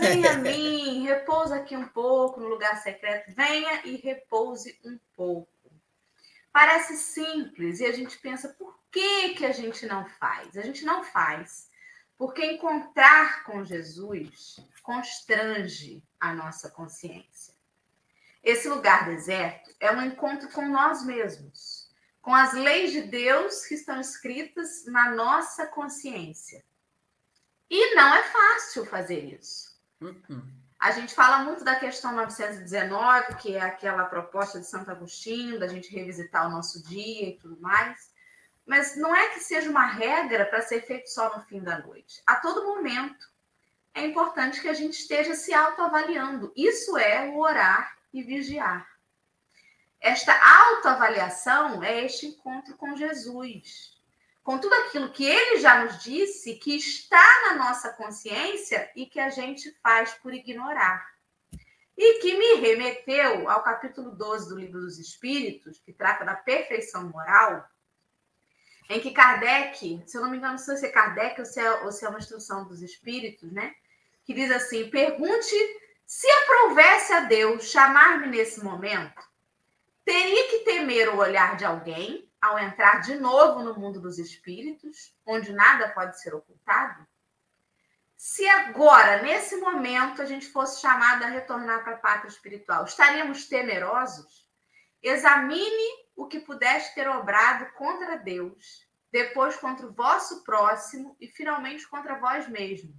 venha 0.00 0.30
a 0.32 0.38
mim, 0.40 1.02
repousa 1.02 1.56
aqui 1.56 1.76
um 1.76 1.88
pouco 1.88 2.40
no 2.40 2.48
lugar 2.48 2.82
secreto, 2.82 3.34
venha 3.34 3.84
e 3.84 3.96
repouse 3.96 4.80
um 4.82 4.98
pouco. 5.14 5.70
Parece 6.50 6.96
simples 6.96 7.80
e 7.80 7.84
a 7.84 7.92
gente 7.92 8.16
pensa: 8.16 8.48
por 8.48 8.74
que, 8.90 9.34
que 9.34 9.44
a 9.44 9.52
gente 9.52 9.84
não 9.84 10.08
faz? 10.08 10.56
A 10.56 10.62
gente 10.62 10.86
não 10.86 11.04
faz 11.04 11.68
porque 12.16 12.44
encontrar 12.44 13.44
com 13.44 13.64
Jesus 13.64 14.56
constrange 14.82 16.02
a 16.20 16.32
nossa 16.34 16.70
consciência. 16.70 17.54
Esse 18.42 18.68
lugar 18.68 19.06
deserto 19.06 19.74
é 19.80 19.90
um 19.90 20.02
encontro 20.02 20.48
com 20.50 20.68
nós 20.68 21.04
mesmos 21.04 21.84
com 22.24 22.34
as 22.34 22.54
leis 22.54 22.90
de 22.90 23.02
Deus 23.02 23.66
que 23.66 23.74
estão 23.74 24.00
escritas 24.00 24.86
na 24.86 25.10
nossa 25.10 25.66
consciência. 25.66 26.64
E 27.68 27.94
não 27.94 28.14
é 28.14 28.22
fácil 28.22 28.86
fazer 28.86 29.34
isso. 29.38 29.78
Uhum. 30.00 30.42
A 30.80 30.90
gente 30.90 31.14
fala 31.14 31.44
muito 31.44 31.62
da 31.62 31.76
questão 31.76 32.14
919, 32.14 33.34
que 33.36 33.54
é 33.54 33.60
aquela 33.60 34.06
proposta 34.06 34.58
de 34.58 34.66
Santo 34.66 34.90
Agostinho, 34.90 35.60
da 35.60 35.68
gente 35.68 35.94
revisitar 35.94 36.46
o 36.46 36.50
nosso 36.50 36.82
dia 36.88 37.28
e 37.28 37.36
tudo 37.36 37.60
mais. 37.60 38.10
Mas 38.66 38.96
não 38.96 39.14
é 39.14 39.28
que 39.30 39.40
seja 39.40 39.68
uma 39.68 39.86
regra 39.86 40.46
para 40.46 40.62
ser 40.62 40.82
feito 40.86 41.08
só 41.08 41.36
no 41.36 41.44
fim 41.44 41.62
da 41.62 41.78
noite. 41.78 42.22
A 42.26 42.36
todo 42.36 42.64
momento 42.64 43.28
é 43.94 44.04
importante 44.04 44.60
que 44.60 44.68
a 44.68 44.74
gente 44.74 44.94
esteja 44.94 45.34
se 45.34 45.52
autoavaliando. 45.52 46.52
Isso 46.56 46.96
é 46.96 47.28
o 47.28 47.38
orar 47.38 47.96
e 48.12 48.22
vigiar. 48.22 48.88
Esta 50.00 50.34
autoavaliação 50.34 51.82
é 51.82 52.04
este 52.04 52.26
encontro 52.26 52.76
com 52.76 52.94
Jesus, 52.96 53.94
com 54.42 54.58
tudo 54.58 54.74
aquilo 54.74 55.10
que 55.10 55.24
ele 55.24 55.58
já 55.58 55.82
nos 55.82 56.02
disse 56.02 56.56
que 56.56 56.76
está 56.76 57.24
na 57.48 57.56
nossa 57.56 57.90
consciência 57.90 58.90
e 58.94 59.06
que 59.06 59.18
a 59.18 59.30
gente 59.30 59.74
faz 59.82 60.12
por 60.12 60.34
ignorar. 60.34 61.14
E 61.96 62.20
que 62.20 62.36
me 62.36 62.56
remeteu 62.56 63.48
ao 63.48 63.62
capítulo 63.62 64.10
12 64.10 64.48
do 64.48 64.58
Livro 64.58 64.80
dos 64.80 64.98
Espíritos, 64.98 65.78
que 65.78 65.92
trata 65.92 66.24
da 66.24 66.34
perfeição 66.34 67.08
moral, 67.08 67.66
em 68.88 69.00
que 69.00 69.12
Kardec, 69.12 70.02
se 70.06 70.16
eu 70.16 70.22
não 70.22 70.30
me 70.30 70.36
engano, 70.36 70.58
se 70.58 70.86
é 70.86 70.90
Kardec 70.90 71.40
ou 71.40 71.46
se 71.46 71.60
é, 71.60 71.70
ou 71.82 71.92
se 71.92 72.04
é 72.04 72.08
uma 72.08 72.18
instrução 72.18 72.66
dos 72.66 72.82
Espíritos, 72.82 73.52
né? 73.52 73.74
Que 74.24 74.34
diz 74.34 74.50
assim: 74.50 74.90
pergunte 74.90 75.54
se 76.06 76.28
aprovesse 76.30 77.12
a 77.12 77.20
Deus 77.20 77.64
chamar-me 77.64 78.26
nesse 78.26 78.62
momento 78.62 79.22
teria 80.04 80.48
que 80.48 80.58
temer 80.60 81.08
o 81.08 81.18
olhar 81.18 81.56
de 81.56 81.64
alguém 81.64 82.30
ao 82.40 82.58
entrar 82.58 83.00
de 83.00 83.14
novo 83.14 83.62
no 83.62 83.74
mundo 83.74 84.00
dos 84.00 84.18
espíritos, 84.18 85.14
onde 85.24 85.52
nada 85.52 85.88
pode 85.88 86.20
ser 86.20 86.34
ocultado? 86.34 87.06
Se 88.16 88.46
agora, 88.46 89.22
nesse 89.22 89.56
momento, 89.56 90.20
a 90.20 90.26
gente 90.26 90.46
fosse 90.46 90.80
chamado 90.80 91.24
a 91.24 91.28
retornar 91.28 91.82
para 91.82 91.94
a 91.94 91.98
pátria 91.98 92.28
espiritual, 92.28 92.84
estaríamos 92.84 93.48
temerosos? 93.48 94.46
Examine 95.02 96.03
o 96.16 96.26
que 96.26 96.40
pudeste 96.40 96.94
ter 96.94 97.08
obrado 97.08 97.72
contra 97.74 98.16
Deus, 98.16 98.86
depois 99.10 99.56
contra 99.56 99.86
o 99.86 99.92
vosso 99.92 100.42
próximo 100.44 101.16
e 101.20 101.28
finalmente 101.28 101.86
contra 101.88 102.18
vós 102.18 102.48
mesmos. 102.48 102.96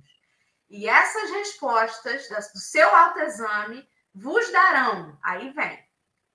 E 0.70 0.88
essas 0.88 1.30
respostas 1.32 2.28
do 2.54 2.60
seu 2.60 2.94
autoexame 2.96 3.88
vos 4.14 4.52
darão, 4.52 5.18
aí 5.22 5.52
vem, 5.52 5.86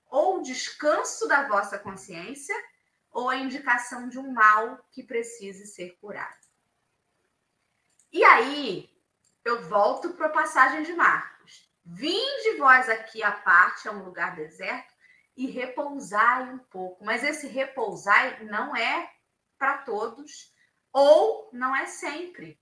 ou 0.06 0.38
o 0.38 0.42
descanso 0.42 1.26
da 1.26 1.48
vossa 1.48 1.78
consciência 1.78 2.54
ou 3.10 3.28
a 3.28 3.36
indicação 3.36 4.08
de 4.08 4.18
um 4.18 4.32
mal 4.32 4.78
que 4.92 5.02
precise 5.02 5.66
ser 5.66 5.96
curado. 6.00 6.38
E 8.12 8.24
aí, 8.24 8.90
eu 9.44 9.62
volto 9.68 10.10
para 10.14 10.26
a 10.26 10.30
passagem 10.32 10.82
de 10.82 10.92
Marcos. 10.92 11.68
Vinde 11.84 12.56
vós 12.58 12.88
aqui 12.88 13.22
à 13.22 13.32
parte, 13.32 13.88
a 13.88 13.92
um 13.92 14.04
lugar 14.04 14.36
deserto, 14.36 14.89
e 15.36 15.46
repousai 15.46 16.52
um 16.52 16.58
pouco. 16.58 17.04
Mas 17.04 17.24
esse 17.24 17.46
repousai 17.46 18.44
não 18.44 18.74
é 18.74 19.10
para 19.58 19.78
todos, 19.78 20.54
ou 20.92 21.50
não 21.52 21.74
é 21.74 21.86
sempre. 21.86 22.58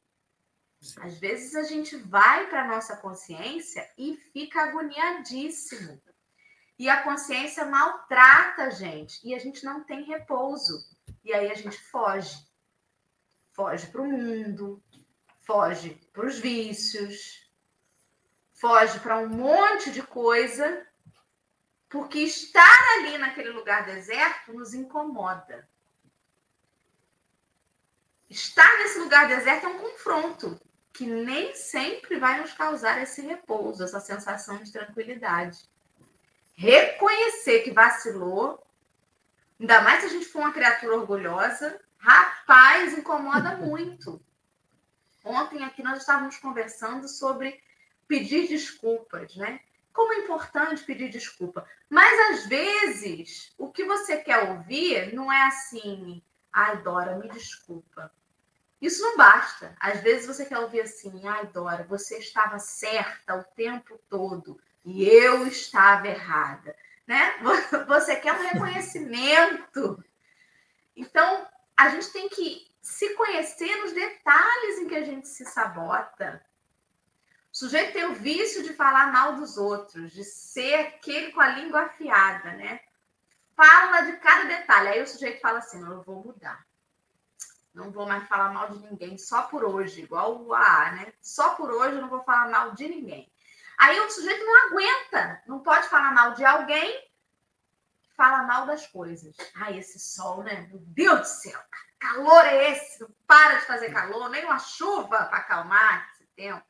Às 1.00 1.18
vezes 1.18 1.54
a 1.54 1.64
gente 1.64 1.96
vai 1.96 2.48
para 2.48 2.62
a 2.62 2.68
nossa 2.68 2.96
consciência 2.96 3.88
e 3.96 4.16
fica 4.33 4.62
agoniadíssimo. 4.62 6.00
E 6.78 6.88
a 6.88 7.02
consciência 7.02 7.64
maltrata 7.64 8.64
a 8.64 8.70
gente. 8.70 9.20
E 9.26 9.35
a 9.35 9.38
gente 9.38 9.64
não 9.64 9.83
tem 9.83 10.04
repouso. 10.04 10.78
E 11.24 11.33
aí 11.33 11.50
a 11.50 11.54
gente 11.54 11.76
foge. 11.76 12.46
Foge 13.52 13.88
para 13.88 14.02
o 14.02 14.07
mundo, 14.07 14.81
foge 15.40 16.00
para 16.12 16.26
os 16.26 16.38
vícios, 16.38 17.50
foge 18.52 19.00
para 19.00 19.18
um 19.18 19.28
monte 19.28 19.90
de 19.90 20.02
coisa, 20.02 20.87
porque 21.88 22.18
estar 22.20 22.98
ali 22.98 23.18
naquele 23.18 23.51
lugar 23.51 23.85
deserto 23.85 24.52
nos 24.52 24.75
incomoda. 24.75 25.69
Estar 28.29 28.79
nesse 28.79 28.98
lugar 28.98 29.27
deserto 29.27 29.65
é 29.65 29.69
um 29.69 29.79
confronto 29.79 30.60
que 30.92 31.06
nem 31.06 31.54
sempre 31.54 32.19
vai 32.19 32.40
nos 32.40 32.52
causar 32.52 33.00
esse 33.02 33.23
repouso, 33.23 33.85
essa 33.85 34.00
sensação 34.00 34.63
de 34.63 34.73
tranquilidade 34.73 35.69
reconhecer 36.58 37.60
que 37.60 37.71
vacilou, 37.71 38.60
ainda 39.60 39.81
mais 39.81 40.00
se 40.00 40.06
a 40.06 40.08
gente 40.08 40.27
for 40.27 40.40
uma 40.40 40.52
criatura 40.52 40.96
orgulhosa, 40.96 41.81
rapaz, 41.96 42.98
incomoda 42.98 43.56
muito. 43.65 44.21
Ontem 45.23 45.63
aqui 45.63 45.85
nós 45.85 46.00
estávamos 46.00 46.37
conversando 46.38 47.06
sobre 47.06 47.63
pedir 48.08 48.48
desculpas, 48.48 49.37
né? 49.37 49.60
Como 49.99 50.13
é 50.13 50.19
importante 50.19 50.85
pedir 50.85 51.09
desculpa. 51.09 51.69
Mas 51.90 52.31
às 52.31 52.46
vezes 52.46 53.53
o 53.59 53.69
que 53.69 53.85
você 53.85 54.19
quer 54.19 54.49
ouvir 54.49 55.13
não 55.13 55.33
é 55.33 55.49
assim, 55.49 56.23
ai, 56.53 56.81
Dora, 56.83 57.17
me 57.17 57.29
desculpa. 57.29 58.09
Isso 58.81 59.03
não 59.03 59.17
basta. 59.17 59.75
Às 59.81 60.01
vezes 60.01 60.29
você 60.29 60.44
quer 60.44 60.61
ouvir 60.61 60.83
assim, 60.83 61.27
ai, 61.27 61.49
Dora, 61.49 61.83
você 61.83 62.19
estava 62.19 62.61
certa 62.61 63.35
o 63.35 63.42
tempo 63.42 63.99
todo 64.09 64.61
e 64.85 65.05
eu 65.05 65.49
estava 65.49 66.07
errada, 66.07 66.77
né? 67.05 67.35
Você 67.88 68.15
quer 68.15 68.35
um 68.35 68.46
reconhecimento. 68.46 70.05
Então, 70.94 71.44
a 71.77 71.88
gente 71.88 72.13
tem 72.13 72.29
que 72.29 72.71
se 72.81 73.15
conhecer 73.15 73.75
nos 73.79 73.92
detalhes 73.92 74.79
em 74.79 74.87
que 74.87 74.94
a 74.94 75.05
gente 75.05 75.27
se 75.27 75.44
sabota. 75.44 76.40
O 77.53 77.57
sujeito 77.59 77.92
tem 77.92 78.05
o 78.05 78.15
vício 78.15 78.63
de 78.63 78.75
falar 78.75 79.13
mal 79.13 79.35
dos 79.35 79.57
outros, 79.57 80.13
de 80.13 80.23
ser 80.23 80.75
aquele 80.75 81.33
com 81.33 81.40
a 81.40 81.49
língua 81.49 81.83
afiada, 81.83 82.53
né? 82.53 82.81
Fala 83.57 84.03
de 84.03 84.13
cada 84.19 84.44
detalhe. 84.44 84.88
Aí 84.88 85.03
o 85.03 85.07
sujeito 85.07 85.40
fala 85.40 85.59
assim: 85.59 85.81
não, 85.81 85.92
eu 85.92 86.03
vou 86.03 86.23
mudar. 86.23 86.65
Não 87.75 87.90
vou 87.90 88.07
mais 88.07 88.27
falar 88.29 88.53
mal 88.53 88.71
de 88.71 88.79
ninguém 88.79 89.17
só 89.17 89.42
por 89.42 89.65
hoje, 89.65 90.03
igual 90.03 90.42
o 90.42 90.53
AA, 90.53 90.92
né? 90.92 91.13
Só 91.21 91.55
por 91.55 91.71
hoje 91.71 91.96
eu 91.96 92.03
não 92.03 92.09
vou 92.09 92.23
falar 92.23 92.49
mal 92.51 92.73
de 92.73 92.88
ninguém. 92.88 93.31
Aí 93.79 93.99
o 94.01 94.11
sujeito 94.11 94.44
não 94.44 94.67
aguenta, 94.67 95.42
não 95.46 95.61
pode 95.61 95.88
falar 95.88 96.13
mal 96.13 96.35
de 96.35 96.44
alguém, 96.44 97.09
fala 98.17 98.42
mal 98.42 98.67
das 98.67 98.87
coisas. 98.88 99.37
Ai, 99.55 99.79
esse 99.79 99.99
sol, 100.01 100.42
né? 100.42 100.67
Meu 100.69 100.81
Deus 100.81 101.21
do 101.21 101.27
céu, 101.27 101.61
calor 102.01 102.44
é 102.44 102.73
esse? 102.73 103.01
Não 103.01 103.09
para 103.27 103.61
de 103.61 103.67
fazer 103.67 103.92
calor, 103.92 104.29
nem 104.29 104.44
uma 104.44 104.59
chuva 104.59 105.27
para 105.27 105.38
acalmar 105.38 106.11
esse 106.13 106.27
tempo. 106.35 106.67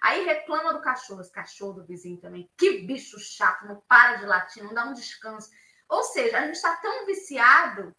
Aí 0.00 0.24
reclama 0.24 0.72
do 0.72 0.80
cachorro, 0.80 1.20
esse 1.20 1.30
cachorro 1.30 1.74
do 1.74 1.84
vizinho 1.84 2.18
também. 2.18 2.50
Que 2.56 2.82
bicho 2.86 3.18
chato, 3.18 3.66
não 3.66 3.80
para 3.82 4.16
de 4.16 4.26
latir, 4.26 4.64
não 4.64 4.72
dá 4.72 4.84
um 4.86 4.94
descanso. 4.94 5.50
Ou 5.88 6.02
seja, 6.04 6.38
a 6.38 6.46
gente 6.46 6.54
está 6.54 6.76
tão 6.76 7.04
viciado 7.04 7.94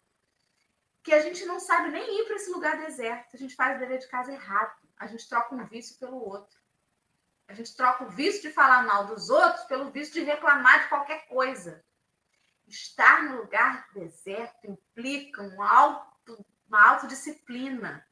que 1.02 1.12
a 1.12 1.20
gente 1.20 1.44
não 1.44 1.60
sabe 1.60 1.90
nem 1.90 2.20
ir 2.20 2.24
para 2.24 2.36
esse 2.36 2.50
lugar 2.50 2.78
deserto. 2.78 3.34
A 3.34 3.38
gente 3.38 3.54
faz 3.54 3.76
o 3.76 3.80
dever 3.80 3.98
de 3.98 4.08
casa 4.08 4.32
errado. 4.32 4.76
A 4.96 5.06
gente 5.06 5.28
troca 5.28 5.54
um 5.54 5.64
vício 5.66 5.98
pelo 5.98 6.16
outro. 6.16 6.60
A 7.48 7.54
gente 7.54 7.76
troca 7.76 8.04
o 8.04 8.10
vício 8.10 8.40
de 8.40 8.52
falar 8.52 8.84
mal 8.84 9.06
dos 9.06 9.28
outros 9.28 9.64
pelo 9.64 9.90
vício 9.90 10.14
de 10.14 10.22
reclamar 10.22 10.82
de 10.82 10.88
qualquer 10.88 11.26
coisa. 11.26 11.84
Estar 12.66 13.24
no 13.24 13.42
lugar 13.42 13.88
deserto 13.92 14.66
implica 14.66 15.42
um 15.42 15.62
auto, 15.62 16.44
uma 16.66 16.90
autodisciplina 16.90 18.06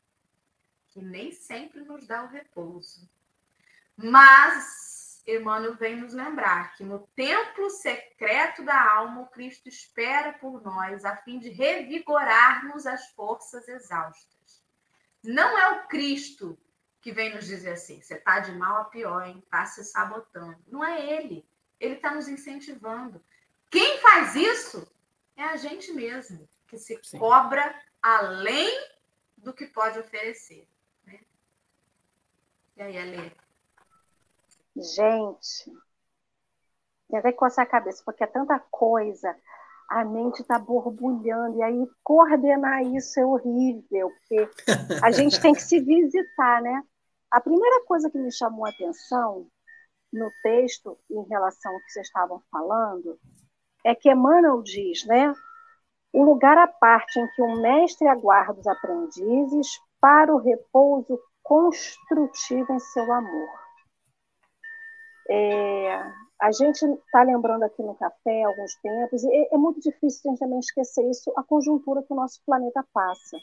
que 0.88 1.00
nem 1.00 1.32
sempre 1.32 1.80
nos 1.82 2.06
dá 2.06 2.24
o 2.24 2.28
repouso. 2.28 3.08
Mas 4.02 5.22
Emmanuel 5.26 5.76
vem 5.76 5.96
nos 5.96 6.14
lembrar 6.14 6.74
que 6.74 6.84
no 6.84 7.06
templo 7.14 7.68
secreto 7.70 8.64
da 8.64 8.92
alma, 8.92 9.22
o 9.22 9.26
Cristo 9.26 9.68
espera 9.68 10.32
por 10.32 10.62
nós 10.62 11.04
a 11.04 11.16
fim 11.16 11.38
de 11.38 11.50
revigorarmos 11.50 12.86
as 12.86 13.08
forças 13.10 13.68
exaustas. 13.68 14.62
Não 15.22 15.56
é 15.58 15.70
o 15.72 15.88
Cristo 15.88 16.58
que 17.00 17.12
vem 17.12 17.34
nos 17.34 17.46
dizer 17.46 17.72
assim: 17.72 18.00
você 18.00 18.14
está 18.14 18.40
de 18.40 18.52
mal 18.52 18.82
a 18.82 18.84
pior, 18.84 19.26
hein? 19.26 19.40
Está 19.44 19.66
se 19.66 19.84
sabotando. 19.84 20.58
Não 20.66 20.84
é 20.84 21.04
ele. 21.14 21.46
Ele 21.78 21.94
está 21.94 22.14
nos 22.14 22.28
incentivando. 22.28 23.22
Quem 23.70 23.98
faz 23.98 24.34
isso 24.34 24.90
é 25.36 25.44
a 25.44 25.56
gente 25.56 25.92
mesmo, 25.92 26.48
que 26.66 26.76
se 26.76 26.98
Sim. 27.02 27.18
cobra 27.18 27.74
além 28.02 28.88
do 29.36 29.52
que 29.52 29.66
pode 29.66 29.98
oferecer. 29.98 30.68
Né? 31.04 31.20
E 32.76 32.82
aí, 32.82 32.98
Ale? 32.98 33.36
Gente, 34.76 35.70
tem 37.08 37.18
até 37.18 37.32
que 37.32 37.38
coçar 37.38 37.64
a 37.64 37.68
cabeça, 37.68 38.02
porque 38.04 38.24
é 38.24 38.26
tanta 38.26 38.58
coisa, 38.70 39.36
a 39.88 40.04
mente 40.04 40.42
está 40.42 40.58
borbulhando, 40.58 41.58
e 41.58 41.62
aí 41.62 41.88
coordenar 42.02 42.84
isso 42.84 43.18
é 43.18 43.26
horrível, 43.26 44.10
porque 44.10 44.48
a 45.02 45.10
gente 45.10 45.40
tem 45.40 45.52
que 45.52 45.62
se 45.62 45.80
visitar, 45.80 46.62
né? 46.62 46.82
A 47.30 47.40
primeira 47.40 47.84
coisa 47.84 48.08
que 48.10 48.18
me 48.18 48.32
chamou 48.32 48.66
a 48.66 48.70
atenção 48.70 49.46
no 50.12 50.30
texto, 50.42 50.98
em 51.10 51.22
relação 51.28 51.72
ao 51.72 51.80
que 51.80 51.90
vocês 51.90 52.06
estavam 52.06 52.42
falando, 52.50 53.18
é 53.84 53.94
que 53.94 54.10
Emmanuel 54.10 54.62
diz, 54.62 55.04
né? 55.06 55.32
O 56.12 56.24
lugar 56.24 56.58
à 56.58 56.66
parte 56.66 57.18
em 57.18 57.26
que 57.32 57.42
o 57.42 57.60
mestre 57.60 58.06
aguarda 58.08 58.58
os 58.58 58.66
aprendizes 58.66 59.68
para 60.00 60.34
o 60.34 60.38
repouso 60.38 61.20
construtivo 61.42 62.72
em 62.72 62.80
seu 62.80 63.12
amor. 63.12 63.69
É, 65.30 66.12
a 66.40 66.50
gente 66.50 66.84
está 66.84 67.22
lembrando 67.22 67.62
aqui 67.62 67.82
no 67.82 67.94
café 67.94 68.42
há 68.42 68.48
alguns 68.48 68.74
tempos, 68.82 69.22
e 69.22 69.32
é, 69.32 69.54
é 69.54 69.58
muito 69.58 69.80
difícil 69.80 70.22
a 70.24 70.30
gente 70.30 70.40
também 70.40 70.58
esquecer 70.58 71.08
isso, 71.08 71.32
a 71.36 71.42
conjuntura 71.44 72.02
que 72.02 72.12
o 72.12 72.16
nosso 72.16 72.42
planeta 72.44 72.84
passa. 72.92 73.36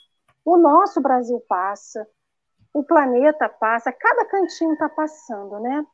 O 0.43 0.57
nosso 0.57 0.99
Brasil 0.99 1.39
passa, 1.47 2.07
o 2.73 2.83
planeta 2.83 3.47
passa, 3.47 3.91
cada 3.91 4.25
cantinho 4.25 4.73
está 4.73 4.89
passando, 4.89 5.59
né? 5.59 5.85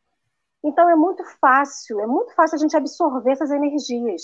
Então 0.64 0.90
é 0.90 0.96
muito 0.96 1.24
fácil, 1.40 2.00
é 2.00 2.08
muito 2.08 2.34
fácil 2.34 2.56
a 2.56 2.60
gente 2.60 2.76
absorver 2.76 3.32
essas 3.32 3.52
energias. 3.52 4.24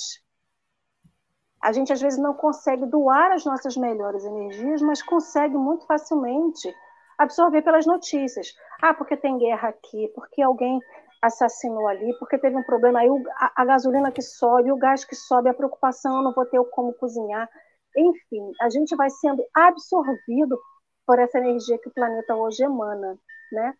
A 1.61 1.74
gente 1.74 1.91
às 1.91 2.01
vezes 2.01 2.17
não 2.17 2.34
consegue 2.34 2.86
doar 2.86 3.34
as 3.34 3.43
nossas 3.43 3.76
melhores 3.76 4.24
energias, 4.24 4.82
mas 4.82 5.03
consegue 5.03 5.57
muito 5.57 5.86
facilmente 5.86 6.74
absorver 7.17 7.61
pelas 7.61 7.86
notícias. 7.86 8.55
Ah, 8.82 8.93
porque 8.93 9.17
tem 9.17 9.38
guerra 9.38 9.67
aqui, 9.70 10.07
porque 10.15 10.41
alguém 10.41 10.80
assassinou 11.22 11.88
ali, 11.88 12.17
porque 12.17 12.38
teve 12.38 12.55
um 12.55 12.63
problema 12.63 12.99
aí, 12.99 13.09
a, 13.55 13.65
gasolina 13.65 14.11
que 14.11 14.22
sobe, 14.22 14.72
o 14.72 14.78
gás 14.78 15.03
que 15.03 15.15
sobe, 15.15 15.49
a 15.49 15.53
preocupação, 15.53 16.17
eu 16.17 16.24
não 16.24 16.34
vou 16.34 16.45
ter 16.45 16.63
como 16.72 16.93
cozinhar. 16.93 17.49
Enfim, 17.95 18.51
a 18.61 18.70
gente 18.70 18.95
vai 18.95 19.09
sendo 19.09 19.43
absorvido 19.53 20.59
por 21.05 21.20
essa 21.20 21.39
energia 21.39 21.78
que 21.80 21.89
o 21.89 21.93
planeta 21.93 22.36
hoje 22.36 22.63
emana, 22.63 23.17
né? 23.51 23.74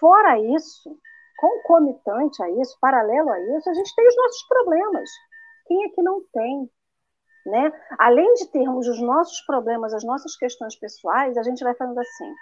Fora 0.00 0.38
isso, 0.38 0.98
concomitante 1.38 2.42
a 2.42 2.50
isso, 2.50 2.76
paralelo 2.80 3.30
a 3.30 3.40
isso, 3.56 3.70
a 3.70 3.74
gente 3.74 3.94
tem 3.94 4.06
os 4.08 4.16
nossos 4.16 4.42
problemas. 4.48 5.10
Quem 5.66 5.84
é 5.84 5.88
que 5.90 6.02
não 6.02 6.22
tem? 6.32 6.70
Né? 7.46 7.70
Além 7.98 8.32
de 8.34 8.46
termos 8.46 8.88
os 8.88 9.00
nossos 9.00 9.40
problemas, 9.42 9.92
as 9.92 10.02
nossas 10.02 10.34
questões 10.36 10.74
pessoais, 10.76 11.36
a 11.36 11.42
gente 11.42 11.62
vai 11.62 11.74
falando 11.74 11.98
assim: 11.98 12.34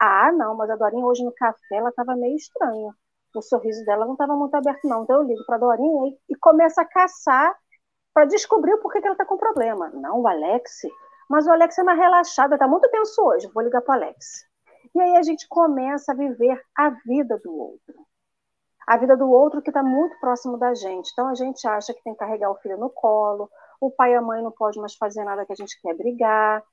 ah, 0.00 0.32
não, 0.32 0.56
mas 0.56 0.68
a 0.70 0.76
Dorinha 0.76 1.06
hoje 1.06 1.24
no 1.24 1.32
café 1.32 1.76
ela 1.76 1.90
estava 1.90 2.16
meio 2.16 2.36
estranha. 2.36 2.92
O 3.34 3.42
sorriso 3.42 3.84
dela 3.84 4.04
não 4.04 4.12
estava 4.12 4.34
muito 4.34 4.54
aberto, 4.54 4.86
não. 4.88 5.04
Então 5.04 5.16
eu 5.16 5.22
ligo 5.22 5.44
para 5.46 5.56
a 5.56 5.58
Dorinha 5.58 6.08
e, 6.08 6.32
e 6.32 6.36
começo 6.36 6.80
a 6.80 6.84
caçar 6.84 7.54
para 8.14 8.24
descobrir 8.24 8.74
o 8.74 8.80
porquê 8.80 9.00
que 9.00 9.06
ela 9.06 9.14
está 9.14 9.24
com 9.24 9.36
problema. 9.36 9.90
Não, 9.90 10.20
o 10.20 10.28
Alex, 10.28 10.82
mas 11.28 11.46
o 11.46 11.50
Alex 11.50 11.78
é 11.78 11.82
mais 11.82 11.98
relaxado, 11.98 12.54
está 12.54 12.66
muito 12.66 12.90
tenso 12.90 13.22
hoje, 13.22 13.50
vou 13.54 13.62
ligar 13.62 13.82
para 13.82 13.92
o 13.92 14.02
Alex. 14.02 14.44
E 14.94 15.00
aí 15.00 15.16
a 15.16 15.22
gente 15.22 15.46
começa 15.48 16.12
a 16.12 16.14
viver 16.14 16.60
a 16.76 16.90
vida 16.90 17.38
do 17.42 17.52
outro 17.52 18.08
a 18.88 18.96
vida 18.96 19.14
do 19.14 19.30
outro 19.30 19.60
que 19.60 19.68
está 19.68 19.82
muito 19.82 20.18
próximo 20.18 20.56
da 20.56 20.74
gente. 20.74 21.10
Então 21.12 21.28
a 21.28 21.34
gente 21.34 21.68
acha 21.68 21.92
que 21.92 22.02
tem 22.02 22.14
que 22.14 22.18
carregar 22.18 22.50
o 22.50 22.56
filho 22.56 22.78
no 22.78 22.88
colo, 22.88 23.50
o 23.78 23.90
pai 23.90 24.12
e 24.12 24.16
a 24.16 24.22
mãe 24.22 24.42
não 24.42 24.50
pode 24.50 24.80
mais 24.80 24.94
fazer 24.94 25.22
nada 25.24 25.44
que 25.44 25.52
a 25.52 25.56
gente 25.56 25.78
quer 25.82 25.94
brigar. 25.94 26.64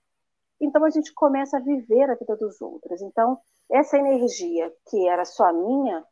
Então 0.61 0.85
a 0.85 0.89
gente 0.89 1.13
começa 1.13 1.57
a 1.57 1.59
viver 1.59 2.09
a 2.09 2.15
vida 2.15 2.37
dos 2.37 2.61
outros. 2.61 3.01
Então 3.01 3.37
essa 3.69 3.97
energia 3.97 4.71
que 4.89 5.05
era 5.09 5.25
só 5.25 5.51
minha 5.51 6.05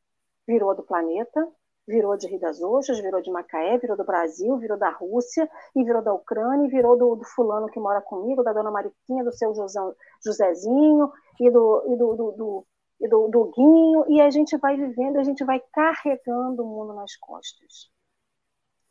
virou 0.47 0.75
do 0.75 0.83
planeta, 0.83 1.47
virou 1.87 2.15
de 2.15 2.27
Rio 2.27 2.39
das 2.39 2.61
Ostras, 2.61 2.99
virou 2.99 3.21
de 3.21 3.31
Macaé, 3.31 3.77
virou 3.77 3.97
do 3.97 4.03
Brasil, 4.03 4.57
virou 4.57 4.77
da 4.77 4.89
Rússia, 4.89 5.49
e 5.75 5.83
virou 5.83 6.01
da 6.01 6.13
Ucrânia, 6.13 6.65
e 6.65 6.69
virou 6.69 6.97
do, 6.97 7.15
do 7.15 7.25
fulano 7.25 7.67
que 7.67 7.79
mora 7.79 8.01
comigo, 8.01 8.43
da 8.43 8.53
dona 8.53 8.71
Mariquinha, 8.71 9.23
do 9.23 9.33
seu 9.33 9.53
Josézinho, 10.23 11.11
e 11.39 11.49
do, 11.49 11.83
e 11.87 11.95
do, 11.97 12.15
do, 12.15 12.31
do 12.31 12.67
e 13.01 13.07
do, 13.07 13.27
do 13.27 13.51
guinho, 13.51 14.05
e 14.07 14.21
a 14.21 14.29
gente 14.29 14.55
vai 14.57 14.77
vivendo, 14.77 15.17
a 15.17 15.23
gente 15.23 15.43
vai 15.43 15.59
carregando 15.73 16.63
o 16.63 16.65
mundo 16.65 16.93
nas 16.93 17.17
costas. 17.17 17.91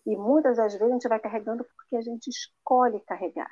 E 0.04 0.14
muitas 0.14 0.58
das 0.58 0.72
vezes 0.74 0.86
a 0.86 0.92
gente 0.92 1.08
vai 1.08 1.18
carregando 1.18 1.64
porque 1.64 1.96
a 1.96 2.02
gente 2.02 2.28
escolhe 2.28 3.00
carregar. 3.00 3.50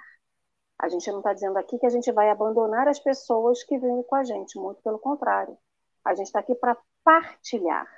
A 0.79 0.89
gente 0.89 1.11
não 1.11 1.19
está 1.19 1.33
dizendo 1.33 1.57
aqui 1.57 1.79
que 1.79 1.87
a 1.87 1.91
gente 1.91 2.13
vai 2.13 2.29
abandonar 2.29 2.89
as 2.89 2.99
pessoas 2.99 3.63
que 3.65 3.79
vêm 3.79 4.03
com 4.03 4.17
a 4.17 4.25
gente, 4.25 4.59
muito 4.59 4.83
pelo 4.83 4.99
contrário. 4.99 5.57
A 6.05 6.15
gente 6.15 6.27
está 6.27 6.41
aqui 6.41 6.55
para 6.55 6.77
partilhar 7.05 7.89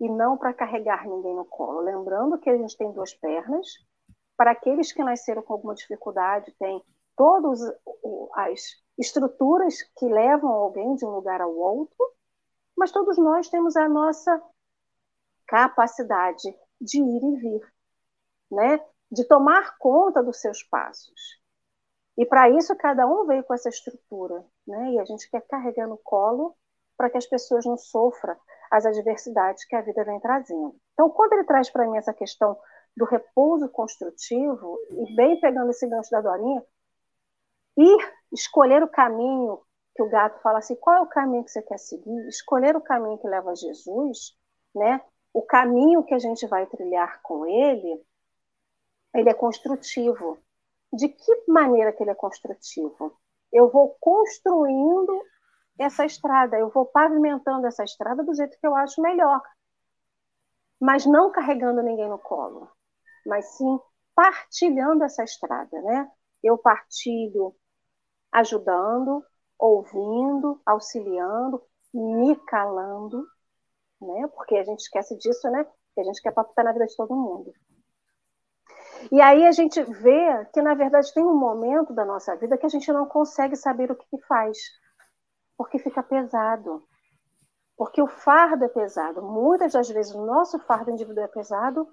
e 0.00 0.08
não 0.08 0.36
para 0.36 0.52
carregar 0.52 1.06
ninguém 1.06 1.34
no 1.34 1.44
colo. 1.44 1.80
Lembrando 1.80 2.38
que 2.38 2.50
a 2.50 2.56
gente 2.56 2.76
tem 2.76 2.92
duas 2.92 3.14
pernas. 3.14 3.66
Para 4.36 4.50
aqueles 4.50 4.92
que 4.92 5.02
nasceram 5.02 5.42
com 5.42 5.52
alguma 5.52 5.74
dificuldade, 5.74 6.52
tem 6.58 6.82
todas 7.16 7.60
as 8.34 8.60
estruturas 8.98 9.82
que 9.96 10.06
levam 10.06 10.50
alguém 10.50 10.94
de 10.96 11.06
um 11.06 11.10
lugar 11.10 11.40
ao 11.40 11.54
outro, 11.54 11.96
mas 12.76 12.90
todos 12.90 13.16
nós 13.16 13.48
temos 13.48 13.76
a 13.76 13.88
nossa 13.88 14.42
capacidade 15.46 16.52
de 16.80 17.00
ir 17.00 17.22
e 17.22 17.36
vir, 17.36 17.72
né? 18.50 18.80
de 19.14 19.24
tomar 19.24 19.76
conta 19.78 20.22
dos 20.22 20.40
seus 20.40 20.62
passos. 20.64 21.38
E 22.16 22.26
para 22.26 22.50
isso 22.50 22.74
cada 22.76 23.06
um 23.06 23.24
veio 23.26 23.44
com 23.44 23.54
essa 23.54 23.68
estrutura, 23.68 24.44
né? 24.66 24.92
E 24.92 24.98
a 24.98 25.04
gente 25.04 25.30
quer 25.30 25.40
carregar 25.42 25.86
no 25.86 25.98
colo 25.98 26.56
para 26.96 27.10
que 27.10 27.18
as 27.18 27.26
pessoas 27.26 27.64
não 27.64 27.76
sofram 27.76 28.36
as 28.70 28.86
adversidades 28.86 29.64
que 29.64 29.76
a 29.76 29.80
vida 29.80 30.04
vem 30.04 30.20
trazendo. 30.20 30.74
Então, 30.92 31.10
quando 31.10 31.34
ele 31.34 31.44
traz 31.44 31.70
para 31.70 31.86
mim 31.86 31.96
essa 31.96 32.12
questão 32.12 32.58
do 32.96 33.04
repouso 33.04 33.68
construtivo, 33.68 34.78
e 34.90 35.14
bem 35.14 35.40
pegando 35.40 35.70
esse 35.70 35.86
gancho 35.86 36.10
da 36.10 36.20
Dorinha, 36.20 36.62
ir 37.76 38.12
escolher 38.32 38.82
o 38.82 38.88
caminho 38.88 39.60
que 39.94 40.02
o 40.02 40.08
gato 40.08 40.40
fala 40.42 40.58
assim, 40.58 40.74
qual 40.76 40.96
é 40.96 41.00
o 41.02 41.08
caminho 41.08 41.44
que 41.44 41.50
você 41.50 41.62
quer 41.62 41.78
seguir? 41.78 42.28
Escolher 42.28 42.76
o 42.76 42.80
caminho 42.80 43.18
que 43.18 43.28
leva 43.28 43.50
a 43.50 43.54
Jesus, 43.54 44.36
né? 44.74 45.00
O 45.32 45.42
caminho 45.42 46.04
que 46.04 46.14
a 46.14 46.18
gente 46.18 46.46
vai 46.46 46.66
trilhar 46.66 47.20
com 47.22 47.46
ele, 47.46 48.04
ele 49.14 49.28
é 49.28 49.34
construtivo. 49.34 50.38
De 50.92 51.08
que 51.08 51.44
maneira 51.48 51.92
que 51.92 52.02
ele 52.02 52.10
é 52.10 52.14
construtivo? 52.14 53.16
Eu 53.52 53.68
vou 53.68 53.96
construindo 54.00 55.20
essa 55.78 56.04
estrada, 56.04 56.58
eu 56.58 56.70
vou 56.70 56.86
pavimentando 56.86 57.66
essa 57.66 57.84
estrada 57.84 58.22
do 58.22 58.34
jeito 58.34 58.58
que 58.58 58.66
eu 58.66 58.74
acho 58.74 59.00
melhor. 59.02 59.42
Mas 60.80 61.06
não 61.06 61.32
carregando 61.32 61.82
ninguém 61.82 62.08
no 62.08 62.18
colo, 62.18 62.70
mas 63.26 63.56
sim 63.56 63.80
partilhando 64.14 65.04
essa 65.04 65.24
estrada, 65.24 65.80
né? 65.82 66.10
Eu 66.42 66.56
partilho 66.58 67.54
ajudando, 68.30 69.24
ouvindo, 69.58 70.60
auxiliando, 70.64 71.62
me 71.92 72.36
calando, 72.46 73.26
né? 74.00 74.28
Porque 74.34 74.56
a 74.56 74.64
gente 74.64 74.80
esquece 74.80 75.16
disso, 75.18 75.48
né? 75.50 75.64
Que 75.94 76.00
a 76.00 76.04
gente 76.04 76.20
quer 76.22 76.32
palpitar 76.32 76.64
na 76.64 76.72
vida 76.72 76.86
de 76.86 76.96
todo 76.96 77.14
mundo. 77.14 77.52
E 79.10 79.20
aí 79.20 79.46
a 79.46 79.52
gente 79.52 79.82
vê 79.82 80.44
que, 80.52 80.62
na 80.62 80.74
verdade, 80.74 81.12
tem 81.12 81.24
um 81.24 81.38
momento 81.38 81.92
da 81.92 82.04
nossa 82.04 82.36
vida 82.36 82.56
que 82.56 82.66
a 82.66 82.70
gente 82.70 82.90
não 82.92 83.06
consegue 83.06 83.56
saber 83.56 83.90
o 83.90 83.96
que 83.96 84.18
faz, 84.26 84.58
porque 85.56 85.78
fica 85.78 86.02
pesado. 86.02 86.86
Porque 87.76 88.00
o 88.00 88.06
fardo 88.06 88.64
é 88.64 88.68
pesado. 88.68 89.22
Muitas 89.22 89.72
das 89.72 89.88
vezes 89.88 90.14
o 90.14 90.24
nosso 90.24 90.58
fardo 90.60 90.90
individual 90.90 91.26
é 91.26 91.28
pesado 91.28 91.88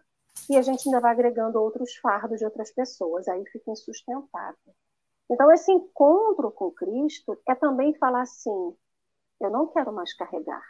e 0.50 0.58
a 0.58 0.62
gente 0.62 0.88
ainda 0.88 1.02
vai 1.02 1.12
agregando 1.12 1.60
outros 1.60 1.96
fardos 1.98 2.40
de 2.40 2.46
outras 2.46 2.72
pessoas. 2.72 3.28
Aí 3.28 3.44
fica 3.48 3.72
insustentável. 3.72 4.76
Então, 5.30 5.52
esse 5.52 5.72
encontro 5.72 6.52
com 6.52 6.72
Cristo 6.72 7.40
é 7.48 7.56
também 7.56 7.96
falar 7.96 8.22
assim: 8.22 8.76
eu 9.40 9.50
não 9.50 9.68
quero 9.68 9.92
mais 9.92 10.14
carregar. 10.14 10.64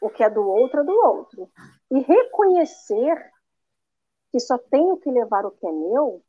O 0.00 0.10
que 0.10 0.22
é 0.22 0.30
do 0.30 0.46
outro 0.46 0.80
é 0.80 0.84
do 0.84 0.92
outro. 0.92 1.50
E 1.90 2.00
reconhecer 2.00 3.32
que 4.30 4.40
só 4.40 4.58
tenho 4.58 4.96
que 4.98 5.10
levar 5.10 5.44
o 5.46 5.50
que 5.50 5.66
é 5.66 5.72
meu 5.72 6.22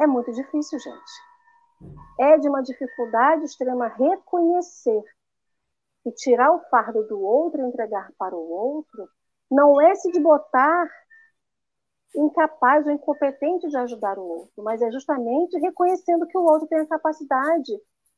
é 0.00 0.06
muito 0.06 0.32
difícil, 0.32 0.78
gente. 0.78 1.31
É 2.18 2.38
de 2.38 2.48
uma 2.48 2.62
dificuldade 2.62 3.44
extrema 3.44 3.88
reconhecer 3.88 5.02
e 6.04 6.12
tirar 6.12 6.52
o 6.52 6.60
fardo 6.68 7.06
do 7.06 7.20
outro 7.20 7.66
entregar 7.66 8.10
para 8.18 8.34
o 8.34 8.50
outro 8.50 9.08
não 9.50 9.80
é 9.80 9.94
se 9.94 10.10
de 10.10 10.20
botar 10.20 10.88
incapaz 12.14 12.86
ou 12.86 12.92
incompetente 12.92 13.68
de 13.68 13.76
ajudar 13.76 14.18
o 14.18 14.26
outro, 14.26 14.62
mas 14.62 14.82
é 14.82 14.90
justamente 14.90 15.58
reconhecendo 15.58 16.26
que 16.26 16.36
o 16.36 16.44
outro 16.44 16.68
tem 16.68 16.80
a 16.80 16.86
capacidade 16.86 17.72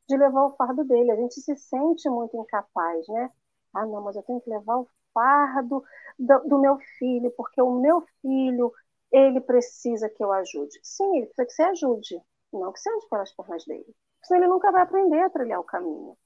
de 0.08 0.16
levar 0.16 0.46
o 0.46 0.56
fardo 0.56 0.84
dele. 0.84 1.10
A 1.10 1.16
gente 1.16 1.40
se 1.40 1.56
sente 1.56 2.08
muito 2.08 2.36
incapaz, 2.36 3.06
né? 3.08 3.30
Ah, 3.72 3.86
não, 3.86 4.02
mas 4.02 4.16
eu 4.16 4.22
tenho 4.22 4.40
que 4.40 4.50
levar 4.50 4.78
o 4.78 4.88
fardo 5.12 5.82
do, 6.18 6.38
do 6.40 6.58
meu 6.58 6.78
filho, 6.98 7.32
porque 7.36 7.60
o 7.62 7.72
meu 7.80 8.04
filho, 8.20 8.72
ele 9.12 9.40
precisa 9.40 10.08
que 10.08 10.22
eu 10.22 10.32
ajude. 10.32 10.78
Sim, 10.82 11.18
ele 11.18 11.26
precisa 11.26 11.46
que 11.46 11.52
você 11.52 11.62
ajude, 11.62 12.20
não 12.59 12.72
que 12.72 12.90
ande 12.90 13.09
pelas 13.09 13.32
pernas 13.34 13.64
dele. 13.64 13.94
Senão 14.22 14.40
ele 14.40 14.48
nunca 14.48 14.72
vai 14.72 14.82
aprender 14.82 15.20
a 15.20 15.30
trilhar 15.30 15.61
o 15.61 15.64
caminho. 15.64 16.16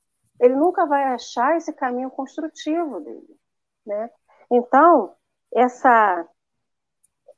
Ele 0.40 0.54
nunca 0.54 0.86
vai 0.86 1.02
achar 1.04 1.56
esse 1.56 1.72
caminho 1.72 2.10
construtivo 2.10 3.00
dele, 3.00 3.36
né? 3.84 4.10
Então, 4.50 5.14
essa 5.54 6.28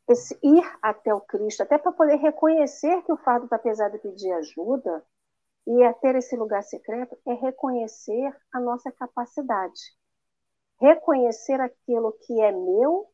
esse 0.09 0.36
ir 0.43 0.64
até 0.82 1.14
o 1.14 1.20
Cristo, 1.20 1.62
até 1.62 1.78
para 1.78 1.93
poder 1.93 2.16
reconhecer 2.16 3.01
que 3.03 3.12
o 3.12 3.16
fardo 3.18 3.45
está 3.45 3.57
pesado 3.59 3.95
e 3.95 4.01
pedir 4.01 4.32
ajuda, 4.32 5.05
e 5.66 5.82
é 5.84 5.93
ter 5.93 6.16
esse 6.16 6.36
lugar 6.36 6.62
secreto, 6.62 7.16
é 7.26 7.34
reconhecer 7.34 8.36
a 8.53 8.59
nossa 8.59 8.91
capacidade. 8.91 9.80
Reconhecer 10.80 11.61
aquilo 11.61 12.12
que 12.12 12.41
é 12.41 12.51
meu 12.51 13.07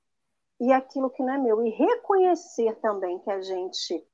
e 0.60 0.72
aquilo 0.72 1.10
que 1.10 1.22
não 1.22 1.34
é 1.34 1.38
meu. 1.38 1.66
E 1.66 1.70
reconhecer 1.70 2.74
também 2.76 3.18
que 3.18 3.30
a 3.30 3.42
gente 3.42 4.06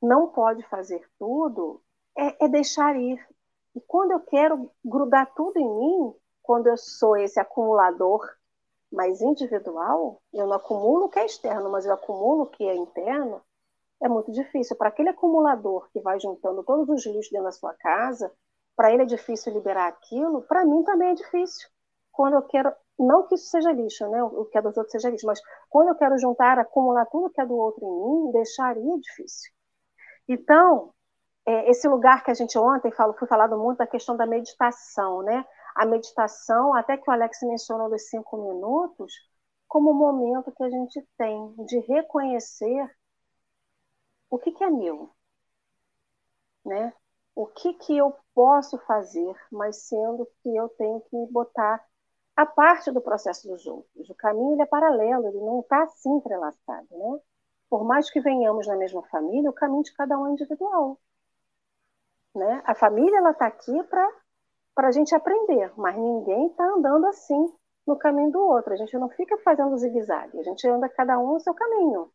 não 0.00 0.28
pode 0.28 0.62
fazer 0.64 1.06
tudo 1.18 1.82
é, 2.16 2.44
é 2.44 2.48
deixar 2.48 2.96
ir. 2.96 3.18
E 3.74 3.80
quando 3.80 4.12
eu 4.12 4.20
quero 4.20 4.70
grudar 4.84 5.32
tudo 5.34 5.58
em 5.58 5.68
mim, 5.68 6.14
quando 6.42 6.66
eu 6.66 6.76
sou 6.76 7.16
esse 7.16 7.38
acumulador 7.38 8.28
mais 8.90 9.20
individual, 9.20 10.20
eu 10.32 10.46
não 10.46 10.56
acumulo 10.56 11.04
o 11.04 11.08
que 11.08 11.18
é 11.18 11.26
externo, 11.26 11.70
mas 11.70 11.86
eu 11.86 11.92
acumulo 11.92 12.42
o 12.42 12.46
que 12.46 12.64
é 12.64 12.74
interno, 12.74 13.40
é 14.02 14.08
muito 14.08 14.32
difícil. 14.32 14.74
Para 14.76 14.88
aquele 14.88 15.10
acumulador 15.10 15.88
que 15.92 16.00
vai 16.00 16.18
juntando 16.18 16.64
todos 16.64 16.88
os 16.88 17.06
lixos 17.06 17.30
dentro 17.30 17.44
da 17.44 17.52
sua 17.52 17.74
casa, 17.74 18.32
para 18.74 18.92
ele 18.92 19.02
é 19.02 19.06
difícil 19.06 19.52
liberar 19.52 19.88
aquilo, 19.88 20.42
para 20.42 20.64
mim 20.64 20.82
também 20.82 21.10
é 21.10 21.14
difícil. 21.14 21.68
Quando 22.10 22.34
eu 22.34 22.42
quero, 22.42 22.72
não 22.98 23.26
que 23.26 23.34
isso 23.34 23.48
seja 23.48 23.70
lixo, 23.70 24.08
né? 24.08 24.22
o 24.22 24.44
que 24.46 24.58
é 24.58 24.62
dos 24.62 24.76
outros 24.76 24.92
seja 24.92 25.10
lixo, 25.10 25.26
mas 25.26 25.40
quando 25.68 25.88
eu 25.88 25.94
quero 25.94 26.18
juntar, 26.18 26.58
acumular 26.58 27.06
tudo 27.06 27.30
que 27.30 27.40
é 27.40 27.46
do 27.46 27.56
outro 27.56 27.84
em 27.84 28.26
mim, 28.26 28.32
deixaria 28.32 28.98
difícil. 28.98 29.52
Então, 30.30 30.94
é, 31.46 31.70
esse 31.70 31.88
lugar 31.88 32.24
que 32.24 32.30
a 32.30 32.34
gente 32.34 32.58
ontem 32.58 32.92
falou, 32.92 33.14
foi 33.18 33.28
falado 33.28 33.58
muito 33.58 33.78
da 33.78 33.86
questão 33.86 34.16
da 34.16 34.26
meditação, 34.26 35.22
né? 35.22 35.44
a 35.74 35.86
meditação, 35.86 36.74
até 36.74 36.96
que 36.96 37.08
o 37.08 37.12
Alex 37.12 37.38
mencionou 37.42 37.88
dos 37.90 38.08
cinco 38.08 38.36
minutos, 38.36 39.12
como 39.68 39.90
o 39.90 39.94
momento 39.94 40.52
que 40.52 40.62
a 40.62 40.70
gente 40.70 41.00
tem 41.16 41.54
de 41.66 41.78
reconhecer 41.80 42.90
o 44.28 44.38
que, 44.38 44.52
que 44.52 44.64
é 44.64 44.70
meu, 44.70 45.10
né? 46.64 46.92
O 47.34 47.46
que, 47.46 47.74
que 47.74 47.96
eu 47.96 48.14
posso 48.34 48.78
fazer, 48.80 49.34
mas 49.50 49.88
sendo 49.88 50.26
que 50.42 50.54
eu 50.54 50.68
tenho 50.70 51.00
que 51.02 51.26
botar 51.32 51.84
a 52.36 52.44
parte 52.46 52.90
do 52.90 53.00
processo 53.00 53.48
dos 53.48 53.66
outros. 53.66 54.10
O 54.10 54.14
caminho 54.14 54.60
é 54.60 54.66
paralelo, 54.66 55.28
ele 55.28 55.40
não 55.40 55.60
está 55.60 55.82
assim 55.84 56.10
entrelaçado, 56.10 56.88
né? 56.90 57.20
Por 57.70 57.84
mais 57.84 58.10
que 58.10 58.20
venhamos 58.20 58.66
na 58.66 58.76
mesma 58.76 59.02
família, 59.04 59.48
o 59.48 59.54
caminho 59.54 59.84
de 59.84 59.94
cada 59.94 60.18
um 60.18 60.26
é 60.26 60.32
individual. 60.32 60.98
Né? 62.34 62.62
A 62.66 62.74
família 62.74 63.18
ela 63.18 63.30
está 63.30 63.46
aqui 63.46 63.82
para 63.84 64.88
a 64.88 64.90
gente 64.90 65.14
aprender, 65.14 65.72
mas 65.76 65.96
ninguém 65.96 66.48
está 66.48 66.64
andando 66.64 67.06
assim 67.06 67.52
no 67.86 67.96
caminho 67.96 68.32
do 68.32 68.40
outro. 68.40 68.72
A 68.72 68.76
gente 68.76 68.98
não 68.98 69.08
fica 69.10 69.38
fazendo 69.38 69.76
zigue-zague, 69.78 70.38
a 70.38 70.42
gente 70.42 70.66
anda 70.68 70.88
cada 70.88 71.16
um 71.20 71.34
no 71.34 71.40
seu 71.40 71.54
caminho. 71.54 72.10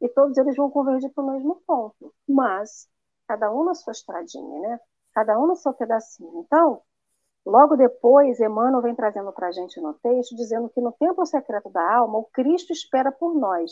E 0.00 0.08
todos 0.08 0.36
eles 0.36 0.56
vão 0.56 0.68
convergir 0.68 1.12
para 1.12 1.22
o 1.22 1.32
mesmo 1.32 1.62
ponto, 1.66 2.12
mas 2.28 2.88
cada 3.28 3.52
um 3.52 3.64
na 3.64 3.74
sua 3.74 3.92
estradinha, 3.92 4.60
né? 4.60 4.80
Cada 5.14 5.38
um 5.38 5.46
no 5.46 5.54
seu 5.54 5.72
pedacinho. 5.72 6.40
Então, 6.40 6.82
logo 7.46 7.76
depois, 7.76 8.40
Emmanuel 8.40 8.82
vem 8.82 8.94
trazendo 8.94 9.32
para 9.32 9.48
a 9.48 9.52
gente 9.52 9.80
no 9.80 9.94
texto, 9.94 10.34
dizendo 10.34 10.68
que 10.68 10.80
no 10.80 10.92
templo 10.92 11.24
secreto 11.24 11.70
da 11.70 11.96
alma, 11.96 12.18
o 12.18 12.24
Cristo 12.24 12.72
espera 12.72 13.12
por 13.12 13.34
nós, 13.34 13.70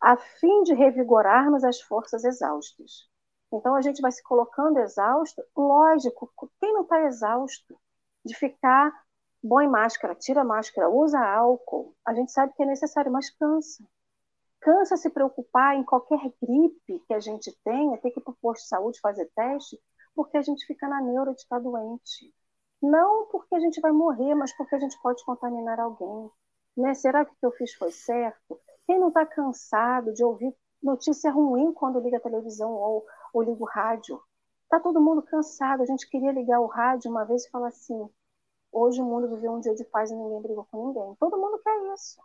a 0.00 0.16
fim 0.16 0.62
de 0.62 0.74
revigorarmos 0.74 1.62
as 1.64 1.80
forças 1.80 2.24
exaustas. 2.24 3.08
Então 3.52 3.74
a 3.74 3.82
gente 3.82 4.00
vai 4.00 4.12
se 4.12 4.22
colocando 4.22 4.78
exausto. 4.78 5.42
Lógico, 5.56 6.32
quem 6.60 6.72
não 6.72 6.82
está 6.82 7.02
exausto 7.02 7.78
de 8.24 8.34
ficar 8.34 8.92
bom 9.42 9.60
em 9.60 9.68
máscara, 9.68 10.14
tira 10.14 10.44
máscara, 10.44 10.88
usa 10.88 11.18
álcool, 11.18 11.94
a 12.06 12.14
gente 12.14 12.30
sabe 12.30 12.52
que 12.54 12.62
é 12.62 12.66
necessário, 12.66 13.10
mas 13.10 13.30
cansa. 13.30 13.84
Cansa 14.60 14.96
se 14.96 15.08
preocupar 15.08 15.76
em 15.76 15.84
qualquer 15.84 16.20
gripe 16.42 17.00
que 17.06 17.14
a 17.14 17.20
gente 17.20 17.50
tenha, 17.64 17.96
ter 17.98 18.10
que 18.10 18.20
ir 18.20 18.22
para 18.22 18.32
o 18.32 18.36
posto 18.36 18.62
de 18.62 18.68
saúde 18.68 19.00
fazer 19.00 19.30
teste, 19.34 19.80
porque 20.14 20.36
a 20.36 20.42
gente 20.42 20.66
fica 20.66 20.86
na 20.86 21.00
neura 21.00 21.32
de 21.32 21.40
estar 21.40 21.58
doente. 21.58 22.32
Não 22.82 23.26
porque 23.26 23.54
a 23.54 23.60
gente 23.60 23.80
vai 23.80 23.92
morrer, 23.92 24.34
mas 24.34 24.54
porque 24.56 24.74
a 24.74 24.78
gente 24.78 25.00
pode 25.00 25.24
contaminar 25.24 25.80
alguém. 25.80 26.30
Né? 26.76 26.94
Será 26.94 27.24
que 27.24 27.32
o 27.32 27.36
que 27.36 27.46
eu 27.46 27.52
fiz 27.52 27.74
foi 27.74 27.90
certo? 27.90 28.60
Quem 28.90 28.98
não 28.98 29.06
está 29.06 29.24
cansado 29.24 30.12
de 30.12 30.24
ouvir 30.24 30.52
notícia 30.82 31.30
ruim 31.30 31.72
quando 31.72 32.00
liga 32.00 32.16
a 32.16 32.20
televisão 32.20 32.72
ou, 32.72 33.06
ou 33.32 33.40
liga 33.40 33.62
o 33.62 33.64
rádio. 33.64 34.20
Tá 34.68 34.80
todo 34.80 35.00
mundo 35.00 35.22
cansado. 35.22 35.84
A 35.84 35.86
gente 35.86 36.10
queria 36.10 36.32
ligar 36.32 36.58
o 36.58 36.66
rádio 36.66 37.08
uma 37.08 37.24
vez 37.24 37.44
e 37.44 37.50
falar 37.50 37.68
assim: 37.68 38.10
hoje 38.72 39.00
o 39.00 39.04
mundo 39.04 39.28
viveu 39.28 39.52
um 39.52 39.60
dia 39.60 39.76
de 39.76 39.84
paz 39.84 40.10
e 40.10 40.16
ninguém 40.16 40.42
brigou 40.42 40.66
com 40.72 40.88
ninguém. 40.88 41.14
Todo 41.20 41.38
mundo 41.38 41.60
quer 41.62 41.94
isso. 41.94 42.20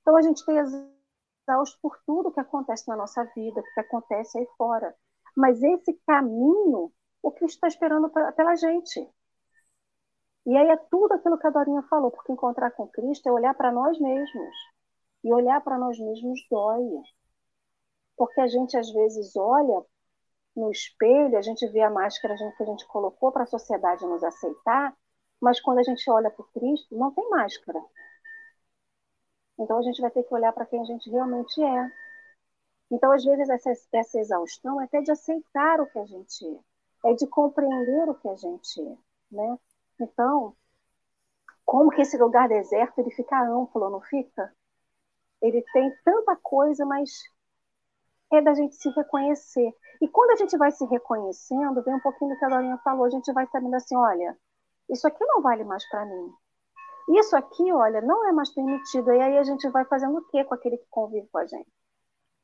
Então 0.00 0.16
a 0.16 0.22
gente 0.22 0.44
tem 0.44 0.56
exausto 0.58 1.78
por 1.80 1.96
tudo 2.04 2.32
que 2.32 2.40
acontece 2.40 2.88
na 2.88 2.96
nossa 2.96 3.22
vida, 3.36 3.62
que 3.72 3.80
acontece 3.80 4.40
aí 4.40 4.46
fora. 4.58 4.92
Mas 5.36 5.62
esse 5.62 5.92
caminho, 6.04 6.90
o 7.22 7.30
Cristo 7.30 7.54
está 7.54 7.68
esperando 7.68 8.10
pela 8.10 8.56
gente. 8.56 9.08
E 10.46 10.56
aí 10.56 10.66
é 10.66 10.76
tudo 10.90 11.14
aquilo 11.14 11.38
que 11.38 11.46
a 11.46 11.50
Dorinha 11.50 11.82
falou, 11.82 12.10
porque 12.10 12.32
encontrar 12.32 12.72
com 12.72 12.88
Cristo 12.88 13.28
é 13.28 13.30
olhar 13.30 13.54
para 13.54 13.70
nós 13.70 13.96
mesmos. 14.00 14.77
E 15.24 15.32
olhar 15.32 15.60
para 15.62 15.78
nós 15.78 15.98
mesmos 15.98 16.40
dói 16.50 17.02
porque 18.18 18.40
a 18.40 18.48
gente 18.48 18.76
às 18.76 18.90
vezes 18.90 19.36
olha 19.36 19.84
no 20.56 20.70
espelho, 20.72 21.38
a 21.38 21.42
gente 21.42 21.66
vê 21.68 21.80
a 21.82 21.90
máscara 21.90 22.34
que 22.56 22.62
a 22.62 22.66
gente 22.66 22.84
colocou 22.88 23.30
para 23.30 23.44
a 23.44 23.46
sociedade 23.46 24.04
nos 24.04 24.24
aceitar, 24.24 24.92
mas 25.40 25.60
quando 25.60 25.78
a 25.78 25.84
gente 25.84 26.10
olha 26.10 26.28
para 26.30 26.44
Cristo, 26.46 26.96
não 26.96 27.12
tem 27.12 27.30
máscara. 27.30 27.80
Então 29.56 29.78
a 29.78 29.82
gente 29.82 30.00
vai 30.00 30.10
ter 30.10 30.24
que 30.24 30.34
olhar 30.34 30.52
para 30.52 30.66
quem 30.66 30.80
a 30.80 30.84
gente 30.84 31.08
realmente 31.08 31.62
é. 31.62 31.90
Então, 32.90 33.12
às 33.12 33.22
vezes, 33.22 33.48
essa, 33.50 33.70
essa 33.92 34.18
exaustão 34.18 34.80
é 34.80 34.84
até 34.84 35.00
de 35.02 35.10
aceitar 35.10 35.80
o 35.80 35.86
que 35.86 35.98
a 35.98 36.06
gente 36.06 36.44
é, 37.04 37.10
é 37.10 37.14
de 37.14 37.26
compreender 37.26 38.08
o 38.08 38.14
que 38.14 38.28
a 38.28 38.36
gente 38.36 38.80
é. 38.80 38.96
Né? 39.30 39.58
Então, 40.00 40.56
como 41.64 41.90
que 41.90 42.00
esse 42.00 42.16
lugar 42.16 42.48
deserto 42.48 42.98
ele 42.98 43.10
fica 43.10 43.42
amplo, 43.42 43.90
não 43.90 44.00
fica? 44.00 44.52
Ele 45.40 45.62
tem 45.72 45.92
tanta 46.04 46.36
coisa, 46.36 46.84
mas 46.84 47.10
é 48.32 48.42
da 48.42 48.54
gente 48.54 48.74
se 48.76 48.88
reconhecer. 48.90 49.72
E 50.00 50.08
quando 50.08 50.30
a 50.32 50.36
gente 50.36 50.56
vai 50.56 50.70
se 50.70 50.84
reconhecendo, 50.86 51.82
vem 51.82 51.94
um 51.94 52.00
pouquinho 52.00 52.30
do 52.32 52.38
que 52.38 52.44
a 52.44 52.48
Dorinha 52.48 52.78
falou, 52.78 53.04
a 53.04 53.10
gente 53.10 53.32
vai 53.32 53.46
sabendo 53.46 53.74
assim, 53.74 53.96
olha, 53.96 54.36
isso 54.88 55.06
aqui 55.06 55.24
não 55.24 55.42
vale 55.42 55.64
mais 55.64 55.88
para 55.88 56.04
mim. 56.06 56.32
Isso 57.16 57.34
aqui, 57.36 57.72
olha, 57.72 58.00
não 58.02 58.28
é 58.28 58.32
mais 58.32 58.52
permitido. 58.52 59.12
E 59.12 59.20
aí 59.20 59.38
a 59.38 59.42
gente 59.42 59.68
vai 59.70 59.84
fazendo 59.86 60.18
o 60.18 60.24
quê 60.26 60.44
com 60.44 60.54
aquele 60.54 60.76
que 60.76 60.86
convive 60.90 61.26
com 61.28 61.38
a 61.38 61.46
gente? 61.46 61.72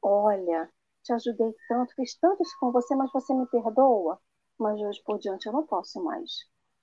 Olha, 0.02 0.70
te 1.02 1.12
ajudei 1.12 1.54
tanto, 1.68 1.94
fiz 1.94 2.18
tanto 2.18 2.42
isso 2.42 2.56
com 2.58 2.72
você, 2.72 2.94
mas 2.96 3.12
você 3.12 3.34
me 3.34 3.46
perdoa? 3.46 4.18
Mas 4.58 4.80
hoje 4.80 5.02
por 5.04 5.18
diante 5.18 5.46
eu 5.46 5.52
não 5.52 5.66
posso 5.66 6.02
mais. 6.02 6.30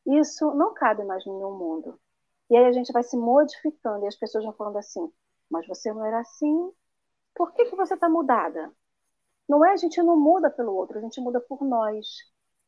Isso 0.05 0.53
não 0.53 0.74
cabe 0.74 1.03
mais 1.03 1.26
no 1.26 1.38
meu 1.38 1.51
mundo. 1.51 1.99
E 2.49 2.57
aí 2.57 2.66
a 2.66 2.72
gente 2.72 2.91
vai 2.91 3.03
se 3.03 3.18
modificando 3.18 4.03
e 4.05 4.07
as 4.07 4.16
pessoas 4.16 4.43
vão 4.43 4.53
falando 4.53 4.78
assim, 4.78 5.12
mas 5.51 5.67
você 5.67 5.93
não 5.93 6.05
era 6.05 6.19
assim, 6.21 6.71
Por 7.35 7.53
que, 7.53 7.65
que 7.65 7.75
você 7.77 7.95
está 7.95 8.09
mudada? 8.09 8.73
Não 9.49 9.65
é 9.65 9.73
a 9.73 9.77
gente 9.77 10.01
não 10.03 10.17
muda 10.19 10.49
pelo 10.51 10.73
outro, 10.75 10.97
a 10.99 11.01
gente 11.01 11.21
muda 11.21 11.41
por 11.41 11.63
nós. 11.63 12.07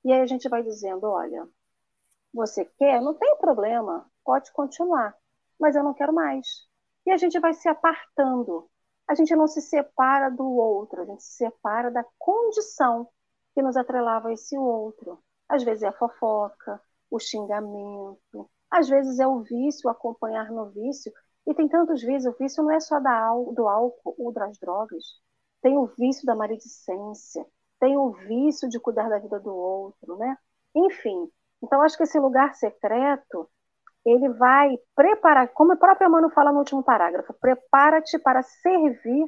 E 0.05 0.11
aí 0.13 0.21
a 0.21 0.25
gente 0.27 0.49
vai 0.49 0.63
dizendo, 0.63 1.05
olha, 1.07 1.47
você 2.34 2.65
quer? 2.65 3.01
Não 3.01 3.13
tem 3.13 3.38
problema, 3.38 4.09
pode 4.23 4.51
continuar, 4.53 5.15
mas 5.59 5.75
eu 5.75 5.84
não 5.84 5.93
quero 5.93 6.13
mais. 6.13 6.67
E 7.05 7.11
a 7.11 7.17
gente 7.17 7.39
vai 7.39 7.53
se 7.53 7.67
apartando. 7.69 8.69
A 9.07 9.15
gente 9.15 9.36
não 9.36 9.47
se 9.47 9.61
separa 9.61 10.29
do 10.29 10.45
outro, 10.45 11.01
a 11.01 11.05
gente 11.05 11.23
se 11.23 11.34
separa 11.38 11.91
da 11.91 12.05
condição 12.17 13.09
que 13.53 13.61
nos 13.61 13.77
atrelava 13.77 14.29
a 14.29 14.34
esse 14.34 14.57
outro. 14.57 15.23
Às 15.49 15.63
vezes 15.63 15.84
é 15.84 15.88
a 15.89 15.93
fofoca, 15.93 16.81
o 17.11 17.19
xingamento, 17.19 18.49
às 18.71 18.89
vezes 18.89 19.19
é 19.19 19.27
o 19.27 19.41
vício, 19.41 19.89
acompanhar 19.89 20.51
no 20.51 20.69
vício. 20.71 21.11
E 21.46 21.54
tem 21.54 21.68
tantos 21.68 22.02
vícios, 22.02 22.34
o 22.34 22.38
vício 22.38 22.64
não 22.64 22.72
é 22.72 22.80
só 22.80 23.00
da, 23.00 23.30
do 23.54 23.68
álcool 23.68 24.16
ou 24.18 24.32
das 24.32 24.58
drogas. 24.58 25.04
Tem 25.62 25.78
o 25.78 25.86
vício 25.86 26.26
da 26.26 26.36
maledicência, 26.36 27.46
tem 27.80 27.98
o 27.98 28.12
vício 28.12 28.70
de 28.70 28.80
cuidar 28.80 29.10
da 29.10 29.20
vida 29.20 29.39
do 29.39 29.54
outro, 29.54 30.18
né? 30.18 30.38
Enfim, 30.76 31.30
então 31.62 31.82
acho 31.82 31.98
que 31.98 32.04
esse 32.04 32.20
lugar 32.20 32.54
secreto, 32.56 33.50
ele 34.06 34.30
vai 34.30 34.78
preparar, 34.96 35.48
como 35.50 35.74
o 35.74 35.78
próprio 35.78 36.08
Emmanuel 36.08 36.32
fala 36.32 36.52
no 36.52 36.60
último 36.60 36.84
parágrafo, 36.84 37.34
prepara-te 37.34 38.20
para 38.20 38.41
servir 38.41 39.26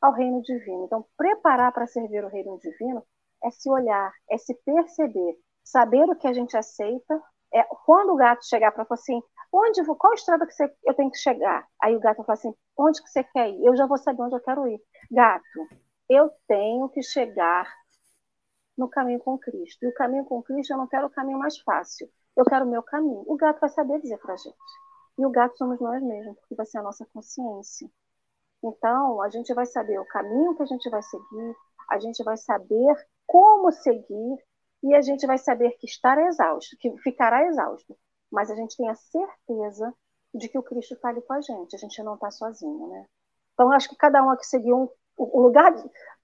ao 0.00 0.12
reino 0.12 0.42
divino. 0.42 0.84
Então, 0.84 1.06
preparar 1.16 1.72
para 1.72 1.86
servir 1.86 2.24
o 2.24 2.28
reino 2.28 2.58
divino 2.58 3.04
é 3.42 3.50
se 3.50 3.70
olhar, 3.70 4.12
é 4.30 4.38
se 4.38 4.54
perceber, 4.64 5.36
saber 5.62 6.04
o 6.04 6.16
que 6.16 6.26
a 6.26 6.32
gente 6.32 6.56
aceita. 6.56 7.22
É, 7.52 7.62
quando 7.84 8.12
o 8.12 8.16
gato 8.16 8.44
chegar 8.46 8.72
para 8.72 8.84
falar 8.84 9.00
assim, 9.00 9.22
onde 9.52 9.82
qual 9.96 10.14
estrada 10.14 10.46
que 10.46 10.52
você, 10.52 10.72
eu 10.84 10.94
tenho 10.94 11.10
que 11.10 11.18
chegar? 11.18 11.66
Aí 11.82 11.96
o 11.96 12.00
gato 12.00 12.22
fala 12.24 12.34
assim, 12.34 12.54
onde 12.76 13.02
que 13.02 13.08
você 13.08 13.24
quer 13.24 13.50
ir? 13.50 13.64
Eu 13.64 13.76
já 13.76 13.86
vou 13.86 13.96
saber 13.98 14.22
onde 14.22 14.34
eu 14.34 14.40
quero 14.40 14.66
ir. 14.68 14.80
Gato, 15.10 15.44
eu 16.08 16.30
tenho 16.46 16.88
que 16.88 17.02
chegar 17.02 17.72
no 18.76 18.88
caminho 18.88 19.20
com 19.20 19.38
Cristo. 19.38 19.84
E 19.84 19.88
o 19.88 19.94
caminho 19.94 20.24
com 20.24 20.42
Cristo, 20.42 20.72
eu 20.72 20.76
não 20.76 20.86
quero 20.86 21.06
o 21.06 21.10
caminho 21.10 21.38
mais 21.38 21.58
fácil. 21.58 22.08
Eu 22.36 22.44
quero 22.44 22.66
o 22.66 22.68
meu 22.68 22.82
caminho. 22.82 23.24
O 23.26 23.36
gato 23.36 23.60
vai 23.60 23.70
saber 23.70 24.00
dizer 24.00 24.18
para 24.18 24.34
a 24.34 24.36
gente. 24.36 24.56
E 25.18 25.24
o 25.24 25.30
gato 25.30 25.56
somos 25.56 25.80
nós 25.80 26.02
mesmos, 26.02 26.38
porque 26.40 26.54
vai 26.54 26.66
ser 26.66 26.78
a 26.78 26.82
nossa 26.82 27.06
consciência. 27.06 27.88
Então, 28.62 29.22
a 29.22 29.30
gente 29.30 29.52
vai 29.54 29.64
saber 29.64 29.98
o 29.98 30.06
caminho 30.06 30.54
que 30.56 30.62
a 30.62 30.66
gente 30.66 30.88
vai 30.90 31.02
seguir, 31.02 31.56
a 31.88 31.98
gente 31.98 32.22
vai 32.22 32.36
saber 32.36 32.94
como 33.26 33.72
seguir 33.72 34.36
e 34.82 34.94
a 34.94 35.00
gente 35.00 35.26
vai 35.26 35.38
saber 35.38 35.72
que 35.72 35.86
estará 35.86 36.26
exausto, 36.28 36.76
que 36.78 36.96
ficará 36.98 37.46
exausto. 37.46 37.96
Mas 38.30 38.50
a 38.50 38.54
gente 38.54 38.76
tem 38.76 38.88
a 38.88 38.94
certeza 38.94 39.94
de 40.34 40.48
que 40.48 40.58
o 40.58 40.62
Cristo 40.62 40.94
está 40.94 41.08
ali 41.08 41.22
com 41.22 41.32
a 41.32 41.40
gente, 41.40 41.74
a 41.74 41.78
gente 41.78 42.02
não 42.02 42.14
está 42.14 42.30
sozinho, 42.30 42.88
né? 42.88 43.06
Então, 43.54 43.72
acho 43.72 43.88
que 43.88 43.96
cada 43.96 44.22
um 44.22 44.30
aqui 44.30 44.46
seguiu 44.46 44.76
um, 44.76 44.88
o 45.16 45.40
lugar 45.40 45.74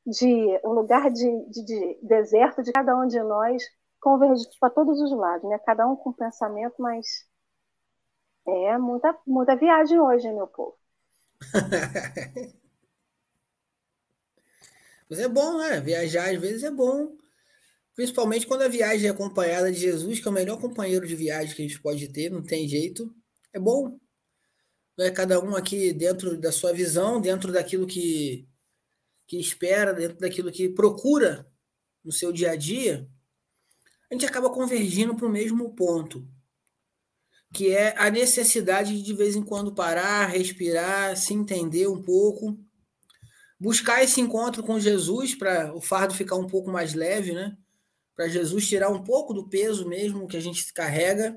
de 0.04 0.60
um 0.64 0.72
lugar 0.72 1.10
de, 1.10 1.44
de, 1.48 1.64
de, 1.64 1.98
deserto 2.02 2.62
de 2.62 2.72
cada 2.72 2.96
um 2.96 3.06
de 3.06 3.20
nós 3.22 3.62
converge 4.00 4.44
para 4.60 4.68
todos 4.68 5.00
os 5.00 5.12
lados, 5.12 5.48
né? 5.48 5.58
Cada 5.60 5.86
um 5.86 5.96
com 5.96 6.12
pensamento, 6.12 6.74
mas 6.78 7.06
é 8.46 8.76
muita, 8.76 9.16
muita 9.26 9.56
viagem 9.56 9.98
hoje, 10.00 10.30
meu 10.32 10.46
povo. 10.46 10.76
Mas 15.12 15.20
é 15.20 15.28
bom, 15.28 15.58
né? 15.58 15.78
Viajar 15.78 16.30
às 16.30 16.40
vezes 16.40 16.62
é 16.62 16.70
bom. 16.70 17.14
Principalmente 17.94 18.46
quando 18.46 18.62
a 18.62 18.68
viagem 18.68 19.06
é 19.06 19.10
acompanhada 19.10 19.70
de 19.70 19.78
Jesus, 19.78 20.18
que 20.18 20.26
é 20.26 20.30
o 20.30 20.34
melhor 20.34 20.58
companheiro 20.58 21.06
de 21.06 21.14
viagem 21.14 21.54
que 21.54 21.62
a 21.62 21.66
gente 21.66 21.80
pode 21.80 22.08
ter, 22.08 22.30
não 22.30 22.42
tem 22.42 22.66
jeito. 22.66 23.14
É 23.52 23.58
bom. 23.58 23.98
é 24.98 25.10
Cada 25.10 25.38
um 25.40 25.54
aqui 25.54 25.92
dentro 25.92 26.38
da 26.38 26.50
sua 26.50 26.72
visão, 26.72 27.20
dentro 27.20 27.52
daquilo 27.52 27.86
que 27.86 28.48
que 29.26 29.38
espera, 29.38 29.94
dentro 29.94 30.18
daquilo 30.18 30.52
que 30.52 30.68
procura 30.68 31.50
no 32.04 32.12
seu 32.12 32.30
dia 32.30 32.50
a 32.50 32.56
dia, 32.56 33.08
a 34.10 34.14
gente 34.14 34.26
acaba 34.26 34.50
convergindo 34.50 35.14
para 35.16 35.26
o 35.26 35.30
mesmo 35.30 35.74
ponto, 35.74 36.28
que 37.54 37.70
é 37.70 37.96
a 37.96 38.10
necessidade 38.10 38.94
de 38.94 39.02
de 39.02 39.14
vez 39.14 39.34
em 39.34 39.42
quando 39.42 39.74
parar, 39.74 40.26
respirar, 40.26 41.16
se 41.16 41.32
entender 41.32 41.86
um 41.86 42.02
pouco, 42.02 42.58
buscar 43.58 44.02
esse 44.02 44.20
encontro 44.20 44.62
com 44.62 44.78
Jesus 44.78 45.34
para 45.34 45.74
o 45.74 45.80
fardo 45.80 46.12
ficar 46.12 46.36
um 46.36 46.46
pouco 46.46 46.70
mais 46.70 46.92
leve, 46.92 47.32
né? 47.32 47.56
Para 48.22 48.28
Jesus 48.28 48.68
tirar 48.68 48.88
um 48.88 49.02
pouco 49.02 49.34
do 49.34 49.48
peso 49.48 49.88
mesmo 49.88 50.28
que 50.28 50.36
a 50.36 50.40
gente 50.40 50.72
carrega 50.72 51.36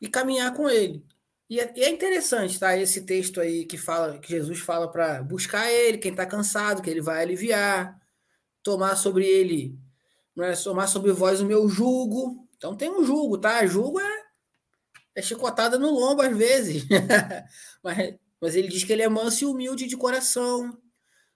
e 0.00 0.08
caminhar 0.08 0.54
com 0.54 0.66
ele. 0.66 1.04
E 1.46 1.60
é, 1.60 1.70
e 1.76 1.84
é 1.84 1.90
interessante, 1.90 2.58
tá? 2.58 2.74
Esse 2.74 3.02
texto 3.02 3.38
aí 3.38 3.66
que 3.66 3.76
fala, 3.76 4.18
que 4.18 4.30
Jesus 4.30 4.60
fala 4.60 4.90
para 4.90 5.22
buscar 5.22 5.70
ele, 5.70 5.98
quem 5.98 6.12
está 6.12 6.24
cansado, 6.24 6.80
que 6.80 6.88
ele 6.88 7.02
vai 7.02 7.20
aliviar, 7.20 8.00
tomar 8.62 8.96
sobre 8.96 9.26
ele, 9.26 9.78
não 10.34 10.42
é? 10.42 10.56
tomar 10.56 10.86
sobre 10.86 11.12
vós 11.12 11.42
o 11.42 11.46
meu 11.46 11.68
jugo. 11.68 12.48
Então 12.56 12.74
tem 12.74 12.90
um 12.90 13.04
jugo, 13.04 13.36
tá? 13.36 13.66
Jugo 13.66 14.00
é, 14.00 14.22
é 15.16 15.20
chicotada 15.20 15.78
no 15.78 15.90
lombo 15.90 16.22
às 16.22 16.34
vezes. 16.34 16.86
mas, 17.84 18.14
mas 18.40 18.56
ele 18.56 18.68
diz 18.68 18.84
que 18.84 18.92
ele 18.94 19.02
é 19.02 19.08
manso 19.10 19.44
e 19.44 19.46
humilde 19.46 19.86
de 19.86 19.98
coração, 19.98 20.78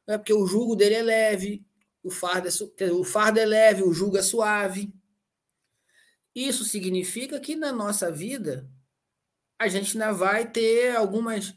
é 0.07 0.17
porque 0.17 0.33
o 0.33 0.47
jugo 0.47 0.75
dele 0.75 0.95
é 0.95 1.03
leve, 1.03 1.67
o 2.03 2.11
fardo 2.11 2.49
é, 2.79 2.93
o 2.93 3.05
fardo 3.05 3.39
é 3.39 3.47
leve, 3.47 3.83
o 3.83 3.93
jugo 3.93 4.17
é 4.17 4.23
suave. 4.23 4.93
Isso 6.35 6.65
significa 6.65 7.39
que 7.39 7.55
na 7.55 7.73
nossa 7.73 8.11
vida 8.11 8.69
a 9.59 9.69
gente 9.69 9.93
ainda 9.93 10.13
vai 10.13 10.51
ter 10.51 10.97
algumas. 10.97 11.55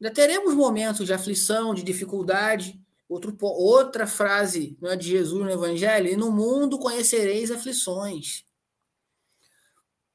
Ainda 0.00 0.12
teremos 0.12 0.54
momentos 0.54 1.06
de 1.06 1.12
aflição, 1.12 1.74
de 1.74 1.82
dificuldade. 1.82 2.80
Outro, 3.08 3.36
outra 3.40 4.06
frase 4.06 4.76
é, 4.82 4.96
de 4.96 5.08
Jesus 5.08 5.42
no 5.42 5.50
Evangelho: 5.50 6.08
e 6.08 6.16
no 6.16 6.30
mundo 6.30 6.78
conhecereis 6.78 7.50
aflições. 7.50 8.44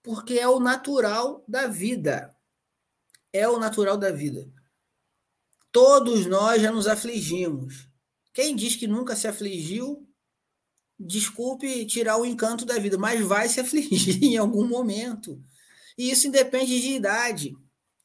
Porque 0.03 0.37
é 0.37 0.47
o 0.47 0.59
natural 0.59 1.43
da 1.47 1.67
vida. 1.67 2.35
É 3.33 3.47
o 3.47 3.57
natural 3.57 3.97
da 3.97 4.11
vida. 4.11 4.51
Todos 5.71 6.25
nós 6.25 6.61
já 6.61 6.71
nos 6.71 6.85
afligimos. 6.85 7.90
Quem 8.33 8.55
diz 8.55 8.75
que 8.75 8.87
nunca 8.87 9.15
se 9.15 9.27
afligiu, 9.27 10.07
desculpe 10.99 11.85
tirar 11.85 12.17
o 12.17 12.25
encanto 12.25 12.65
da 12.65 12.77
vida, 12.77 12.97
mas 12.97 13.21
vai 13.25 13.49
se 13.49 13.59
afligir 13.59 14.23
em 14.23 14.37
algum 14.37 14.67
momento. 14.67 15.41
E 15.97 16.09
isso 16.09 16.27
independe 16.27 16.79
de 16.79 16.93
idade, 16.93 17.55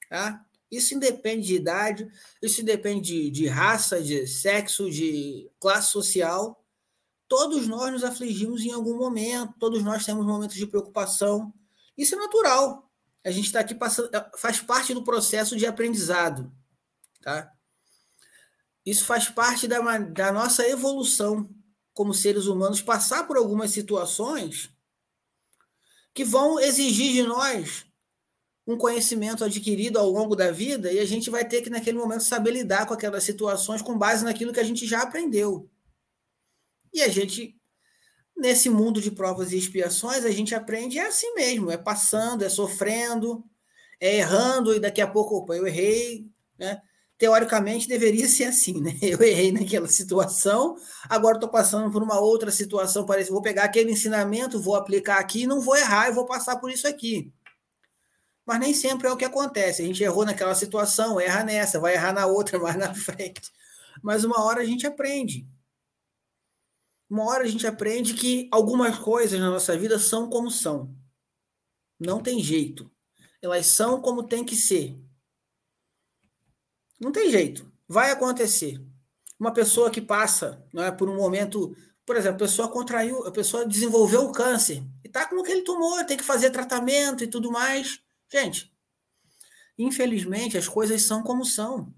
tá? 0.09 0.45
Isso 0.71 0.95
independe 0.95 1.47
de 1.47 1.55
idade, 1.55 2.09
isso 2.43 2.61
independe 2.61 3.01
de, 3.01 3.31
de 3.31 3.47
raça, 3.47 4.03
de 4.03 4.27
sexo, 4.27 4.91
de 4.91 5.49
classe 5.61 5.93
social. 5.93 6.65
Todos 7.29 7.69
nós 7.69 7.93
nos 7.93 8.05
afligimos 8.05 8.63
em 8.63 8.73
algum 8.73 8.97
momento, 8.97 9.55
todos 9.59 9.83
nós 9.83 10.05
temos 10.05 10.27
momentos 10.27 10.57
de 10.57 10.67
preocupação. 10.67 11.55
Isso 11.97 12.15
é 12.15 12.19
natural. 12.19 12.91
A 13.25 13.31
gente 13.31 13.47
está 13.47 13.61
aqui 13.61 13.75
passando, 13.75 14.11
faz 14.37 14.61
parte 14.61 14.93
do 14.93 15.05
processo 15.05 15.57
de 15.57 15.67
aprendizado, 15.67 16.53
tá? 17.23 17.56
Isso 18.87 19.05
faz 19.05 19.29
parte 19.29 19.67
da, 19.67 19.81
da 19.99 20.31
nossa 20.31 20.67
evolução 20.67 21.51
como 21.93 22.15
seres 22.15 22.47
humanos, 22.47 22.81
passar 22.81 23.27
por 23.27 23.37
algumas 23.37 23.73
situações 23.73 24.71
que 26.15 26.25
vão 26.25 26.61
exigir 26.61 27.13
de 27.13 27.23
nós 27.25 27.87
um 28.67 28.77
conhecimento 28.77 29.45
adquirido 29.45 29.99
ao 29.99 30.11
longo 30.11 30.37
da 30.37 30.51
vida 30.51 30.93
e 30.93 30.99
a 30.99 31.05
gente 31.05 31.31
vai 31.31 31.47
ter 31.47 31.63
que, 31.63 31.71
naquele 31.71 31.99
momento, 31.99 32.23
saber 32.23 32.51
lidar 32.51 32.87
com 32.87 32.95
aquelas 32.95 33.25
situações 33.25 33.81
com 33.81 33.97
base 33.97 34.25
naquilo 34.25 34.53
que 34.53 34.61
a 34.61 34.65
gente 34.65 34.87
já 34.87 35.03
aprendeu. 35.03 35.71
E 36.93 37.01
a 37.01 37.09
gente, 37.09 37.59
nesse 38.37 38.69
mundo 38.69 39.01
de 39.01 39.11
provas 39.11 39.53
e 39.53 39.59
expiações, 39.59 40.25
a 40.25 40.31
gente 40.31 40.55
aprende 40.55 40.99
é 40.99 41.07
assim 41.07 41.33
mesmo: 41.35 41.71
é 41.71 41.79
passando, 41.79 42.45
é 42.45 42.49
sofrendo, 42.49 43.45
é 44.01 44.17
errando, 44.17 44.75
e 44.75 44.81
daqui 44.81 45.01
a 45.01 45.07
pouco, 45.07 45.37
opa, 45.37 45.55
eu 45.55 45.67
errei, 45.67 46.29
né? 46.59 46.83
Teoricamente 47.19 47.89
deveria 47.89 48.29
ser 48.29 48.45
assim, 48.45 48.81
né? 48.81 48.93
Eu 49.01 49.23
errei 49.23 49.51
naquela 49.51 49.89
situação, 49.89 50.77
agora 51.09 51.37
estou 51.37 51.49
passando 51.49 51.91
por 51.91 52.03
uma 52.03 52.21
outra 52.21 52.51
situação, 52.51 53.07
parece 53.07 53.31
vou 53.31 53.41
pegar 53.41 53.65
aquele 53.65 53.93
ensinamento, 53.93 54.61
vou 54.61 54.77
aplicar 54.77 55.19
aqui, 55.19 55.47
não 55.47 55.61
vou 55.61 55.77
errar, 55.77 56.09
eu 56.09 56.15
vou 56.15 56.27
passar 56.27 56.57
por 56.57 56.71
isso 56.71 56.87
aqui. 56.87 57.33
Mas 58.47 58.61
nem 58.61 58.73
sempre 58.73 59.09
é 59.09 59.13
o 59.13 59.17
que 59.17 59.25
acontece. 59.25 59.83
A 59.83 59.85
gente 59.85 60.03
errou 60.05 60.25
naquela 60.25 60.55
situação, 60.55 61.21
erra 61.21 61.43
nessa, 61.43 61.81
vai 61.81 61.95
errar 61.95 62.13
na 62.13 62.27
outra, 62.27 62.59
mais 62.61 62.77
na 62.77 62.95
frente. 62.95 63.51
Mas 64.03 64.25
uma 64.25 64.45
hora 64.45 64.61
a 64.61 64.65
gente 64.65 64.87
aprende. 64.87 65.49
Uma 67.09 67.25
hora 67.25 67.45
a 67.45 67.47
gente 67.47 67.67
aprende 67.67 68.15
que 68.15 68.49
algumas 68.53 68.99
coisas 68.99 69.39
na 69.39 69.51
nossa 69.51 69.77
vida 69.77 69.99
são 69.99 70.29
como 70.29 70.51
são. 70.51 70.95
Não 71.99 72.23
tem 72.23 72.41
jeito. 72.43 72.91
Elas 73.41 73.67
são 73.67 74.01
como 74.01 74.27
tem 74.27 74.45
que 74.45 74.57
ser. 74.57 74.99
Não 77.01 77.13
tem 77.13 77.31
jeito. 77.31 77.71
Vai 77.89 78.11
acontecer. 78.11 78.81
Uma 79.39 79.53
pessoa 79.53 79.91
que 79.91 80.01
passa 80.01 80.67
não 80.73 80.83
é, 80.83 80.91
por 80.91 81.09
um 81.09 81.17
momento, 81.17 81.75
por 82.07 82.17
exemplo, 82.17 82.37
a 82.37 82.47
pessoa 82.49 82.69
contraiu, 82.71 83.27
a 83.27 83.33
pessoa 83.33 83.67
desenvolveu 83.67 84.23
o 84.23 84.33
câncer 84.33 84.83
e 85.05 85.09
está 85.09 85.27
com 85.27 85.41
aquele 85.41 85.63
tumor, 85.63 86.05
tem 86.05 86.17
que 86.17 86.25
fazer 86.25 86.51
tratamento 86.51 87.23
e 87.23 87.27
tudo 87.29 87.51
mais. 87.53 88.01
Gente, 88.33 88.73
infelizmente 89.79 90.57
as 90.59 90.69
coisas 90.69 91.03
são 91.03 91.23
como 91.23 91.45
são. 91.45 91.95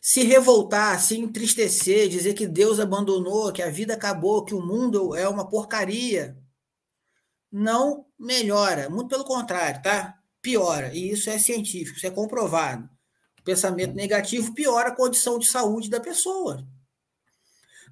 se 0.00 0.22
revoltar, 0.22 1.00
se 1.00 1.18
entristecer, 1.18 2.08
dizer 2.08 2.34
que 2.34 2.46
Deus 2.46 2.78
abandonou, 2.78 3.52
que 3.52 3.62
a 3.62 3.70
vida 3.70 3.94
acabou, 3.94 4.44
que 4.44 4.54
o 4.54 4.60
mundo 4.60 5.14
é 5.16 5.26
uma 5.28 5.48
porcaria, 5.48 6.36
não 7.50 8.06
melhora. 8.18 8.90
Muito 8.90 9.08
pelo 9.08 9.24
contrário, 9.24 9.82
tá? 9.82 10.18
Piora. 10.42 10.94
E 10.94 11.10
isso 11.10 11.30
é 11.30 11.38
científico, 11.38 11.96
isso 11.96 12.06
é 12.06 12.10
comprovado. 12.10 12.88
Pensamento 13.44 13.94
negativo 13.94 14.54
piora 14.54 14.88
a 14.88 14.96
condição 14.96 15.38
de 15.38 15.46
saúde 15.46 15.90
da 15.90 16.00
pessoa. 16.00 16.66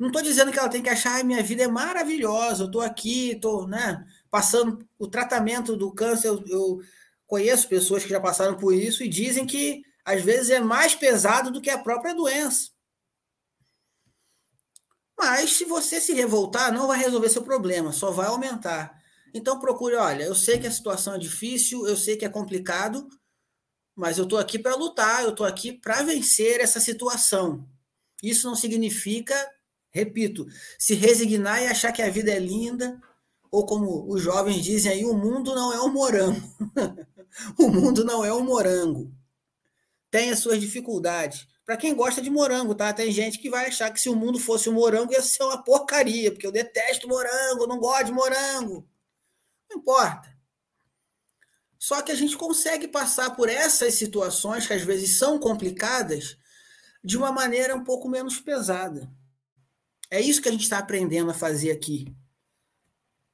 Não 0.00 0.09
estou 0.09 0.22
dizendo 0.22 0.50
que 0.50 0.59
ela 0.59 0.68
tem 0.68 0.82
que 0.82 0.88
achar, 0.88 1.20
ah, 1.20 1.24
minha 1.24 1.42
vida 1.42 1.62
é 1.62 1.68
maravilhosa, 1.68 2.62
eu 2.62 2.66
estou 2.66 2.80
aqui, 2.80 3.32
estou 3.32 3.68
né, 3.68 4.05
passando 4.30 4.86
o 4.98 5.07
tratamento 5.07 5.76
do 5.76 5.92
câncer. 5.92 6.28
Eu, 6.28 6.44
eu 6.48 6.80
conheço 7.26 7.68
pessoas 7.68 8.03
que 8.03 8.11
já 8.11 8.20
passaram 8.20 8.57
por 8.57 8.74
isso 8.74 9.05
e 9.05 9.09
dizem 9.09 9.46
que 9.46 9.82
às 10.05 10.22
vezes 10.22 10.50
é 10.50 10.61
mais 10.61 10.94
pesado 10.94 11.50
do 11.50 11.61
que 11.61 11.70
a 11.70 11.78
própria 11.78 12.14
doença. 12.14 12.70
Mas 15.16 15.53
se 15.53 15.64
você 15.64 16.00
se 16.00 16.12
revoltar, 16.12 16.72
não 16.72 16.88
vai 16.88 16.98
resolver 16.98 17.28
seu 17.28 17.42
problema, 17.42 17.92
só 17.92 18.11
vai 18.11 18.26
aumentar. 18.26 19.00
Então 19.32 19.61
procure, 19.61 19.94
olha, 19.94 20.24
eu 20.24 20.34
sei 20.34 20.59
que 20.59 20.66
a 20.66 20.70
situação 20.70 21.14
é 21.14 21.18
difícil, 21.18 21.86
eu 21.86 21.96
sei 21.96 22.16
que 22.16 22.24
é 22.24 22.28
complicado, 22.28 23.09
mas 23.95 24.18
eu 24.18 24.24
estou 24.24 24.38
aqui 24.38 24.59
para 24.59 24.74
lutar, 24.74 25.22
eu 25.22 25.30
estou 25.30 25.47
aqui 25.47 25.72
para 25.72 26.03
vencer 26.03 26.61
essa 26.61 26.80
situação. 26.80 27.68
Isso 28.22 28.47
não 28.47 28.55
significa, 28.55 29.34
repito, 29.90 30.47
se 30.78 30.95
resignar 30.95 31.62
e 31.62 31.66
achar 31.66 31.93
que 31.93 32.03
a 32.03 32.11
vida 32.11 32.30
é 32.30 32.38
linda, 32.38 33.01
ou 33.51 33.66
como 33.66 34.11
os 34.11 34.22
jovens 34.22 34.62
dizem 34.62 34.93
aí, 34.93 35.05
o 35.05 35.14
mundo 35.14 35.55
não 35.55 35.72
é 35.72 35.80
um 35.80 35.93
morango. 35.93 36.40
o 37.59 37.68
mundo 37.68 38.05
não 38.05 38.24
é 38.24 38.32
um 38.32 38.45
morango 38.45 39.12
tem 40.12 40.30
as 40.30 40.40
suas 40.40 40.61
dificuldades. 40.61 41.49
Para 41.64 41.76
quem 41.76 41.95
gosta 41.95 42.20
de 42.20 42.28
morango, 42.28 42.74
tá? 42.74 42.93
Tem 42.93 43.11
gente 43.11 43.38
que 43.38 43.49
vai 43.49 43.66
achar 43.66 43.90
que 43.90 43.99
se 43.99 44.11
o 44.11 44.14
mundo 44.14 44.38
fosse 44.38 44.68
um 44.68 44.74
morango 44.74 45.12
ia 45.12 45.22
ser 45.22 45.43
uma 45.43 45.64
porcaria, 45.64 46.30
porque 46.30 46.47
eu 46.47 46.53
detesto 46.53 47.09
morango, 47.09 47.66
não 47.66 47.78
gosto 47.78 48.07
de 48.07 48.12
morango. 48.12 48.86
Não 49.70 49.78
importa. 49.78 50.32
Só 51.83 52.01
que 52.01 52.12
a 52.12 52.14
gente 52.14 52.37
consegue 52.37 52.87
passar 52.87 53.35
por 53.35 53.49
essas 53.49 53.95
situações 53.95 54.68
que 54.68 54.72
às 54.72 54.83
vezes 54.83 55.18
são 55.18 55.37
complicadas 55.37 56.39
de 57.03 57.18
uma 57.18 57.33
maneira 57.33 57.74
um 57.74 57.83
pouco 57.83 58.09
menos 58.09 58.39
pesada. 58.39 59.12
É 60.09 60.20
isso 60.20 60.41
que 60.41 60.49
a 60.49 60.53
gente 60.53 60.62
está 60.62 60.78
aprendendo 60.78 61.33
a 61.33 61.35
fazer 61.35 61.72
aqui. 61.72 62.14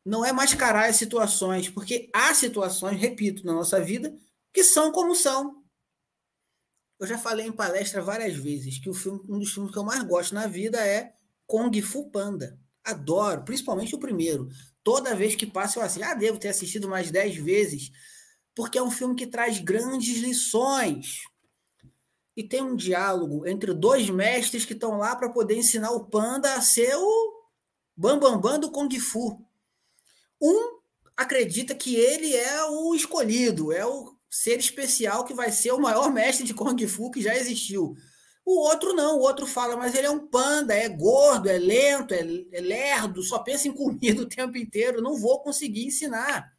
Não 0.02 0.24
é 0.24 0.32
mascarar 0.32 0.88
as 0.88 0.96
situações, 0.96 1.68
porque 1.68 2.08
há 2.10 2.32
situações, 2.32 2.98
repito, 2.98 3.44
na 3.44 3.52
nossa 3.52 3.82
vida 3.82 4.16
que 4.50 4.64
são 4.64 4.90
como 4.92 5.14
são. 5.14 5.62
Eu 6.98 7.06
já 7.06 7.18
falei 7.18 7.46
em 7.46 7.52
palestra 7.52 8.00
várias 8.00 8.34
vezes 8.34 8.78
que 8.78 8.88
o 8.88 8.94
filme, 8.94 9.20
um 9.28 9.38
dos 9.38 9.52
filmes 9.52 9.70
que 9.70 9.78
eu 9.78 9.84
mais 9.84 10.02
gosto 10.04 10.34
na 10.34 10.46
vida 10.46 10.78
é 10.80 11.12
Kung 11.46 11.82
Fu 11.82 12.10
Panda. 12.10 12.58
Adoro, 12.82 13.44
principalmente 13.44 13.94
o 13.94 14.00
primeiro. 14.00 14.48
Toda 14.82 15.14
vez 15.14 15.34
que 15.34 15.44
passa, 15.44 15.78
eu 15.78 15.82
assim, 15.82 16.02
ah, 16.02 16.14
devo 16.14 16.38
ter 16.38 16.48
assistido 16.48 16.88
mais 16.88 17.10
dez 17.10 17.36
vezes, 17.36 17.92
porque 18.58 18.76
é 18.76 18.82
um 18.82 18.90
filme 18.90 19.14
que 19.14 19.24
traz 19.24 19.60
grandes 19.60 20.18
lições. 20.18 21.20
E 22.36 22.42
tem 22.42 22.60
um 22.60 22.74
diálogo 22.74 23.46
entre 23.46 23.72
dois 23.72 24.10
mestres 24.10 24.64
que 24.64 24.72
estão 24.72 24.98
lá 24.98 25.14
para 25.14 25.28
poder 25.28 25.54
ensinar 25.54 25.92
o 25.92 26.06
panda 26.06 26.52
a 26.54 26.60
ser 26.60 26.92
o 26.96 27.44
bambambam 27.96 28.40
bam, 28.40 28.50
bam 28.50 28.58
do 28.58 28.72
Kung 28.72 28.92
Fu. 28.98 29.40
Um 30.42 30.80
acredita 31.16 31.72
que 31.72 31.94
ele 31.94 32.34
é 32.34 32.64
o 32.64 32.96
escolhido, 32.96 33.70
é 33.70 33.86
o 33.86 34.12
ser 34.28 34.58
especial 34.58 35.24
que 35.24 35.34
vai 35.34 35.52
ser 35.52 35.70
o 35.70 35.80
maior 35.80 36.12
mestre 36.12 36.44
de 36.44 36.52
Kung 36.52 36.84
Fu 36.88 37.12
que 37.12 37.22
já 37.22 37.36
existiu. 37.36 37.94
O 38.44 38.58
outro 38.58 38.92
não, 38.92 39.18
o 39.18 39.20
outro 39.20 39.46
fala, 39.46 39.76
mas 39.76 39.94
ele 39.94 40.08
é 40.08 40.10
um 40.10 40.26
panda, 40.26 40.74
é 40.74 40.88
gordo, 40.88 41.48
é 41.48 41.58
lento, 41.58 42.12
é, 42.12 42.22
é 42.50 42.60
lerdo, 42.60 43.22
só 43.22 43.38
pensa 43.38 43.68
em 43.68 43.72
comida 43.72 44.20
o 44.22 44.28
tempo 44.28 44.58
inteiro, 44.58 45.00
não 45.00 45.14
vou 45.14 45.44
conseguir 45.44 45.86
ensinar. 45.86 46.57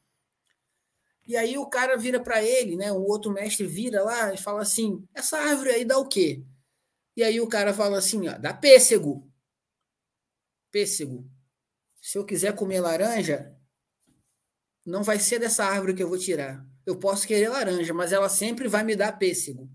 E 1.30 1.38
aí 1.38 1.58
o 1.58 1.70
cara 1.70 1.96
vira 1.96 2.22
para 2.22 2.44
ele, 2.44 2.76
né? 2.76 2.92
O 2.92 3.04
outro 3.04 3.32
mestre 3.32 3.66
vira 3.66 4.04
lá 4.04 4.34
e 4.34 4.38
fala 4.38 4.62
assim: 4.64 5.08
essa 5.16 5.38
árvore 5.38 5.70
aí 5.70 5.86
dá 5.86 5.98
o 5.98 6.10
quê? 6.10 6.44
E 7.16 7.24
aí 7.24 7.40
o 7.40 7.48
cara 7.48 7.74
fala 7.74 8.00
assim: 8.00 8.28
ó, 8.28 8.38
dá 8.38 8.54
pêssego. 8.54 9.32
Pêssego. 10.72 11.26
Se 12.02 12.18
eu 12.18 12.26
quiser 12.26 12.54
comer 12.54 12.82
laranja, 12.82 13.56
não 14.86 15.04
vai 15.04 15.20
ser 15.20 15.40
dessa 15.40 15.64
árvore 15.64 15.94
que 15.94 16.04
eu 16.04 16.10
vou 16.10 16.18
tirar 16.18 16.68
eu 16.90 16.98
posso 16.98 17.28
querer 17.28 17.50
laranja, 17.50 17.94
mas 17.94 18.12
ela 18.12 18.28
sempre 18.28 18.68
vai 18.68 18.84
me 18.84 18.96
dar 18.96 19.18
pêssego. 19.18 19.70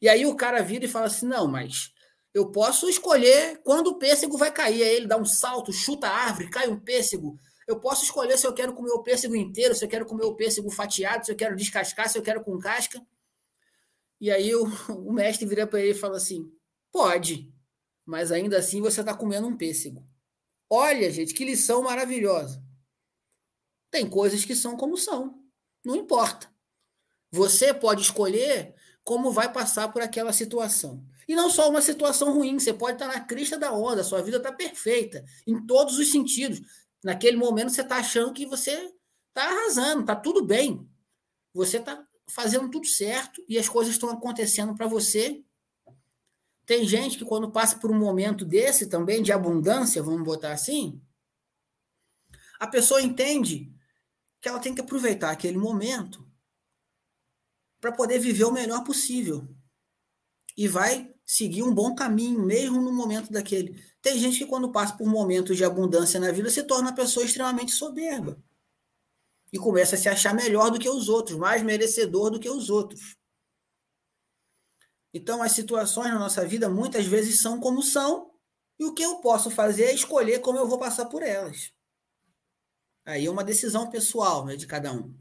E 0.00 0.08
aí 0.08 0.24
o 0.24 0.36
cara 0.36 0.62
vira 0.62 0.84
e 0.84 0.88
fala 0.88 1.06
assim: 1.06 1.26
não, 1.26 1.48
mas 1.48 1.90
eu 2.32 2.50
posso 2.52 2.88
escolher 2.88 3.60
quando 3.64 3.88
o 3.88 3.98
pêssego 3.98 4.38
vai 4.38 4.52
cair. 4.52 4.82
Aí 4.82 4.94
ele 4.94 5.06
dá 5.08 5.16
um 5.16 5.24
salto, 5.24 5.72
chuta 5.72 6.06
a 6.06 6.16
árvore, 6.16 6.50
cai 6.50 6.68
um 6.68 6.78
pêssego. 6.78 7.36
Eu 7.66 7.78
posso 7.78 8.04
escolher 8.04 8.36
se 8.36 8.46
eu 8.46 8.52
quero 8.52 8.72
comer 8.74 8.90
o 8.90 9.02
pêssego 9.02 9.36
inteiro, 9.36 9.74
se 9.74 9.84
eu 9.84 9.88
quero 9.88 10.06
comer 10.06 10.24
o 10.24 10.34
pêssego 10.34 10.70
fatiado, 10.70 11.24
se 11.24 11.32
eu 11.32 11.36
quero 11.36 11.56
descascar, 11.56 12.08
se 12.08 12.18
eu 12.18 12.22
quero 12.22 12.42
com 12.42 12.58
casca. 12.58 13.00
E 14.20 14.30
aí 14.30 14.54
o, 14.54 14.64
o 14.90 15.12
mestre 15.12 15.46
vira 15.46 15.66
para 15.66 15.80
ele 15.80 15.92
e 15.92 15.98
fala 15.98 16.16
assim: 16.16 16.50
pode, 16.90 17.52
mas 18.04 18.32
ainda 18.32 18.58
assim 18.58 18.80
você 18.80 19.00
está 19.00 19.14
comendo 19.14 19.46
um 19.46 19.56
pêssego. 19.56 20.06
Olha, 20.68 21.10
gente, 21.10 21.34
que 21.34 21.44
lição 21.44 21.82
maravilhosa. 21.82 22.62
Tem 23.90 24.08
coisas 24.08 24.44
que 24.44 24.54
são 24.54 24.76
como 24.76 24.96
são, 24.96 25.42
não 25.84 25.94
importa. 25.94 26.50
Você 27.30 27.74
pode 27.74 28.02
escolher 28.02 28.74
como 29.04 29.32
vai 29.32 29.52
passar 29.52 29.88
por 29.88 30.00
aquela 30.02 30.32
situação. 30.32 31.04
E 31.26 31.34
não 31.34 31.50
só 31.50 31.68
uma 31.68 31.82
situação 31.82 32.32
ruim, 32.32 32.58
você 32.58 32.72
pode 32.72 32.94
estar 32.94 33.06
na 33.06 33.20
crista 33.20 33.58
da 33.58 33.72
onda, 33.72 34.04
sua 34.04 34.22
vida 34.22 34.36
está 34.36 34.52
perfeita, 34.52 35.24
em 35.46 35.66
todos 35.66 35.98
os 35.98 36.10
sentidos. 36.10 36.60
Naquele 37.02 37.36
momento 37.36 37.70
você 37.70 37.82
está 37.82 37.96
achando 37.96 38.32
que 38.32 38.46
você 38.46 38.70
está 39.28 39.48
arrasando, 39.48 40.02
está 40.02 40.14
tudo 40.14 40.44
bem. 40.44 40.88
Você 41.52 41.78
está 41.78 42.06
fazendo 42.28 42.70
tudo 42.70 42.86
certo 42.86 43.44
e 43.48 43.58
as 43.58 43.68
coisas 43.68 43.94
estão 43.94 44.08
acontecendo 44.10 44.74
para 44.74 44.86
você. 44.86 45.44
Tem 46.64 46.86
gente 46.86 47.18
que, 47.18 47.24
quando 47.24 47.50
passa 47.50 47.78
por 47.78 47.90
um 47.90 47.98
momento 47.98 48.44
desse 48.44 48.88
também, 48.88 49.22
de 49.22 49.32
abundância, 49.32 50.02
vamos 50.02 50.22
botar 50.22 50.52
assim, 50.52 51.02
a 52.58 52.66
pessoa 52.68 53.02
entende 53.02 53.74
que 54.40 54.48
ela 54.48 54.60
tem 54.60 54.74
que 54.74 54.80
aproveitar 54.80 55.32
aquele 55.32 55.58
momento 55.58 56.24
para 57.80 57.90
poder 57.90 58.20
viver 58.20 58.44
o 58.44 58.52
melhor 58.52 58.84
possível. 58.84 59.48
E 60.56 60.68
vai 60.68 61.11
seguir 61.24 61.62
um 61.62 61.74
bom 61.74 61.94
caminho, 61.94 62.44
mesmo 62.44 62.80
no 62.80 62.92
momento 62.92 63.32
daquele. 63.32 63.82
Tem 64.00 64.18
gente 64.18 64.38
que, 64.38 64.46
quando 64.46 64.72
passa 64.72 64.96
por 64.96 65.06
momentos 65.06 65.56
de 65.56 65.64
abundância 65.64 66.18
na 66.18 66.32
vida, 66.32 66.50
se 66.50 66.62
torna 66.64 66.88
uma 66.88 66.94
pessoa 66.94 67.24
extremamente 67.24 67.72
soberba. 67.72 68.42
E 69.52 69.58
começa 69.58 69.94
a 69.94 69.98
se 69.98 70.08
achar 70.08 70.34
melhor 70.34 70.70
do 70.70 70.78
que 70.78 70.88
os 70.88 71.08
outros, 71.08 71.38
mais 71.38 71.62
merecedor 71.62 72.30
do 72.30 72.40
que 72.40 72.48
os 72.48 72.70
outros. 72.70 73.16
Então, 75.14 75.42
as 75.42 75.52
situações 75.52 76.08
na 76.08 76.18
nossa 76.18 76.46
vida 76.46 76.68
muitas 76.68 77.06
vezes 77.06 77.40
são 77.40 77.60
como 77.60 77.82
são, 77.82 78.30
e 78.78 78.84
o 78.84 78.94
que 78.94 79.02
eu 79.02 79.16
posso 79.16 79.50
fazer 79.50 79.84
é 79.84 79.94
escolher 79.94 80.40
como 80.40 80.58
eu 80.58 80.66
vou 80.66 80.78
passar 80.78 81.06
por 81.06 81.22
elas. 81.22 81.72
Aí 83.04 83.26
é 83.26 83.30
uma 83.30 83.44
decisão 83.44 83.90
pessoal 83.90 84.44
né, 84.44 84.56
de 84.56 84.66
cada 84.66 84.92
um. 84.92 85.14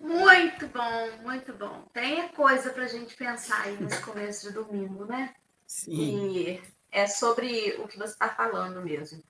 Muito 0.00 0.66
bom, 0.68 1.10
muito 1.22 1.52
bom. 1.52 1.88
Tem 1.92 2.28
coisa 2.28 2.70
para 2.70 2.84
a 2.84 2.88
gente 2.88 3.16
pensar 3.16 3.62
aí 3.62 3.76
nesse 3.80 4.00
começo 4.02 4.48
de 4.48 4.54
domingo, 4.54 5.04
né? 5.04 5.34
Sim. 5.66 6.30
E 6.30 6.62
é 6.90 7.06
sobre 7.06 7.76
o 7.78 7.88
que 7.88 7.98
você 7.98 8.12
está 8.12 8.28
falando 8.28 8.82
mesmo. 8.82 9.22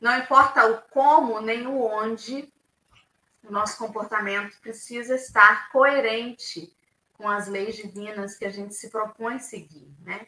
Não 0.00 0.18
importa 0.18 0.66
o 0.66 0.82
como 0.90 1.40
nem 1.40 1.66
o 1.66 1.80
onde, 1.80 2.52
o 3.42 3.50
nosso 3.50 3.78
comportamento 3.78 4.58
precisa 4.60 5.14
estar 5.14 5.70
coerente 5.70 6.74
com 7.14 7.28
as 7.28 7.48
leis 7.48 7.76
divinas 7.76 8.36
que 8.36 8.44
a 8.44 8.50
gente 8.50 8.74
se 8.74 8.90
propõe 8.90 9.38
seguir, 9.38 9.90
né? 10.00 10.26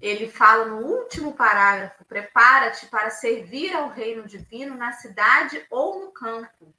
Ele 0.00 0.28
fala 0.28 0.66
no 0.66 0.78
último 0.78 1.34
parágrafo: 1.34 2.04
prepara-te 2.04 2.86
para 2.86 3.10
servir 3.10 3.74
ao 3.74 3.88
reino 3.88 4.26
divino 4.26 4.76
na 4.76 4.92
cidade 4.92 5.64
ou 5.70 6.00
no 6.00 6.12
campo. 6.12 6.72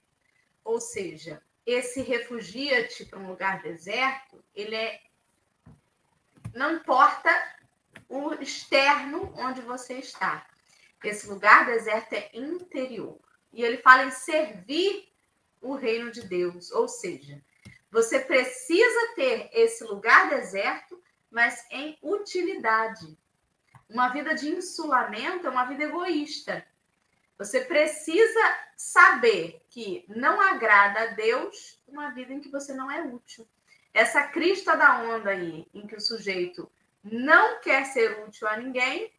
Ou 0.63 0.79
seja, 0.79 1.41
esse 1.69 2.01
refugia-te 2.01 3.05
para 3.05 3.19
um 3.19 3.27
lugar 3.27 3.61
deserto, 3.61 4.43
ele 4.55 4.75
é. 4.75 5.01
Não 6.53 6.73
importa 6.73 7.29
o 8.07 8.33
externo 8.35 9.31
onde 9.37 9.61
você 9.61 9.95
está. 9.95 10.47
Esse 11.03 11.27
lugar 11.27 11.65
deserto 11.65 12.13
é 12.13 12.29
interior. 12.33 13.19
E 13.53 13.63
ele 13.63 13.77
fala 13.77 14.05
em 14.05 14.11
servir 14.11 15.11
o 15.61 15.75
reino 15.75 16.11
de 16.11 16.21
Deus. 16.27 16.71
Ou 16.71 16.87
seja, 16.87 17.41
você 17.91 18.19
precisa 18.19 19.13
ter 19.15 19.49
esse 19.53 19.83
lugar 19.83 20.29
deserto, 20.29 21.01
mas 21.29 21.65
em 21.71 21.97
utilidade. 22.01 23.17
Uma 23.87 24.09
vida 24.09 24.33
de 24.35 24.49
insulamento 24.49 25.47
é 25.47 25.49
uma 25.49 25.65
vida 25.65 25.83
egoísta. 25.83 26.65
Você 27.39 27.61
precisa 27.61 28.57
saber 28.75 29.65
que 29.69 30.03
não 30.09 30.41
agrada 30.41 31.03
a 31.03 31.05
Deus 31.07 31.81
uma 31.87 32.09
vida 32.09 32.33
em 32.33 32.41
que 32.41 32.49
você 32.49 32.73
não 32.73 32.91
é 32.91 33.01
útil. 33.01 33.47
essa 33.91 34.27
crista 34.27 34.75
da 34.75 35.01
onda 35.01 35.31
aí, 35.31 35.65
em 35.73 35.87
que 35.87 35.95
o 35.95 36.01
sujeito 36.01 36.69
não 37.03 37.59
quer 37.59 37.85
ser 37.85 38.23
útil 38.23 38.47
a 38.47 38.55
ninguém, 38.55 39.11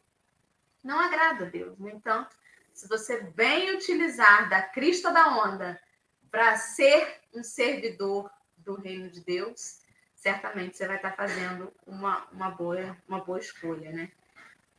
não 0.81 0.97
agrada 0.97 1.45
a 1.45 1.49
Deus. 1.49 1.77
No 1.77 1.89
entanto, 1.89 2.37
se 2.73 2.87
você 2.87 3.21
bem 3.21 3.75
utilizar 3.75 4.47
da 4.49 4.61
crista 4.61 5.11
da 5.11 5.27
onda 5.43 5.81
para 6.29 6.55
ser 6.55 7.21
um 7.33 7.43
servidor 7.43 8.31
do 8.55 8.75
reino 8.75 9.09
de 9.09 9.19
Deus, 9.19 9.81
certamente 10.15 10.77
você 10.77 10.87
vai 10.87 10.95
estar 10.95 11.15
fazendo 11.15 11.73
uma, 11.85 12.25
uma, 12.31 12.49
boa, 12.51 12.97
uma 13.07 13.19
boa 13.19 13.39
escolha, 13.39 13.91
né? 13.91 14.11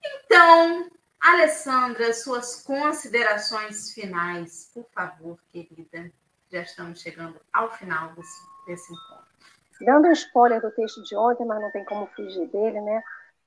Então, 0.02 0.90
Alessandra, 1.22 2.12
suas 2.12 2.64
considerações 2.64 3.92
finais, 3.92 4.68
por 4.74 4.84
favor, 4.92 5.38
querida. 5.52 6.10
Já 6.50 6.62
estamos 6.62 7.00
chegando 7.00 7.40
ao 7.52 7.70
final 7.70 8.12
desse, 8.14 8.40
desse 8.66 8.92
encontro. 8.92 9.32
Dando 9.80 10.08
um 10.08 10.12
spoiler 10.12 10.60
do 10.60 10.72
texto 10.72 11.00
de 11.04 11.16
ontem, 11.16 11.46
mas 11.46 11.60
não 11.60 11.70
tem 11.70 11.84
como 11.84 12.08
fugir 12.08 12.48
dele, 12.48 12.80
né? 12.80 13.00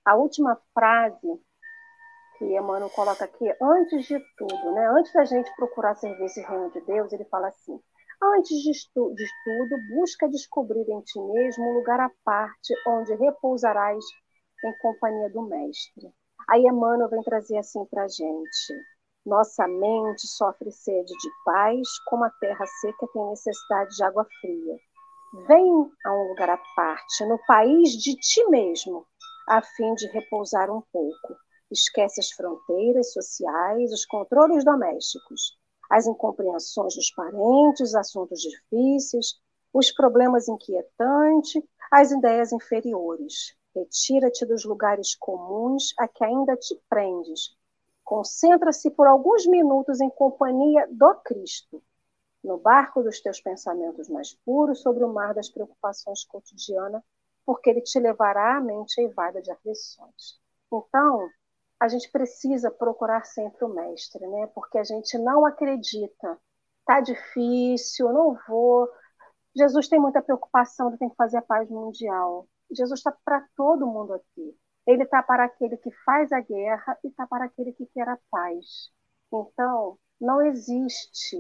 A 0.06 0.16
última 0.16 0.58
frase 0.74 1.42
que 2.38 2.46
Emmanuel 2.46 2.90
coloca 2.92 3.26
aqui, 3.26 3.46
antes 3.62 4.06
de 4.06 4.20
tudo, 4.38 4.72
né? 4.72 4.88
Antes 4.92 5.12
da 5.12 5.26
gente 5.26 5.54
procurar 5.58 5.96
servir 5.96 6.26
esse 6.26 6.42
reino 6.42 6.72
de 6.72 6.80
Deus, 6.80 7.12
ele 7.12 7.26
fala 7.26 7.50
assim: 7.50 7.78
antes 8.24 8.58
de, 8.58 8.72
de 8.72 9.28
tudo, 9.44 9.96
busca 9.96 10.30
descobrir 10.30 10.90
em 10.90 11.02
ti 11.02 11.20
mesmo 11.20 11.66
um 11.66 11.74
lugar 11.74 12.00
à 12.00 12.10
parte 12.24 12.74
onde 12.88 13.14
repousarás 13.16 14.04
em 14.64 14.78
companhia 14.78 15.30
do 15.30 15.42
Mestre. 15.42 16.14
Aí 16.50 16.62
Emmanuel 16.62 17.10
vem 17.10 17.24
trazer 17.24 17.58
assim 17.58 17.84
para 17.86 18.04
a 18.04 18.08
gente. 18.08 18.74
Nossa 19.26 19.68
mente 19.68 20.28
sofre 20.28 20.72
sede 20.72 21.12
de 21.12 21.30
paz, 21.44 21.88
como 22.06 22.24
a 22.24 22.30
terra 22.40 22.66
seca 22.80 23.08
tem 23.12 23.26
necessidade 23.30 23.96
de 23.96 24.04
água 24.04 24.26
fria. 24.40 24.78
Vem 25.48 25.92
a 26.06 26.14
um 26.14 26.30
lugar 26.30 26.52
à 26.52 26.58
parte, 26.76 27.26
no 27.26 27.40
país 27.48 27.92
de 27.92 28.16
ti 28.16 28.46
mesmo, 28.50 29.06
a 29.48 29.62
fim 29.62 29.94
de 29.96 30.08
repousar 30.08 30.70
um 30.70 30.82
pouco. 30.94 31.36
Esquece 31.72 32.20
as 32.20 32.30
fronteiras 32.32 33.12
sociais, 33.12 33.92
os 33.92 34.06
controles 34.06 34.64
domésticos, 34.64 35.58
as 35.90 36.06
incompreensões 36.06 36.96
dos 36.96 37.12
parentes, 37.12 37.82
os 37.82 37.96
assuntos 37.96 38.40
difíceis, 38.40 39.40
os 39.74 39.92
problemas 39.92 40.48
inquietantes, 40.48 41.62
as 41.92 42.12
ideias 42.12 42.52
inferiores. 42.54 43.56
Retira-te 43.76 44.46
dos 44.46 44.64
lugares 44.64 45.16
comuns 45.16 45.94
a 46.00 46.08
que 46.08 46.24
ainda 46.24 46.56
te 46.56 46.80
prendes. 46.90 47.56
Concentra-se 48.04 48.90
por 48.92 49.08
alguns 49.08 49.46
minutos 49.46 50.00
em 50.00 50.10
companhia 50.10 50.88
do 50.92 51.16
Cristo 51.16 51.82
no 52.46 52.58
barco 52.60 53.02
dos 53.02 53.20
teus 53.20 53.42
pensamentos 53.42 54.08
mais 54.08 54.34
puros, 54.46 54.82
sobre 54.82 55.04
o 55.04 55.12
mar 55.12 55.34
das 55.34 55.50
preocupações 55.50 56.24
cotidianas, 56.26 57.02
porque 57.46 57.70
ele 57.70 57.82
te 57.82 58.00
levará 58.00 58.58
à 58.58 58.62
mente 58.62 59.00
eivada 59.02 59.42
de 59.42 59.52
aflições. 59.52 60.40
Então, 60.72 61.30
a 61.80 61.88
gente 61.88 62.10
precisa 62.12 62.72
procurar 62.72 63.26
sempre 63.26 63.66
o 63.66 63.70
mestre, 63.70 64.26
né? 64.28 64.48
Porque 64.54 64.78
a 64.78 64.84
gente 64.84 65.18
não 65.18 65.46
acredita. 65.46 66.40
Tá 66.86 67.02
difícil, 67.02 68.14
não 68.14 68.38
vou. 68.48 68.88
Jesus 69.56 69.88
tem 69.88 70.00
muita 70.00 70.22
preocupação, 70.22 70.90
ele 70.90 70.98
tem 70.98 71.10
que 71.10 71.16
fazer 71.16 71.38
a 71.38 71.42
paz 71.42 71.70
mundial. 71.70 72.48
Jesus 72.72 73.00
está 73.00 73.16
para 73.24 73.46
todo 73.56 73.88
mundo 73.88 74.14
aqui. 74.14 74.58
Ele 74.86 75.04
está 75.04 75.24
para 75.24 75.46
aquele 75.46 75.78
que 75.78 75.92
faz 76.04 76.32
a 76.32 76.40
guerra 76.40 76.98
e 77.04 77.08
está 77.08 77.26
para 77.26 77.46
aquele 77.46 77.74
que 77.74 77.86
quer 77.88 78.08
a 78.08 78.20
paz. 78.30 78.92
Então, 79.34 79.98
não 80.20 80.42
existe 80.42 81.38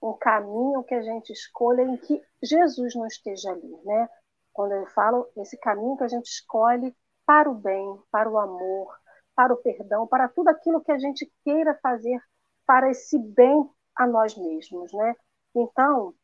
um 0.00 0.12
caminho 0.14 0.84
que 0.84 0.94
a 0.94 1.02
gente 1.02 1.32
escolha 1.32 1.82
em 1.82 1.96
que 1.96 2.22
Jesus 2.42 2.94
não 2.94 3.06
esteja 3.06 3.50
ali, 3.50 3.76
né? 3.84 4.08
Quando 4.52 4.72
eu 4.72 4.86
falo 4.88 5.28
esse 5.36 5.56
caminho 5.58 5.96
que 5.96 6.04
a 6.04 6.08
gente 6.08 6.26
escolhe 6.26 6.94
para 7.26 7.50
o 7.50 7.54
bem, 7.54 7.98
para 8.10 8.30
o 8.30 8.38
amor, 8.38 8.94
para 9.34 9.52
o 9.52 9.56
perdão, 9.56 10.06
para 10.06 10.28
tudo 10.28 10.48
aquilo 10.48 10.82
que 10.82 10.92
a 10.92 10.98
gente 10.98 11.30
queira 11.42 11.74
fazer 11.82 12.20
para 12.66 12.90
esse 12.90 13.18
bem 13.18 13.68
a 13.96 14.06
nós 14.06 14.36
mesmos, 14.36 14.92
né? 14.92 15.16
Então, 15.54 16.14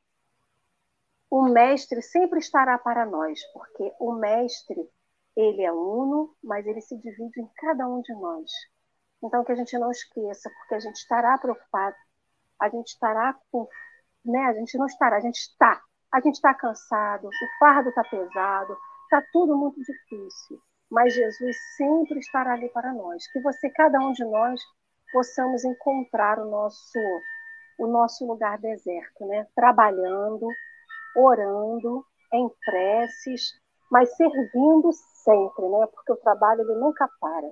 o 1.31 1.45
mestre 1.45 2.03
sempre 2.03 2.41
estará 2.41 2.77
para 2.79 3.07
nós, 3.07 3.41
porque 3.53 3.93
o 4.01 4.13
mestre, 4.13 4.89
ele 5.37 5.63
é 5.63 5.73
uno, 5.73 6.35
mas 6.43 6.67
ele 6.67 6.81
se 6.81 6.97
divide 6.97 7.41
em 7.41 7.49
cada 7.57 7.87
um 7.87 8.01
de 8.03 8.13
nós. 8.15 8.51
Então, 9.23 9.45
que 9.45 9.53
a 9.53 9.55
gente 9.55 9.79
não 9.79 9.91
esqueça, 9.91 10.51
porque 10.51 10.75
a 10.75 10.81
gente 10.81 10.97
estará 10.97 11.39
preocupado 11.39 11.97
a 12.61 12.69
gente 12.69 12.89
estará 12.89 13.35
com. 13.51 13.67
Né? 14.25 14.39
A 14.41 14.53
gente 14.53 14.77
não 14.77 14.87
estará, 14.87 15.17
a 15.17 15.21
gente 15.21 15.39
está. 15.39 15.81
A 16.13 16.21
gente 16.21 16.35
está 16.35 16.53
cansado, 16.53 17.29
o 17.29 17.59
fardo 17.59 17.89
está 17.89 18.03
pesado, 18.03 18.77
está 19.05 19.23
tudo 19.33 19.57
muito 19.57 19.81
difícil. 19.81 20.61
Mas 20.91 21.15
Jesus 21.15 21.57
sempre 21.77 22.19
estará 22.19 22.53
ali 22.53 22.69
para 22.69 22.93
nós. 22.93 23.27
Que 23.33 23.41
você, 23.41 23.71
cada 23.71 23.99
um 24.01 24.13
de 24.13 24.25
nós, 24.25 24.61
possamos 25.13 25.65
encontrar 25.65 26.39
o 26.41 26.51
nosso, 26.51 26.99
o 27.79 27.87
nosso 27.87 28.27
lugar 28.27 28.59
deserto, 28.59 29.25
né? 29.27 29.47
Trabalhando, 29.55 30.49
orando, 31.17 32.05
em 32.33 32.49
preces, 32.65 33.53
mas 33.91 34.15
servindo 34.17 34.91
sempre, 35.25 35.69
né? 35.69 35.87
Porque 35.93 36.13
o 36.13 36.17
trabalho 36.17 36.63
ele 36.63 36.79
nunca 36.79 37.09
para. 37.21 37.51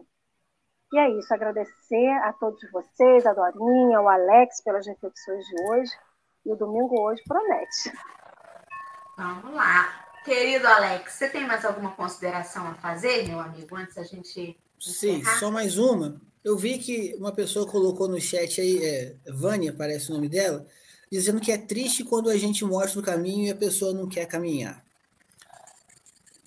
E 0.92 0.98
é 0.98 1.10
isso, 1.18 1.32
agradecer 1.34 2.10
a 2.22 2.32
todos 2.32 2.60
vocês, 2.72 3.26
a 3.26 3.34
Dorinha, 3.34 4.00
o 4.00 4.08
Alex, 4.08 4.62
pelas 4.62 4.86
reflexões 4.86 5.44
de 5.44 5.54
hoje. 5.68 5.92
E 6.46 6.52
o 6.52 6.56
domingo 6.56 6.98
hoje 7.00 7.22
promete. 7.26 7.92
Vamos 9.16 9.54
lá. 9.54 10.06
Querido 10.24 10.66
Alex, 10.66 11.12
você 11.12 11.28
tem 11.28 11.46
mais 11.46 11.64
alguma 11.64 11.90
consideração 11.92 12.66
a 12.68 12.74
fazer, 12.74 13.26
meu 13.28 13.40
amigo, 13.40 13.76
antes 13.76 13.96
da 13.96 14.02
gente. 14.02 14.58
Sim, 14.78 15.24
só 15.38 15.50
mais 15.50 15.76
uma. 15.76 16.20
Eu 16.44 16.56
vi 16.56 16.78
que 16.78 17.14
uma 17.18 17.32
pessoa 17.32 17.66
colocou 17.66 18.08
no 18.08 18.20
chat 18.20 18.60
aí, 18.60 18.82
é, 18.82 19.16
Vânia, 19.32 19.74
parece 19.76 20.10
o 20.10 20.14
nome 20.14 20.28
dela, 20.28 20.64
dizendo 21.10 21.40
que 21.40 21.52
é 21.52 21.58
triste 21.58 22.04
quando 22.04 22.30
a 22.30 22.36
gente 22.36 22.64
mostra 22.64 23.00
o 23.00 23.02
caminho 23.02 23.46
e 23.46 23.50
a 23.50 23.56
pessoa 23.56 23.92
não 23.92 24.08
quer 24.08 24.26
caminhar. 24.26 24.84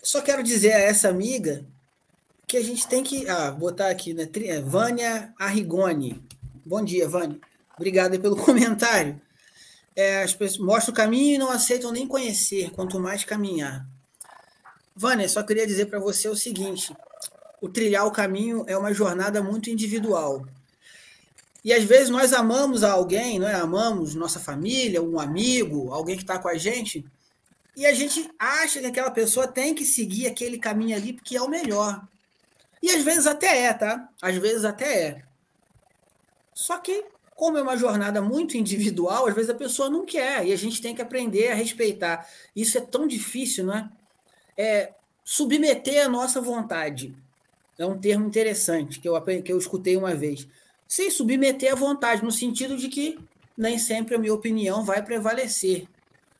Só 0.03 0.21
quero 0.21 0.43
dizer 0.43 0.73
a 0.73 0.79
essa 0.79 1.09
amiga 1.09 1.65
que 2.47 2.57
a 2.57 2.63
gente 2.63 2.87
tem 2.87 3.03
que 3.03 3.29
ah, 3.29 3.51
botar 3.51 3.89
aqui, 3.89 4.13
né? 4.13 4.27
É, 4.45 4.61
Vânia 4.61 5.33
Arrigoni. 5.39 6.21
Bom 6.65 6.83
dia, 6.83 7.07
Vânia. 7.07 7.39
Obrigado 7.75 8.19
pelo 8.19 8.35
comentário. 8.43 9.21
É, 9.95 10.23
as 10.23 10.33
pessoas 10.33 10.65
mostram 10.65 10.93
o 10.93 10.95
caminho 10.95 11.35
e 11.35 11.37
não 11.37 11.51
aceitam 11.51 11.91
nem 11.91 12.07
conhecer, 12.07 12.71
quanto 12.71 12.99
mais 12.99 13.23
caminhar. 13.23 13.85
Vânia, 14.95 15.29
só 15.29 15.43
queria 15.43 15.65
dizer 15.65 15.85
para 15.85 15.99
você 15.99 16.27
o 16.27 16.35
seguinte: 16.35 16.93
o 17.61 17.69
trilhar 17.69 18.05
o 18.05 18.11
caminho 18.11 18.63
é 18.67 18.75
uma 18.75 18.93
jornada 18.93 19.41
muito 19.41 19.69
individual. 19.69 20.45
E 21.63 21.71
às 21.73 21.83
vezes 21.83 22.09
nós 22.09 22.33
amamos 22.33 22.83
alguém, 22.83 23.37
não 23.37 23.47
é? 23.47 23.53
Amamos 23.53 24.15
nossa 24.15 24.39
família, 24.39 25.01
um 25.01 25.19
amigo, 25.19 25.91
alguém 25.93 26.15
que 26.15 26.23
está 26.23 26.39
com 26.39 26.47
a 26.47 26.57
gente, 26.57 27.05
e 27.75 27.85
a 27.85 27.93
gente 27.93 28.29
acha 28.37 28.79
que 28.79 28.85
aquela 28.85 29.11
pessoa 29.11 29.47
tem 29.47 29.73
que 29.73 29.85
seguir 29.85 30.27
aquele 30.27 30.57
caminho 30.57 30.95
ali 30.95 31.13
porque 31.13 31.37
é 31.37 31.41
o 31.41 31.49
melhor. 31.49 32.05
E 32.81 32.89
às 32.89 33.03
vezes 33.03 33.27
até 33.27 33.63
é, 33.65 33.73
tá? 33.73 34.09
Às 34.21 34.35
vezes 34.35 34.65
até 34.65 35.03
é. 35.03 35.23
Só 36.53 36.77
que, 36.79 37.05
como 37.35 37.57
é 37.57 37.61
uma 37.61 37.77
jornada 37.77 38.21
muito 38.21 38.57
individual, 38.57 39.27
às 39.27 39.35
vezes 39.35 39.49
a 39.49 39.55
pessoa 39.55 39.89
não 39.89 40.05
quer 40.05 40.45
e 40.45 40.51
a 40.51 40.57
gente 40.57 40.81
tem 40.81 40.93
que 40.93 41.01
aprender 41.01 41.49
a 41.51 41.55
respeitar. 41.55 42.27
Isso 42.55 42.77
é 42.77 42.81
tão 42.81 43.07
difícil, 43.07 43.65
não 43.65 43.75
é? 43.75 43.89
é 44.57 44.93
submeter 45.23 46.05
a 46.05 46.09
nossa 46.09 46.41
vontade. 46.41 47.15
É 47.77 47.85
um 47.85 47.97
termo 47.97 48.27
interessante 48.27 48.99
que 48.99 49.07
eu, 49.07 49.19
que 49.43 49.51
eu 49.51 49.57
escutei 49.57 49.95
uma 49.95 50.13
vez. 50.13 50.47
Sem 50.91 51.09
submeter 51.09 51.71
a 51.71 51.75
vontade, 51.75 52.21
no 52.21 52.33
sentido 52.33 52.75
de 52.75 52.89
que 52.89 53.17
nem 53.57 53.79
sempre 53.79 54.13
a 54.13 54.19
minha 54.19 54.33
opinião 54.33 54.83
vai 54.83 55.01
prevalecer. 55.01 55.87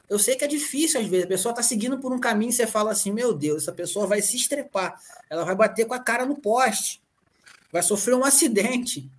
Eu 0.10 0.20
sei 0.20 0.36
que 0.36 0.44
é 0.44 0.48
difícil 0.48 1.00
às 1.00 1.08
vezes, 1.08 1.24
a 1.24 1.30
pessoa 1.30 1.52
está 1.54 1.64
seguindo 1.64 1.98
por 2.00 2.12
um 2.12 2.20
caminho 2.20 2.50
e 2.50 2.54
você 2.54 2.68
fala 2.68 2.92
assim: 2.92 3.14
meu 3.14 3.34
Deus, 3.34 3.64
essa 3.64 3.72
pessoa 3.72 4.06
vai 4.06 4.22
se 4.22 4.36
estrepar, 4.36 5.02
ela 5.30 5.46
vai 5.46 5.56
bater 5.56 5.86
com 5.86 5.94
a 5.94 6.00
cara 6.00 6.26
no 6.26 6.36
poste, 6.36 7.02
vai 7.72 7.82
sofrer 7.82 8.14
um 8.14 8.26
acidente. 8.26 9.10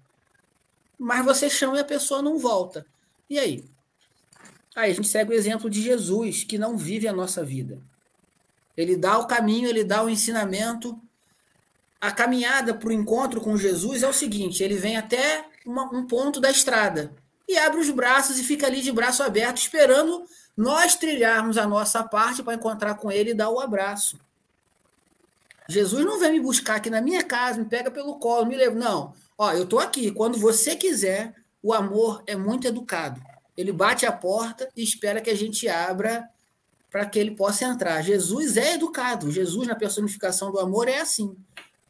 Mas 0.99 1.25
você 1.25 1.49
chama 1.49 1.79
e 1.79 1.81
a 1.81 1.85
pessoa 1.85 2.21
não 2.21 2.39
volta. 2.39 2.85
E 3.31 3.39
aí? 3.39 3.65
Aí 4.77 4.91
a 4.91 4.95
gente 4.95 5.09
segue 5.09 5.31
o 5.31 5.35
exemplo 5.35 5.71
de 5.71 5.81
Jesus, 5.81 6.45
que 6.45 6.59
não 6.59 6.77
vive 6.77 7.09
a 7.09 7.13
nossa 7.13 7.43
vida. 7.43 7.81
Ele 8.77 8.99
dá 8.99 9.19
o 9.19 9.27
caminho, 9.27 9.67
ele 9.67 9.83
dá 9.83 10.05
o 10.05 10.11
ensinamento. 10.11 11.02
A 12.03 12.11
caminhada 12.11 12.75
para 12.75 12.89
o 12.89 12.93
encontro 12.93 13.41
com 13.41 13.57
Jesus 13.57 14.03
é 14.03 14.09
o 14.09 14.13
seguinte: 14.13 14.61
ele 14.65 14.75
vem 14.75 14.97
até 14.97 15.47
uma, 15.65 15.85
um 15.95 16.05
ponto 16.05 16.41
da 16.41 16.51
estrada 16.51 17.15
e 17.49 17.57
abre 17.57 17.79
os 17.79 17.91
braços 17.91 18.41
e 18.41 18.43
fica 18.43 18.67
ali 18.67 18.83
de 18.83 18.91
braço 18.91 19.23
aberto, 19.23 19.59
esperando 19.59 20.25
nós 20.57 20.97
trilharmos 20.97 21.57
a 21.57 21.65
nossa 21.65 22.03
parte 22.03 22.43
para 22.43 22.55
encontrar 22.55 22.97
com 22.97 23.09
ele 23.09 23.31
e 23.31 23.35
dar 23.35 23.51
o 23.51 23.61
abraço. 23.61 24.19
Jesus 25.69 26.05
não 26.05 26.19
vem 26.19 26.33
me 26.33 26.41
buscar 26.41 26.75
aqui 26.75 26.91
na 26.91 27.01
minha 27.01 27.23
casa, 27.23 27.61
me 27.61 27.67
pega 27.67 27.89
pelo 27.89 28.19
colo, 28.19 28.47
me 28.47 28.57
leva. 28.57 28.75
Não. 28.75 29.15
Ó, 29.39 29.53
eu 29.53 29.63
estou 29.63 29.79
aqui. 29.79 30.11
Quando 30.11 30.37
você 30.37 30.75
quiser, 30.75 31.33
o 31.63 31.73
amor 31.73 32.25
é 32.27 32.35
muito 32.35 32.67
educado. 32.67 33.23
Ele 33.57 33.71
bate 33.71 34.05
a 34.05 34.13
porta 34.13 34.69
e 34.77 34.83
espera 34.83 35.21
que 35.21 35.31
a 35.31 35.37
gente 35.37 35.69
abra 35.69 36.29
para 36.91 37.07
que 37.07 37.17
ele 37.17 37.31
possa 37.31 37.65
entrar. 37.65 38.03
Jesus 38.03 38.57
é 38.57 38.75
educado. 38.75 39.31
Jesus, 39.31 39.69
na 39.69 39.77
personificação 39.77 40.51
do 40.51 40.59
amor, 40.59 40.89
é 40.89 40.99
assim. 40.99 41.37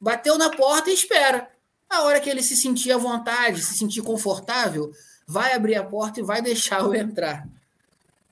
Bateu 0.02 0.36
na 0.36 0.50
porta 0.50 0.90
e 0.90 0.94
espera. 0.94 1.48
A 1.88 2.02
hora 2.02 2.18
que 2.18 2.28
ele 2.28 2.42
se 2.42 2.56
sentir 2.56 2.90
à 2.90 2.96
vontade, 2.96 3.62
se 3.62 3.78
sentir 3.78 4.02
confortável, 4.02 4.90
vai 5.28 5.52
abrir 5.52 5.76
a 5.76 5.84
porta 5.84 6.18
e 6.18 6.24
vai 6.24 6.42
deixá-lo 6.42 6.92
entrar. 6.96 7.46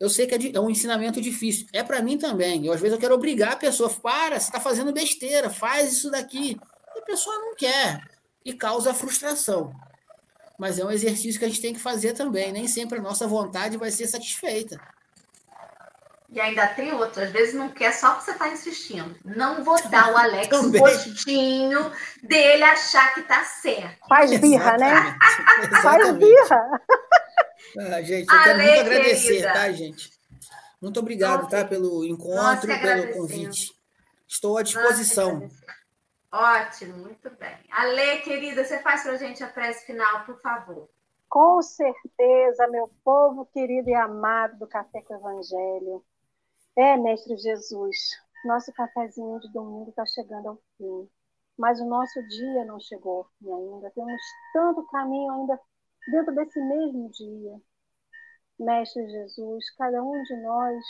Eu 0.01 0.11
sei 0.11 0.27
que 0.27 0.35
é, 0.35 0.57
é 0.57 0.61
um 0.61 0.69
ensinamento 0.69 1.21
difícil. 1.21 1.69
É 1.73 1.85
para 1.85 2.03
mim 2.03 2.19
também. 2.19 2.67
Eu, 2.67 2.73
às 2.73 2.81
vezes 2.81 2.95
eu 2.95 3.01
quero 3.01 3.15
obrigar 3.15 3.53
a 3.53 3.57
pessoa. 3.57 3.89
Para, 3.89 4.41
você 4.41 4.49
está 4.49 4.59
fazendo 4.59 4.93
besteira, 4.93 5.49
faz 5.49 5.93
isso 5.93 6.11
daqui. 6.11 6.59
E 6.97 6.99
a 6.99 7.03
pessoa 7.03 7.39
não 7.39 7.55
quer. 7.55 8.03
E 8.45 8.53
causa 8.53 8.93
frustração. 8.93 9.73
Mas 10.59 10.77
é 10.77 10.85
um 10.85 10.91
exercício 10.91 11.39
que 11.39 11.45
a 11.45 11.49
gente 11.49 11.61
tem 11.61 11.73
que 11.73 11.79
fazer 11.79 12.15
também. 12.15 12.51
Nem 12.51 12.67
sempre 12.67 12.99
a 12.99 13.03
nossa 13.03 13.29
vontade 13.29 13.77
vai 13.77 13.93
ser 13.93 14.09
satisfeita. 14.09 14.81
E 16.33 16.41
ainda 16.41 16.67
tem 16.69 16.93
outro, 16.93 17.23
às 17.23 17.31
vezes 17.31 17.55
não 17.55 17.69
quer 17.69 17.93
só 17.93 18.11
porque 18.11 18.27
você 18.27 18.31
está 18.31 18.49
insistindo. 18.49 19.17
Não 19.25 19.65
vou 19.65 19.77
dar 19.89 20.13
o 20.13 20.17
Alex 20.17 20.49
o 20.63 20.73
postinho 20.73 21.91
dele 22.23 22.63
achar 22.63 23.13
que 23.15 23.21
está 23.21 23.43
certo. 23.45 24.07
Faz 24.09 24.39
birra, 24.39 24.77
né? 24.79 25.19
Faz 25.83 26.13
birra. 26.13 26.83
Ah, 27.79 28.03
gente, 28.03 28.33
eu 28.33 28.43
quero 28.43 28.59
muito 28.59 28.81
agradecer, 28.81 29.27
querida. 29.27 29.53
tá, 29.53 29.73
gente? 29.73 30.21
Muito 30.81 31.01
obrigado, 31.01 31.43
Nossa, 31.43 31.57
tá, 31.57 31.65
pelo 31.65 32.05
encontro, 32.05 32.67
pelo 32.81 33.13
convite. 33.13 33.75
Estou 34.27 34.57
à 34.57 34.63
disposição. 34.63 35.51
Ótimo, 36.33 36.97
muito 36.97 37.29
bem. 37.31 37.57
Ale, 37.73 38.21
querida, 38.21 38.65
você 38.65 38.79
faz 38.79 39.03
para 39.03 39.13
a 39.13 39.17
gente 39.17 39.43
a 39.43 39.49
prece 39.49 39.85
final, 39.85 40.25
por 40.25 40.41
favor. 40.41 40.89
Com 41.29 41.61
certeza, 41.61 42.69
meu 42.69 42.89
povo 43.05 43.47
querido 43.47 43.91
e 43.91 43.95
amado 43.95 44.59
do 44.59 44.67
Café 44.67 45.03
com 45.03 45.15
o 45.15 45.17
Evangelho. 45.17 46.05
É, 46.77 46.97
Mestre 46.97 47.37
Jesus, 47.37 47.97
nosso 48.45 48.73
cafezinho 48.73 49.39
de 49.41 49.53
domingo 49.53 49.91
está 49.91 50.05
chegando 50.07 50.49
ao 50.51 50.59
fim, 50.77 51.11
mas 51.59 51.81
o 51.81 51.85
nosso 51.85 52.23
dia 52.29 52.65
não 52.65 52.81
chegou 52.81 53.19
ao 53.19 53.25
fim 53.39 53.53
ainda. 53.53 53.91
Temos 53.91 54.21
tanto 54.53 54.87
caminho 54.87 55.31
ainda 55.33 55.61
dentro 56.11 56.35
desse 56.35 56.61
mesmo 56.61 57.11
dia. 57.11 57.61
Mestre 58.59 59.09
Jesus, 59.09 59.71
cada 59.77 60.03
um 60.03 60.23
de 60.23 60.37
nós 60.43 60.85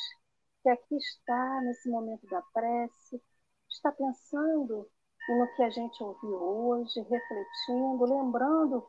que 0.62 0.68
aqui 0.68 0.97
está 0.97 1.61
nesse 1.62 1.89
momento 1.89 2.26
da 2.26 2.43
prece, 2.53 3.22
está 3.68 3.91
pensando 3.93 4.89
no 5.28 5.57
que 5.57 5.62
a 5.62 5.70
gente 5.70 6.03
ouviu 6.03 6.35
hoje, 6.35 7.01
refletindo, 7.01 8.05
lembrando 8.05 8.87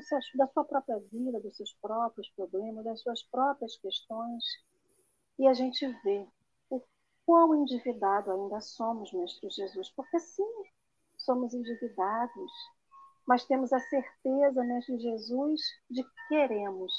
seus, 0.00 0.24
da 0.34 0.46
sua 0.48 0.64
própria 0.64 0.98
vida, 1.10 1.40
dos 1.40 1.56
seus 1.56 1.72
próprios 1.74 2.28
problemas, 2.30 2.84
das 2.84 3.00
suas 3.00 3.22
próprias 3.24 3.76
questões. 3.76 4.42
E 5.38 5.46
a 5.46 5.54
gente 5.54 5.86
vê 6.04 6.26
o 6.70 6.80
quão 7.26 7.54
endividado 7.54 8.30
ainda 8.30 8.60
somos, 8.60 9.12
Mestre 9.12 9.50
Jesus, 9.50 9.90
porque 9.90 10.18
sim, 10.18 10.64
somos 11.16 11.54
endividados, 11.54 12.52
mas 13.26 13.44
temos 13.44 13.72
a 13.72 13.80
certeza, 13.80 14.64
Mestre 14.64 14.98
Jesus, 14.98 15.60
de 15.90 16.02
que 16.02 16.28
queremos 16.28 16.92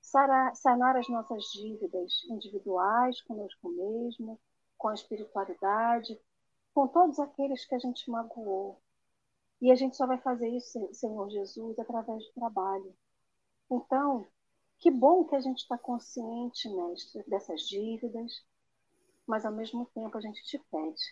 sanar 0.00 0.96
as 0.96 1.08
nossas 1.08 1.44
dívidas 1.52 2.24
individuais, 2.28 3.20
conosco 3.22 3.68
mesmo, 3.68 4.38
com 4.76 4.88
a 4.88 4.94
espiritualidade, 4.94 6.20
com 6.74 6.88
todos 6.88 7.18
aqueles 7.18 7.64
que 7.64 7.74
a 7.74 7.78
gente 7.78 8.10
magoou. 8.10 8.80
E 9.60 9.70
a 9.70 9.74
gente 9.76 9.96
só 9.96 10.06
vai 10.06 10.18
fazer 10.18 10.48
isso, 10.48 10.92
Senhor 10.92 11.30
Jesus, 11.30 11.78
através 11.78 12.24
do 12.24 12.32
trabalho. 12.32 12.94
Então, 13.70 14.26
que 14.82 14.90
bom 14.90 15.24
que 15.24 15.36
a 15.36 15.40
gente 15.40 15.58
está 15.58 15.78
consciente, 15.78 16.68
mestre, 16.68 17.22
dessas 17.28 17.60
dívidas, 17.68 18.44
mas 19.24 19.46
ao 19.46 19.52
mesmo 19.52 19.86
tempo 19.94 20.18
a 20.18 20.20
gente 20.20 20.42
te 20.42 20.58
pede. 20.58 21.02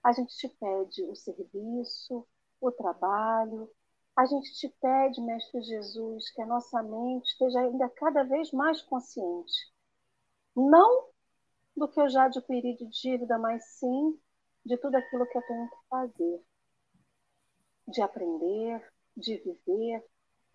A 0.00 0.12
gente 0.12 0.32
te 0.36 0.48
pede 0.48 1.02
o 1.02 1.16
serviço, 1.16 2.24
o 2.60 2.70
trabalho. 2.70 3.68
A 4.16 4.24
gente 4.26 4.54
te 4.54 4.68
pede, 4.80 5.20
Mestre 5.20 5.60
Jesus, 5.60 6.30
que 6.30 6.40
a 6.40 6.46
nossa 6.46 6.80
mente 6.84 7.26
esteja 7.32 7.58
ainda 7.58 7.88
cada 7.88 8.22
vez 8.22 8.52
mais 8.52 8.80
consciente. 8.82 9.72
Não 10.54 11.08
do 11.76 11.88
que 11.88 12.00
eu 12.00 12.08
já 12.08 12.26
adquiri 12.26 12.76
de 12.76 12.86
dívida, 12.86 13.38
mas 13.40 13.64
sim 13.80 14.16
de 14.64 14.76
tudo 14.78 14.94
aquilo 14.94 15.26
que 15.26 15.36
eu 15.36 15.42
tenho 15.42 15.68
que 15.68 15.88
fazer. 15.90 16.44
De 17.88 18.00
aprender, 18.00 18.92
de 19.16 19.36
viver, 19.38 20.04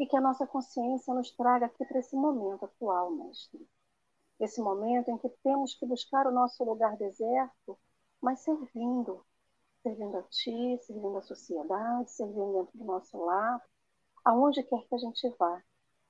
e 0.02 0.08
que 0.08 0.18
a 0.18 0.22
nossa 0.22 0.48
consciência 0.48 1.14
nos 1.14 1.30
traga 1.30 1.68
aqui 1.68 1.86
para 1.86 2.00
esse 2.00 2.16
momento 2.16 2.66
atual, 2.66 3.12
Mestre. 3.12 3.70
Esse 4.40 4.60
momento 4.60 5.12
em 5.12 5.18
que 5.20 5.30
temos 5.44 5.76
que 5.76 5.86
buscar 5.86 6.26
o 6.26 6.32
nosso 6.32 6.64
lugar 6.64 6.98
deserto, 6.98 7.78
mas 8.20 8.40
servindo, 8.40 9.24
servindo 9.84 10.18
a 10.18 10.24
Ti, 10.24 10.80
servindo 10.82 11.20
a 11.20 11.22
sociedade, 11.22 12.10
servindo 12.10 12.52
dentro 12.52 12.80
do 12.80 12.84
nosso 12.84 13.16
lar, 13.16 13.62
aonde 14.26 14.64
quer 14.64 14.84
que 14.88 14.96
a 14.96 14.98
gente 14.98 15.30
vá. 15.38 15.62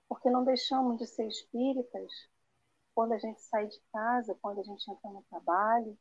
Porque 0.08 0.30
não 0.30 0.46
deixamos 0.46 0.98
de 0.98 1.06
ser 1.06 1.28
espíritas 1.28 2.10
quando 2.96 3.12
a 3.12 3.18
gente 3.18 3.42
sai 3.42 3.68
de 3.68 3.82
casa, 3.92 4.38
quando 4.42 4.62
a 4.62 4.64
gente 4.64 4.90
entra 4.90 5.10
no 5.10 5.22
trabalho, 5.24 5.98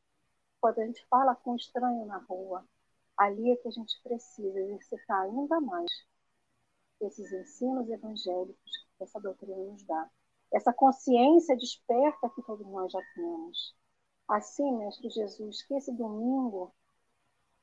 quando 0.60 0.78
a 0.78 0.86
gente 0.86 1.04
fala 1.08 1.34
com 1.34 1.54
um 1.54 1.56
estranho 1.56 2.06
na 2.06 2.18
rua. 2.18 2.64
Ali 3.16 3.50
é 3.50 3.56
que 3.56 3.66
a 3.66 3.72
gente 3.72 4.00
precisa 4.00 4.60
exercitar 4.60 5.22
ainda 5.22 5.60
mais 5.60 5.90
esses 7.00 7.32
ensinos 7.32 7.88
evangélicos 7.88 8.86
que 8.96 9.04
essa 9.04 9.20
doutrina 9.20 9.56
nos 9.56 9.82
dá. 9.84 10.10
Essa 10.52 10.72
consciência 10.72 11.56
desperta 11.56 12.30
que 12.30 12.42
todos 12.42 12.66
nós 12.66 12.92
já 12.92 13.00
temos. 13.14 13.74
Assim, 14.28 14.72
Mestre 14.76 15.10
Jesus, 15.10 15.62
que 15.62 15.74
esse 15.74 15.92
domingo 15.92 16.72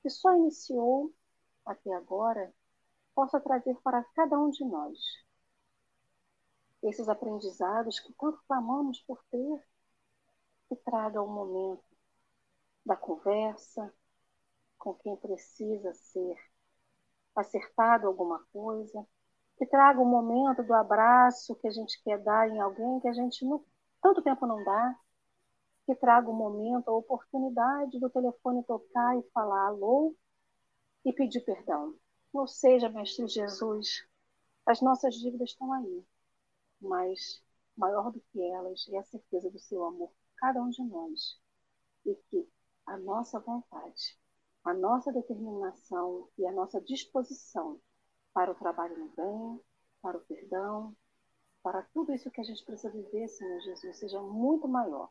que 0.02 0.10
só 0.10 0.36
iniciou 0.36 1.14
até 1.66 1.94
agora, 1.94 2.54
possa 3.14 3.40
trazer 3.40 3.76
para 3.82 4.04
cada 4.16 4.40
um 4.40 4.50
de 4.50 4.64
nós 4.64 4.98
esses 6.84 7.10
aprendizados 7.10 8.00
que 8.00 8.14
tanto 8.14 8.42
clamamos 8.48 9.02
por 9.02 9.22
ter, 9.30 9.68
que 10.70 10.76
traga 10.78 11.22
o 11.22 11.28
momento 11.28 11.84
da 12.86 12.96
conversa 12.96 13.94
com 14.78 14.94
quem 14.94 15.16
precisa 15.18 15.94
ser 15.94 16.38
acertado 17.36 18.08
alguma 18.08 18.46
coisa, 18.54 19.06
que 19.58 19.66
traga 19.66 20.00
o 20.00 20.06
momento 20.06 20.64
do 20.64 20.74
abraço 20.74 21.56
que 21.56 21.68
a 21.68 21.72
gente 21.72 22.02
quer 22.04 22.20
dar 22.20 22.48
em 22.48 22.60
alguém 22.60 23.00
que 23.00 23.08
a 23.08 23.14
gente 23.14 23.44
não, 23.44 23.64
tanto 24.02 24.22
tempo 24.22 24.46
não 24.46 24.64
dá, 24.64 24.96
que 25.86 25.96
traga 25.96 26.30
o 26.30 26.34
momento, 26.34 26.90
a 26.90 26.96
oportunidade 26.96 28.00
do 28.00 28.10
telefone 28.10 28.64
tocar 28.64 29.18
e 29.18 29.24
falar 29.32 29.68
alô 29.68 30.16
e 31.04 31.12
pedir 31.12 31.42
perdão. 31.42 31.96
Ou 32.34 32.48
seja, 32.48 32.90
Mestre 32.90 33.28
Jesus, 33.28 34.08
as 34.66 34.82
nossas 34.82 35.16
dívidas 35.16 35.50
estão 35.50 35.74
aí, 35.74 36.06
mas 36.80 37.42
maior 37.76 38.12
do 38.12 38.22
que 38.32 38.42
elas 38.52 38.88
é 38.90 38.98
a 38.98 39.04
certeza 39.04 39.50
do 39.50 39.60
seu 39.60 39.84
amor 39.86 40.10
por 40.10 40.36
cada 40.36 40.62
um 40.62 40.70
de 40.70 40.84
nós 40.84 41.40
e 42.06 42.14
que 42.30 42.48
a 42.86 42.98
nossa 42.98 43.40
vontade, 43.40 44.20
a 44.64 44.74
nossa 44.74 45.12
determinação 45.12 46.30
e 46.38 46.46
a 46.46 46.52
nossa 46.52 46.80
disposição 46.82 47.80
para 48.38 48.52
o 48.52 48.56
trabalho 48.56 48.96
no 49.00 49.08
bem, 49.16 49.62
para 50.00 50.16
o 50.16 50.22
perdão, 50.22 50.96
para 51.64 51.82
tudo 51.92 52.14
isso 52.14 52.30
que 52.30 52.40
a 52.40 52.44
gente 52.44 52.64
precisa 52.64 52.92
viver, 52.92 53.28
Senhor 53.28 53.60
Jesus, 53.62 53.98
seja 53.98 54.22
muito 54.22 54.68
maior 54.68 55.10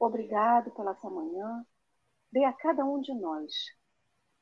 Obrigado 0.00 0.72
pela 0.72 0.90
essa 0.90 1.08
manhã. 1.08 1.64
Dê 2.32 2.42
a 2.44 2.52
cada 2.52 2.84
um 2.84 3.00
de 3.00 3.14
nós 3.14 3.52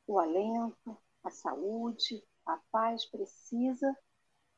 o 0.06 0.18
alento, 0.18 0.96
a 1.22 1.30
saúde, 1.30 2.24
a 2.46 2.56
paz 2.70 3.04
precisa 3.04 3.94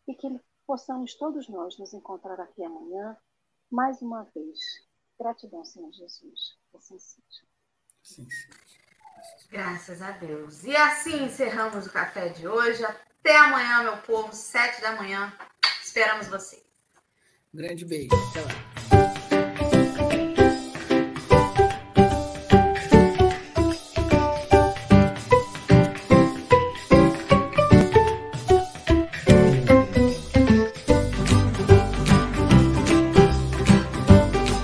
e 0.07 0.15
que 0.15 0.29
possamos 0.65 1.17
todos 1.17 1.49
nós 1.49 1.77
nos 1.77 1.93
encontrar 1.93 2.39
aqui 2.39 2.63
amanhã 2.63 3.17
mais 3.69 4.01
uma 4.01 4.23
vez. 4.25 4.61
Gratidão, 5.19 5.65
Senhor 5.65 5.91
Jesus. 5.91 6.57
Assim 6.73 7.01
seja. 7.01 7.47
Assim 8.01 8.31
seja. 8.31 8.80
Graças 9.51 10.01
a 10.03 10.13
Deus. 10.13 10.65
E 10.65 10.77
assim 10.77 11.25
encerramos 11.25 11.87
o 11.87 11.91
café 11.91 12.29
de 12.29 12.47
hoje. 12.47 12.85
Até 12.85 13.37
amanhã, 13.37 13.83
meu 13.83 13.97
povo, 13.99 14.33
sete 14.33 14.81
da 14.81 14.93
manhã. 14.93 15.33
Esperamos 15.83 16.29
vocês. 16.29 16.63
Um 17.53 17.59
grande 17.59 17.85
beijo. 17.85 18.11
Até 18.31 18.41
lá. 18.43 18.70